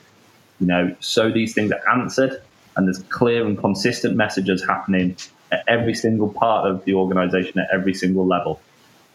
You 0.59 0.67
know, 0.67 0.95
so 0.99 1.31
these 1.31 1.53
things 1.53 1.71
are 1.71 1.89
answered 1.89 2.41
and 2.75 2.87
there's 2.87 3.03
clear 3.09 3.45
and 3.45 3.57
consistent 3.57 4.15
messages 4.15 4.63
happening 4.63 5.15
at 5.51 5.63
every 5.67 5.93
single 5.93 6.29
part 6.29 6.69
of 6.69 6.85
the 6.85 6.93
organization 6.93 7.59
at 7.59 7.67
every 7.73 7.93
single 7.93 8.25
level. 8.25 8.61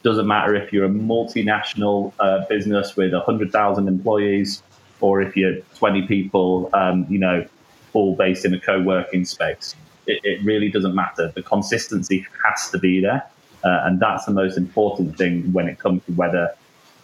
Doesn't 0.03 0.27
matter 0.27 0.55
if 0.55 0.73
you're 0.73 0.85
a 0.85 0.91
multinational 0.91 2.13
uh, 2.21 2.45
business 2.47 2.97
with 2.97 3.13
100,000 3.13 3.89
employees 3.89 4.63
or 5.01 5.23
if 5.23 5.37
you're 5.37 5.57
20 5.77 6.03
people, 6.07 6.71
um, 6.73 7.07
you 7.09 7.19
know, 7.19 7.47
all 7.93 8.15
based 8.15 8.45
in 8.45 8.55
a 8.55 8.61
co 8.61 8.81
working 8.81 9.25
space. 9.25 9.75
It, 10.07 10.21
it, 10.23 10.45
really 10.45 10.69
doesn't 10.71 10.95
matter. 10.95 11.33
The 11.35 11.43
consistency 11.43 12.27
has 12.45 12.71
to 12.71 12.79
be 12.79 13.01
there. 13.01 13.25
Uh, 13.65 13.83
and 13.85 14.01
that's 14.01 14.27
the 14.27 14.33
most 14.33 14.57
important 14.57 15.17
thing 15.17 15.53
when 15.53 15.69
it 15.69 15.79
comes 15.79 16.05
to 16.05 16.13
whether 16.13 16.55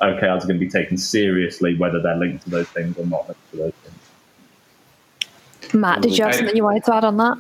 OKRs 0.00 0.22
are 0.22 0.46
going 0.46 0.48
to 0.48 0.64
be 0.64 0.68
taken 0.68 0.96
seriously, 0.96 1.76
whether 1.76 2.00
they're 2.00 2.16
linked 2.16 2.44
to 2.44 2.50
those 2.50 2.68
things 2.68 2.96
or 2.98 3.06
not 3.06 3.28
linked 3.28 3.50
to 3.52 3.56
those 3.56 3.72
things. 3.72 5.74
Matt, 5.74 6.02
did 6.02 6.18
you 6.18 6.24
have 6.24 6.34
something 6.34 6.56
you 6.56 6.64
wanted 6.64 6.84
to 6.84 6.94
add 6.94 7.04
on 7.04 7.16
that? 7.18 7.38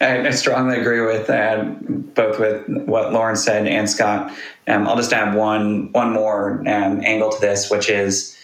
I, 0.00 0.30
strongly 0.30 0.78
agree 0.78 1.00
with 1.00 1.30
uh, 1.30 1.64
both 1.64 2.38
with 2.38 2.66
what 2.86 3.12
Lawrence 3.12 3.44
said 3.44 3.66
and 3.66 3.88
Scott. 3.88 4.32
Um, 4.66 4.88
I'll 4.88 4.96
just 4.96 5.12
add 5.12 5.34
one 5.34 5.92
one 5.92 6.12
more 6.12 6.60
um, 6.60 7.00
angle 7.04 7.30
to 7.30 7.40
this, 7.40 7.70
which 7.70 7.88
is 7.88 8.36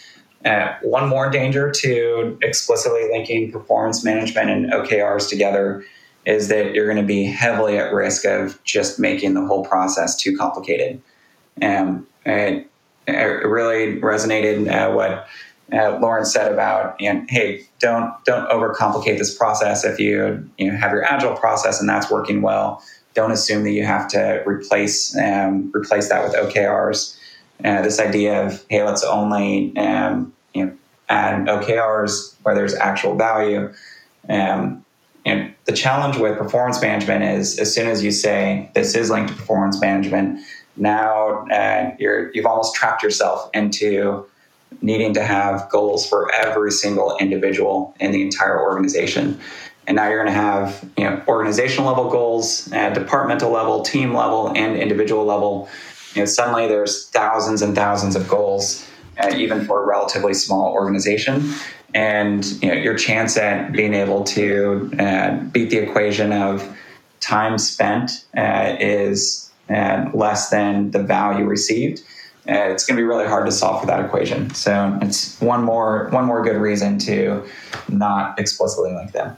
uh, 0.45 0.73
one 0.81 1.09
more 1.09 1.29
danger 1.29 1.69
to 1.69 2.37
explicitly 2.41 3.07
linking 3.11 3.51
performance 3.51 4.03
management 4.03 4.49
and 4.49 4.71
OKRs 4.71 5.29
together 5.29 5.83
is 6.25 6.49
that 6.49 6.73
you're 6.73 6.85
going 6.85 7.01
to 7.01 7.07
be 7.07 7.23
heavily 7.23 7.77
at 7.77 7.93
risk 7.93 8.25
of 8.25 8.61
just 8.63 8.99
making 8.99 9.33
the 9.33 9.45
whole 9.45 9.65
process 9.65 10.15
too 10.15 10.37
complicated. 10.37 11.01
Um, 11.61 12.07
it, 12.25 12.69
it 13.07 13.13
really 13.13 13.99
resonated 13.99 14.71
uh, 14.71 14.93
what 14.93 15.27
uh, 15.73 15.97
Lawrence 15.99 16.33
said 16.33 16.51
about, 16.51 16.99
you 16.99 17.11
know, 17.11 17.25
hey, 17.29 17.65
don't 17.79 18.13
don't 18.25 18.47
overcomplicate 18.49 19.17
this 19.17 19.35
process. 19.35 19.83
If 19.83 19.99
you 19.99 20.47
you 20.57 20.71
know, 20.71 20.77
have 20.77 20.91
your 20.91 21.03
agile 21.03 21.35
process 21.35 21.79
and 21.79 21.89
that's 21.89 22.11
working 22.11 22.41
well, 22.41 22.83
don't 23.13 23.31
assume 23.31 23.63
that 23.63 23.71
you 23.71 23.85
have 23.85 24.07
to 24.09 24.43
replace 24.45 25.17
um, 25.17 25.71
replace 25.73 26.09
that 26.09 26.23
with 26.23 26.33
OKRs. 26.33 27.17
Uh, 27.63 27.81
this 27.81 27.99
idea 27.99 28.45
of 28.45 28.63
hey, 28.69 28.83
let's 28.83 29.03
only 29.03 29.75
um, 29.77 30.33
you 30.53 30.65
know 30.65 30.73
add 31.09 31.45
OKRs 31.47 32.35
where 32.43 32.53
there's 32.53 32.75
actual 32.75 33.15
value. 33.15 33.71
Um, 34.29 34.85
the 35.71 35.73
challenge 35.73 36.17
with 36.17 36.37
performance 36.37 36.81
management 36.81 37.23
is 37.23 37.59
as 37.59 37.73
soon 37.73 37.87
as 37.87 38.03
you 38.03 38.11
say 38.11 38.69
this 38.73 38.95
is 38.95 39.09
linked 39.09 39.29
to 39.29 39.35
performance 39.35 39.79
management, 39.79 40.39
now 40.75 41.45
uh, 41.47 41.95
you're 41.99 42.31
you've 42.33 42.45
almost 42.45 42.75
trapped 42.75 43.03
yourself 43.03 43.49
into 43.53 44.25
needing 44.81 45.13
to 45.13 45.23
have 45.23 45.69
goals 45.69 46.07
for 46.07 46.33
every 46.33 46.71
single 46.71 47.17
individual 47.19 47.95
in 47.99 48.11
the 48.11 48.21
entire 48.21 48.59
organization. 48.59 49.39
And 49.87 49.95
now 49.95 50.07
you're 50.07 50.23
going 50.23 50.33
to 50.33 50.39
have 50.41 50.89
you 50.97 51.03
know 51.03 51.21
organizational 51.27 51.87
level 51.87 52.09
goals, 52.09 52.71
at 52.71 52.93
departmental 52.93 53.51
level, 53.51 53.81
team 53.81 54.13
level, 54.13 54.51
and 54.55 54.77
individual 54.77 55.25
level. 55.25 55.69
You 56.15 56.21
know, 56.21 56.25
suddenly 56.25 56.67
there's 56.67 57.07
thousands 57.09 57.61
and 57.61 57.75
thousands 57.75 58.15
of 58.15 58.27
goals, 58.27 58.85
uh, 59.17 59.33
even 59.35 59.65
for 59.65 59.83
a 59.83 59.85
relatively 59.85 60.33
small 60.33 60.73
organization 60.73 61.53
and 61.93 62.45
you 62.61 62.69
know, 62.69 62.73
your 62.73 62.95
chance 62.95 63.37
at 63.37 63.71
being 63.71 63.93
able 63.93 64.23
to 64.23 64.91
uh, 64.99 65.37
beat 65.51 65.69
the 65.69 65.77
equation 65.77 66.31
of 66.31 66.77
time 67.19 67.57
spent 67.57 68.25
uh, 68.37 68.75
is 68.79 69.51
uh, 69.69 70.09
less 70.13 70.49
than 70.49 70.91
the 70.91 71.01
value 71.01 71.45
received. 71.45 72.01
Uh, 72.49 72.69
it's 72.69 72.85
going 72.85 72.97
to 72.97 73.01
be 73.01 73.05
really 73.05 73.27
hard 73.27 73.45
to 73.45 73.51
solve 73.51 73.81
for 73.81 73.87
that 73.87 74.03
equation. 74.03 74.53
So 74.53 74.97
it's 75.01 75.39
one 75.39 75.63
more 75.63 76.09
one 76.09 76.25
more 76.25 76.41
good 76.43 76.57
reason 76.57 76.97
to 76.99 77.47
not 77.87 78.39
explicitly 78.39 78.91
link 78.93 79.11
them. 79.11 79.37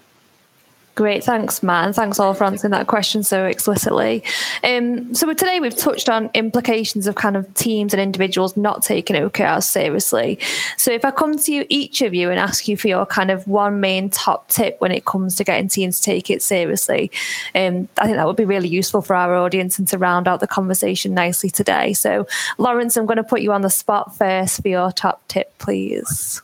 Great, 0.96 1.24
thanks, 1.24 1.64
Matt, 1.64 1.88
and 1.88 1.96
thanks 1.96 2.20
all 2.20 2.36
for 2.36 2.44
answering 2.44 2.70
that 2.70 2.86
question 2.86 3.24
so 3.24 3.46
explicitly. 3.46 4.24
Um, 4.64 5.16
so 5.16 5.34
today 5.34 5.60
we've 5.60 5.76
touched 5.76 6.08
on 6.08 6.30
implications 6.36 7.08
of 7.08 7.16
kind 7.16 7.36
of 7.36 7.52
teams 7.56 7.96
and 7.96 8.02
individuals 8.02 8.56
not 8.56 8.84
taking 8.84 9.16
OKRs 9.16 9.64
seriously. 9.64 10.38
So 10.78 10.92
if 10.92 11.04
I 11.04 11.10
come 11.10 11.36
to 11.36 11.52
you, 11.52 11.66
each 11.70 12.04
of 12.04 12.14
you, 12.14 12.30
and 12.30 12.40
ask 12.40 12.68
you 12.68 12.78
for 12.78 12.90
your 12.90 13.08
kind 13.08 13.32
of 13.32 13.48
one 13.48 13.80
main 13.80 14.12
top 14.12 14.50
tip 14.50 14.80
when 14.82 14.92
it 14.92 15.06
comes 15.06 15.36
to 15.38 15.44
getting 15.44 15.68
teams 15.68 15.98
to 16.00 16.04
take 16.04 16.30
it 16.30 16.44
seriously, 16.44 17.10
um, 17.56 17.90
I 17.98 18.06
think 18.06 18.18
that 18.18 18.28
would 18.28 18.36
be 18.36 18.46
really 18.46 18.70
useful 18.70 19.02
for 19.02 19.16
our 19.16 19.36
audience 19.36 19.80
and 19.80 19.88
to 19.88 19.98
round 19.98 20.28
out 20.28 20.42
the 20.42 20.48
conversation 20.48 21.16
nicely 21.16 21.50
today. 21.50 21.94
So 21.94 22.28
Lawrence, 22.60 22.98
I'm 22.98 23.08
going 23.08 23.18
to 23.18 23.24
put 23.24 23.42
you 23.42 23.52
on 23.52 23.64
the 23.64 23.70
spot 23.72 24.16
first 24.16 24.62
for 24.62 24.68
your 24.68 24.92
top 24.92 25.28
tip, 25.28 25.58
please. 25.58 26.44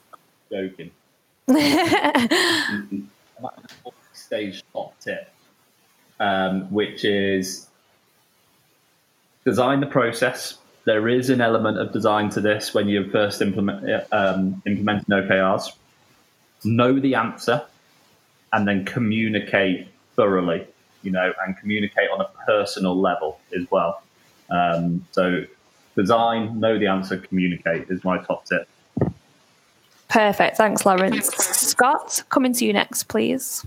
Joking. 0.50 0.90
stage 4.30 4.64
top 4.74 4.94
tip, 5.00 5.28
um, 6.20 6.72
which 6.72 7.04
is 7.04 7.68
design 9.44 9.80
the 9.80 9.88
process. 9.88 10.60
There 10.86 11.08
is 11.10 11.32
an 11.32 11.42
element 11.42 11.80
of 11.80 11.92
design 11.92 12.30
to 12.32 12.42
this 12.42 12.74
when 12.76 12.88
you 12.88 13.10
first 13.10 13.42
implement 13.42 14.04
um, 14.12 14.62
implementing 14.68 15.10
OKRs. 15.10 15.74
Know 16.64 17.00
the 17.00 17.16
answer, 17.16 17.66
and 18.54 18.68
then 18.68 18.86
communicate 18.86 19.88
thoroughly. 20.16 20.68
You 21.02 21.12
know, 21.12 21.34
and 21.44 21.58
communicate 21.58 22.10
on 22.12 22.22
a 22.22 22.30
personal 22.46 23.00
level 23.00 23.40
as 23.58 23.66
well. 23.72 24.04
Um, 24.52 25.08
so, 25.12 25.46
design, 25.96 26.60
know 26.60 26.78
the 26.78 26.88
answer, 26.88 27.18
communicate 27.18 27.90
is 27.90 28.04
my 28.04 28.18
top 28.20 28.46
tip. 28.46 28.68
Perfect. 30.10 30.58
Thanks, 30.58 30.86
Lawrence. 30.86 31.28
Scott, 31.30 32.24
coming 32.30 32.52
to 32.54 32.66
you 32.66 32.74
next, 32.74 33.04
please. 33.04 33.66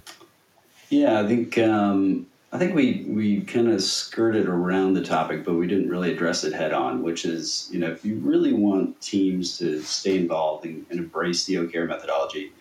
Yeah, 0.93 1.21
I 1.21 1.27
think 1.27 1.57
um, 1.57 2.27
I 2.53 2.59
think 2.59 2.75
we 2.75 3.07
we 3.09 3.41
kind 3.41 3.69
of 3.69 3.83
skirted 3.83 4.47
around 4.47 4.93
the 4.93 5.03
topic, 5.03 5.43
but 5.43 5.55
we 5.55 5.67
didn't 5.67 5.89
really 5.89 6.13
address 6.13 6.45
it 6.45 6.53
head 6.53 6.75
on. 6.75 7.03
Which 7.03 7.25
is, 7.25 7.67
you 7.73 7.79
know, 7.79 7.87
if 7.87 8.05
you 8.05 8.17
really 8.17 8.53
want 8.53 9.01
teams 9.01 9.57
to 9.57 9.81
stay 9.81 10.19
involved 10.19 10.67
and, 10.67 10.85
and 10.91 10.99
embrace 10.99 11.45
the 11.45 11.55
OKR 11.55 11.89
methodology, 11.89 12.53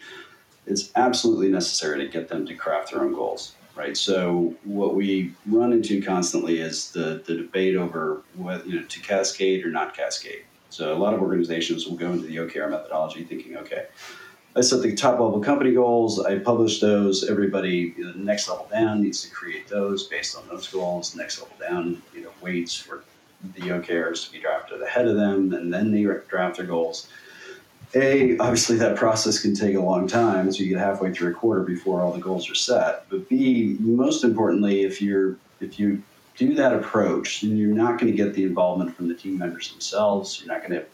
it's 0.66 0.92
absolutely 0.96 1.50
necessary 1.50 2.00
to 2.00 2.08
get 2.08 2.30
them 2.30 2.46
to 2.46 2.56
craft 2.56 2.94
their 2.94 3.02
own 3.02 3.14
goals. 3.14 3.54
Right. 3.76 3.98
So 3.98 4.56
what 4.64 4.96
we 4.96 5.34
run 5.46 5.74
into 5.74 6.02
constantly 6.02 6.62
is 6.62 6.92
the 6.92 7.22
the 7.26 7.36
debate 7.36 7.76
over 7.76 8.22
whether 8.38 8.66
you 8.66 8.80
know 8.80 8.86
to 8.86 9.00
cascade 9.02 9.66
or 9.66 9.72
not 9.72 9.94
cascade. 9.94 10.46
So 10.70 10.94
a 10.94 10.98
lot 10.98 11.14
of 11.14 11.20
organizations 11.20 11.86
will 11.86 11.98
go 11.98 12.14
into 12.14 12.28
the 12.28 12.38
OKR 12.38 12.70
methodology 12.70 13.26
thinking, 13.26 13.58
okay, 13.58 13.88
I 14.56 14.62
set 14.62 14.82
the 14.82 14.94
top 14.94 15.20
level 15.20 15.40
company 15.40 15.74
goals. 15.74 16.20
I 16.20 16.40
publish 16.40 16.82
those. 16.82 17.30
Everybody, 17.30 17.94
you 17.98 18.06
know, 18.06 18.12
next 18.16 18.50
level 18.50 18.68
down 18.70 19.02
needs 19.02 19.24
to 19.24 19.30
create 19.30 19.68
those 19.68 20.08
based 20.08 20.38
on 20.38 20.48
those 20.50 20.68
goals. 20.68 21.16
Next 21.16 21.42
level 21.42 21.56
down, 21.58 22.02
you 22.14 22.24
know, 22.24 22.32
waits 22.42 22.76
for 22.76 23.04
the 23.56 23.62
OKRs 23.62 24.26
to 24.26 24.32
be 24.32 24.40
drafted 24.40 24.82
ahead 24.82 25.08
of 25.08 25.16
them, 25.16 25.54
and 25.54 25.74
then 25.74 25.92
they 25.92 26.04
draft 26.28 26.58
their 26.58 26.66
goals. 26.66 27.08
A, 27.94 28.38
obviously 28.38 28.78
that 28.78 28.96
process 28.96 29.40
can 29.40 29.54
take 29.54 29.76
a 29.76 29.80
long 29.80 30.08
time, 30.08 30.52
so 30.52 30.64
you 30.64 30.70
get 30.70 30.80
halfway 30.80 31.12
through 31.12 31.32
a 31.32 31.34
quarter 31.34 31.62
before 31.62 32.02
all 32.02 32.14
the 32.14 32.20
goals 32.20 32.50
are 32.50 32.56
set. 32.56 33.10
But 33.10 33.28
B, 33.28 33.78
most 33.80 34.24
importantly, 34.24 34.84
if 34.84 35.02
you're 35.02 35.38
if 35.60 35.80
you 35.80 36.02
do 36.36 36.54
that 36.56 36.74
approach, 36.74 37.42
then 37.42 37.58
you're 37.58 37.76
not 37.76 38.00
going 38.00 38.12
to 38.12 38.18
get 38.18 38.34
the 38.34 38.44
involvement 38.44 38.96
from 38.96 39.08
the 39.08 39.14
team 39.14 39.38
members 39.38 39.72
themselves. 39.72 40.40
You're 40.40 40.54
not 40.54 40.68
going 40.68 40.80
to 40.80 40.86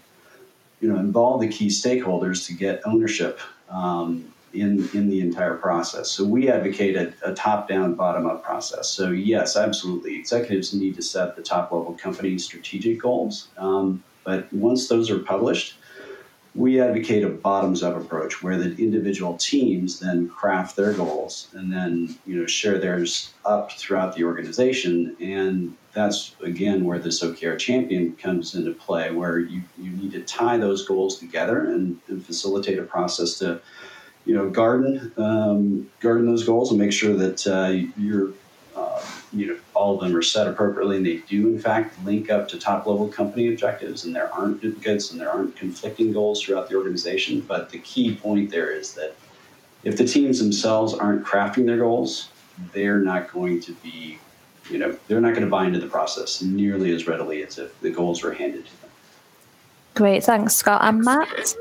you 0.80 0.92
know, 0.92 1.00
involve 1.00 1.42
the 1.42 1.48
key 1.48 1.68
stakeholders 1.68 2.46
to 2.48 2.54
get 2.54 2.82
ownership 2.86 3.40
um, 3.70 4.32
in 4.54 4.88
in 4.94 5.10
the 5.10 5.20
entire 5.20 5.56
process. 5.56 6.10
So 6.10 6.24
we 6.24 6.50
advocate 6.50 6.96
a, 6.96 7.14
a 7.32 7.34
top-down, 7.34 7.96
bottom-up 7.96 8.44
process. 8.44 8.90
So 8.90 9.10
yes, 9.10 9.58
absolutely, 9.58 10.16
executives 10.16 10.74
need 10.74 10.96
to 10.96 11.02
set 11.02 11.36
the 11.36 11.42
top-level 11.42 11.94
company 11.94 12.38
strategic 12.38 13.02
goals. 13.02 13.50
Um, 13.58 14.04
but 14.24 14.52
once 14.54 14.88
those 14.88 15.10
are 15.10 15.20
published, 15.20 15.76
we 16.58 16.82
advocate 16.82 17.24
a 17.24 17.30
bottoms-up 17.30 17.96
approach 17.96 18.42
where 18.42 18.58
the 18.58 18.76
individual 18.84 19.38
teams 19.38 20.00
then 20.00 20.28
craft 20.28 20.76
their 20.76 20.92
goals 20.92 21.50
and 21.54 21.72
then 21.72 22.18
you 22.26 22.36
know 22.36 22.48
share 22.48 22.80
theirs 22.80 23.32
up 23.46 23.72
throughout 23.74 24.16
the 24.16 24.24
organization. 24.24 25.16
And 25.22 25.78
that's 25.94 26.36
again 26.42 26.84
where 26.84 26.98
this 26.98 27.24
OKR 27.24 27.60
champion 27.60 28.16
comes 28.16 28.56
into 28.56 28.74
play, 28.74 29.12
where 29.12 29.38
you, 29.38 29.62
you 29.78 29.92
need 29.92 30.12
to 30.14 30.22
tie 30.22 30.58
those 30.58 30.86
goals 30.86 31.20
together 31.20 31.60
and, 31.60 32.00
and 32.08 32.26
facilitate 32.26 32.80
a 32.80 32.84
process 32.84 33.38
to, 33.38 33.62
you 34.26 34.34
know, 34.34 34.50
garden 34.50 35.14
um, 35.18 35.88
garden 36.00 36.26
those 36.26 36.44
goals 36.44 36.72
and 36.72 36.80
make 36.80 36.92
sure 36.92 37.14
that 37.14 37.46
uh, 37.46 37.88
you're 38.02 38.32
you 39.34 39.48
know 39.48 39.58
all 39.74 39.96
of 39.96 40.02
them 40.02 40.16
are 40.16 40.22
set 40.22 40.48
appropriately 40.48 40.98
and 40.98 41.06
they 41.06 41.18
do 41.28 41.48
in 41.48 41.60
fact 41.60 41.94
link 42.06 42.30
up 42.30 42.48
to 42.48 42.58
top 42.58 42.86
level 42.86 43.08
company 43.08 43.50
objectives 43.50 44.06
and 44.06 44.16
there 44.16 44.32
aren't 44.34 44.62
duplicates 44.62 45.12
and 45.12 45.20
there 45.20 45.30
aren't 45.30 45.56
conflicting 45.56 46.14
goals 46.14 46.42
throughout 46.42 46.70
the 46.70 46.76
organization 46.76 47.42
but 47.42 47.70
the 47.70 47.80
key 47.80 48.16
point 48.16 48.50
there 48.50 48.72
is 48.72 48.94
that 48.94 49.16
if 49.84 49.98
the 49.98 50.06
teams 50.06 50.40
themselves 50.40 50.94
aren't 50.94 51.26
crafting 51.26 51.66
their 51.66 51.78
goals 51.78 52.30
they're 52.74 53.00
not 53.00 53.32
going 53.32 53.60
to 53.60 53.74
be 53.84 54.18
you 54.70 54.78
know 54.78 54.98
they're 55.08 55.22
not 55.22 55.34
going 55.34 55.46
to 55.46 55.50
buy 55.50 55.66
into 55.66 55.80
the 55.80 55.88
process 55.88 56.42
nearly 56.42 56.94
as 56.94 57.08
readily 57.08 57.44
as 57.44 57.58
if 57.58 57.78
the 57.82 57.90
goals 57.90 58.24
were 58.24 58.34
handed 58.34 58.66
to 58.66 58.82
them 58.82 58.88
Great, 59.98 60.24
thanks, 60.24 60.56
Scott. 60.56 60.82
And 60.84 61.04
Matt? 61.04 61.56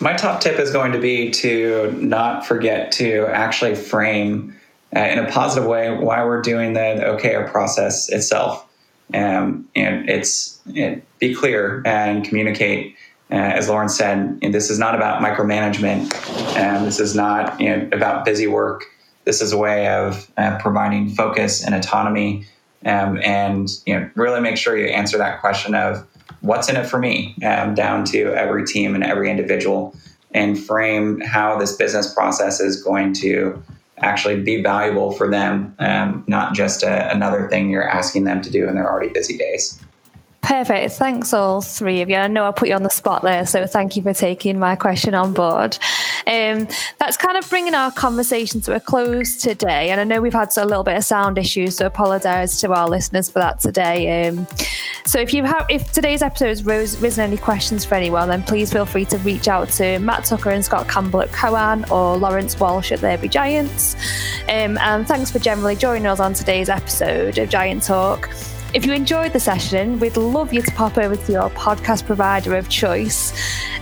My 0.00 0.14
top 0.14 0.40
tip 0.40 0.58
is 0.58 0.72
going 0.72 0.90
to 0.90 0.98
be 0.98 1.30
to 1.30 1.92
not 1.96 2.44
forget 2.44 2.90
to 2.92 3.26
actually 3.28 3.76
frame 3.76 4.58
uh, 4.94 5.00
in 5.00 5.18
a 5.18 5.30
positive 5.30 5.68
way 5.68 5.90
why 5.90 6.24
we're 6.24 6.42
doing 6.42 6.74
the, 6.74 6.80
OKR 6.80 7.50
process 7.50 8.08
itself. 8.10 8.68
Um, 9.14 9.68
and 9.74 10.08
it's 10.08 10.60
it, 10.66 11.04
be 11.18 11.34
clear 11.34 11.82
and 11.84 12.24
communicate. 12.24 12.96
Uh, 13.30 13.34
as 13.34 13.68
Lawrence 13.68 13.96
said, 13.96 14.40
this 14.40 14.70
is 14.70 14.78
not 14.78 14.94
about 14.94 15.22
micromanagement, 15.22 16.14
and 16.56 16.86
this 16.86 17.00
is 17.00 17.14
not 17.14 17.58
you 17.60 17.74
know, 17.74 17.88
about 17.92 18.24
busy 18.24 18.46
work. 18.46 18.84
This 19.24 19.40
is 19.40 19.52
a 19.52 19.56
way 19.56 19.88
of 19.88 20.30
uh, 20.36 20.58
providing 20.58 21.10
focus 21.10 21.64
and 21.64 21.74
autonomy, 21.74 22.46
um, 22.84 23.18
and 23.22 23.68
you 23.86 23.98
know, 23.98 24.10
really 24.14 24.40
make 24.40 24.56
sure 24.56 24.76
you 24.76 24.86
answer 24.86 25.16
that 25.18 25.40
question 25.40 25.74
of 25.74 26.06
what's 26.40 26.68
in 26.68 26.76
it 26.76 26.84
for 26.84 26.98
me, 26.98 27.34
um, 27.44 27.74
down 27.74 28.04
to 28.06 28.34
every 28.34 28.66
team 28.66 28.94
and 28.94 29.04
every 29.04 29.30
individual, 29.30 29.94
and 30.32 30.58
frame 30.58 31.20
how 31.20 31.58
this 31.58 31.76
business 31.76 32.12
process 32.12 32.60
is 32.60 32.82
going 32.82 33.14
to 33.14 33.62
actually 33.98 34.40
be 34.40 34.62
valuable 34.62 35.12
for 35.12 35.30
them, 35.30 35.74
um, 35.78 36.24
not 36.26 36.54
just 36.54 36.82
a, 36.82 37.10
another 37.12 37.48
thing 37.48 37.70
you're 37.70 37.88
asking 37.88 38.24
them 38.24 38.40
to 38.42 38.50
do 38.50 38.68
in 38.68 38.74
their 38.74 38.90
already 38.90 39.12
busy 39.12 39.36
days. 39.36 39.78
Perfect. 40.42 40.94
Thanks, 40.94 41.32
all 41.32 41.62
three 41.62 42.02
of 42.02 42.10
you. 42.10 42.16
I 42.16 42.26
know 42.26 42.44
I 42.44 42.50
put 42.50 42.68
you 42.68 42.74
on 42.74 42.82
the 42.82 42.90
spot 42.90 43.22
there, 43.22 43.46
so 43.46 43.64
thank 43.64 43.96
you 43.96 44.02
for 44.02 44.12
taking 44.12 44.58
my 44.58 44.74
question 44.74 45.14
on 45.14 45.32
board. 45.32 45.78
Um, 46.26 46.66
that's 46.98 47.16
kind 47.16 47.36
of 47.36 47.48
bringing 47.48 47.74
our 47.74 47.92
conversation 47.92 48.60
to 48.62 48.74
a 48.74 48.80
close 48.80 49.36
today. 49.36 49.90
And 49.90 50.00
I 50.00 50.04
know 50.04 50.20
we've 50.20 50.32
had 50.32 50.50
a 50.56 50.64
little 50.64 50.82
bit 50.82 50.96
of 50.96 51.04
sound 51.04 51.38
issues, 51.38 51.76
so 51.76 51.86
apologise 51.86 52.60
to 52.60 52.72
our 52.72 52.88
listeners 52.88 53.30
for 53.30 53.38
that 53.38 53.60
today. 53.60 54.28
Um, 54.28 54.46
so 55.06 55.20
if 55.20 55.32
you 55.32 55.44
have, 55.44 55.64
if 55.70 55.92
today's 55.92 56.22
episode 56.22 56.48
has 56.48 56.64
risen 57.00 57.24
any 57.24 57.36
questions 57.36 57.84
for 57.84 57.94
anyone, 57.94 58.28
then 58.28 58.42
please 58.42 58.72
feel 58.72 58.84
free 58.84 59.04
to 59.06 59.18
reach 59.18 59.46
out 59.46 59.68
to 59.70 60.00
Matt 60.00 60.24
Tucker 60.24 60.50
and 60.50 60.64
Scott 60.64 60.88
Campbell 60.88 61.22
at 61.22 61.30
Koan 61.30 61.88
or 61.88 62.16
Lawrence 62.16 62.58
Walsh 62.58 62.90
at 62.90 63.00
There 63.00 63.16
Be 63.16 63.28
Giants. 63.28 63.94
Um, 64.48 64.76
and 64.78 65.06
thanks 65.06 65.30
for 65.30 65.38
generally 65.38 65.76
joining 65.76 66.06
us 66.06 66.18
on 66.18 66.34
today's 66.34 66.68
episode 66.68 67.38
of 67.38 67.48
Giant 67.48 67.84
Talk. 67.84 68.28
If 68.74 68.86
you 68.86 68.94
enjoyed 68.94 69.34
the 69.34 69.40
session, 69.40 70.00
we'd 70.00 70.16
love 70.16 70.50
you 70.50 70.62
to 70.62 70.70
pop 70.72 70.96
over 70.96 71.14
to 71.14 71.32
your 71.32 71.50
podcast 71.50 72.06
provider 72.06 72.56
of 72.56 72.70
choice 72.70 73.32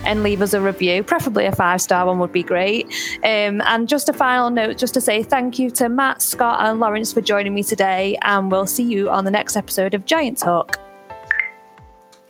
and 0.04 0.24
leave 0.24 0.42
us 0.42 0.52
a 0.52 0.60
review. 0.60 1.04
Preferably 1.04 1.46
a 1.46 1.52
five 1.52 1.80
star 1.80 2.06
one 2.06 2.18
would 2.18 2.32
be 2.32 2.42
great. 2.42 2.86
Um, 3.22 3.60
and 3.62 3.88
just 3.88 4.08
a 4.08 4.12
final 4.12 4.50
note, 4.50 4.78
just 4.78 4.94
to 4.94 5.00
say 5.00 5.22
thank 5.22 5.60
you 5.60 5.70
to 5.72 5.88
Matt, 5.88 6.22
Scott, 6.22 6.58
and 6.66 6.80
Lawrence 6.80 7.12
for 7.12 7.20
joining 7.20 7.54
me 7.54 7.62
today. 7.62 8.18
And 8.22 8.50
we'll 8.50 8.66
see 8.66 8.82
you 8.82 9.08
on 9.10 9.24
the 9.24 9.30
next 9.30 9.56
episode 9.56 9.94
of 9.94 10.06
Giant 10.06 10.38
Talk. 10.38 10.80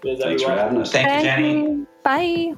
thanks 0.02 0.42
for 0.42 0.50
having 0.50 0.82
us 0.82 0.92
Thank 0.92 1.08
you, 1.08 1.22
Jenny. 1.22 1.86
Bye. 2.02 2.54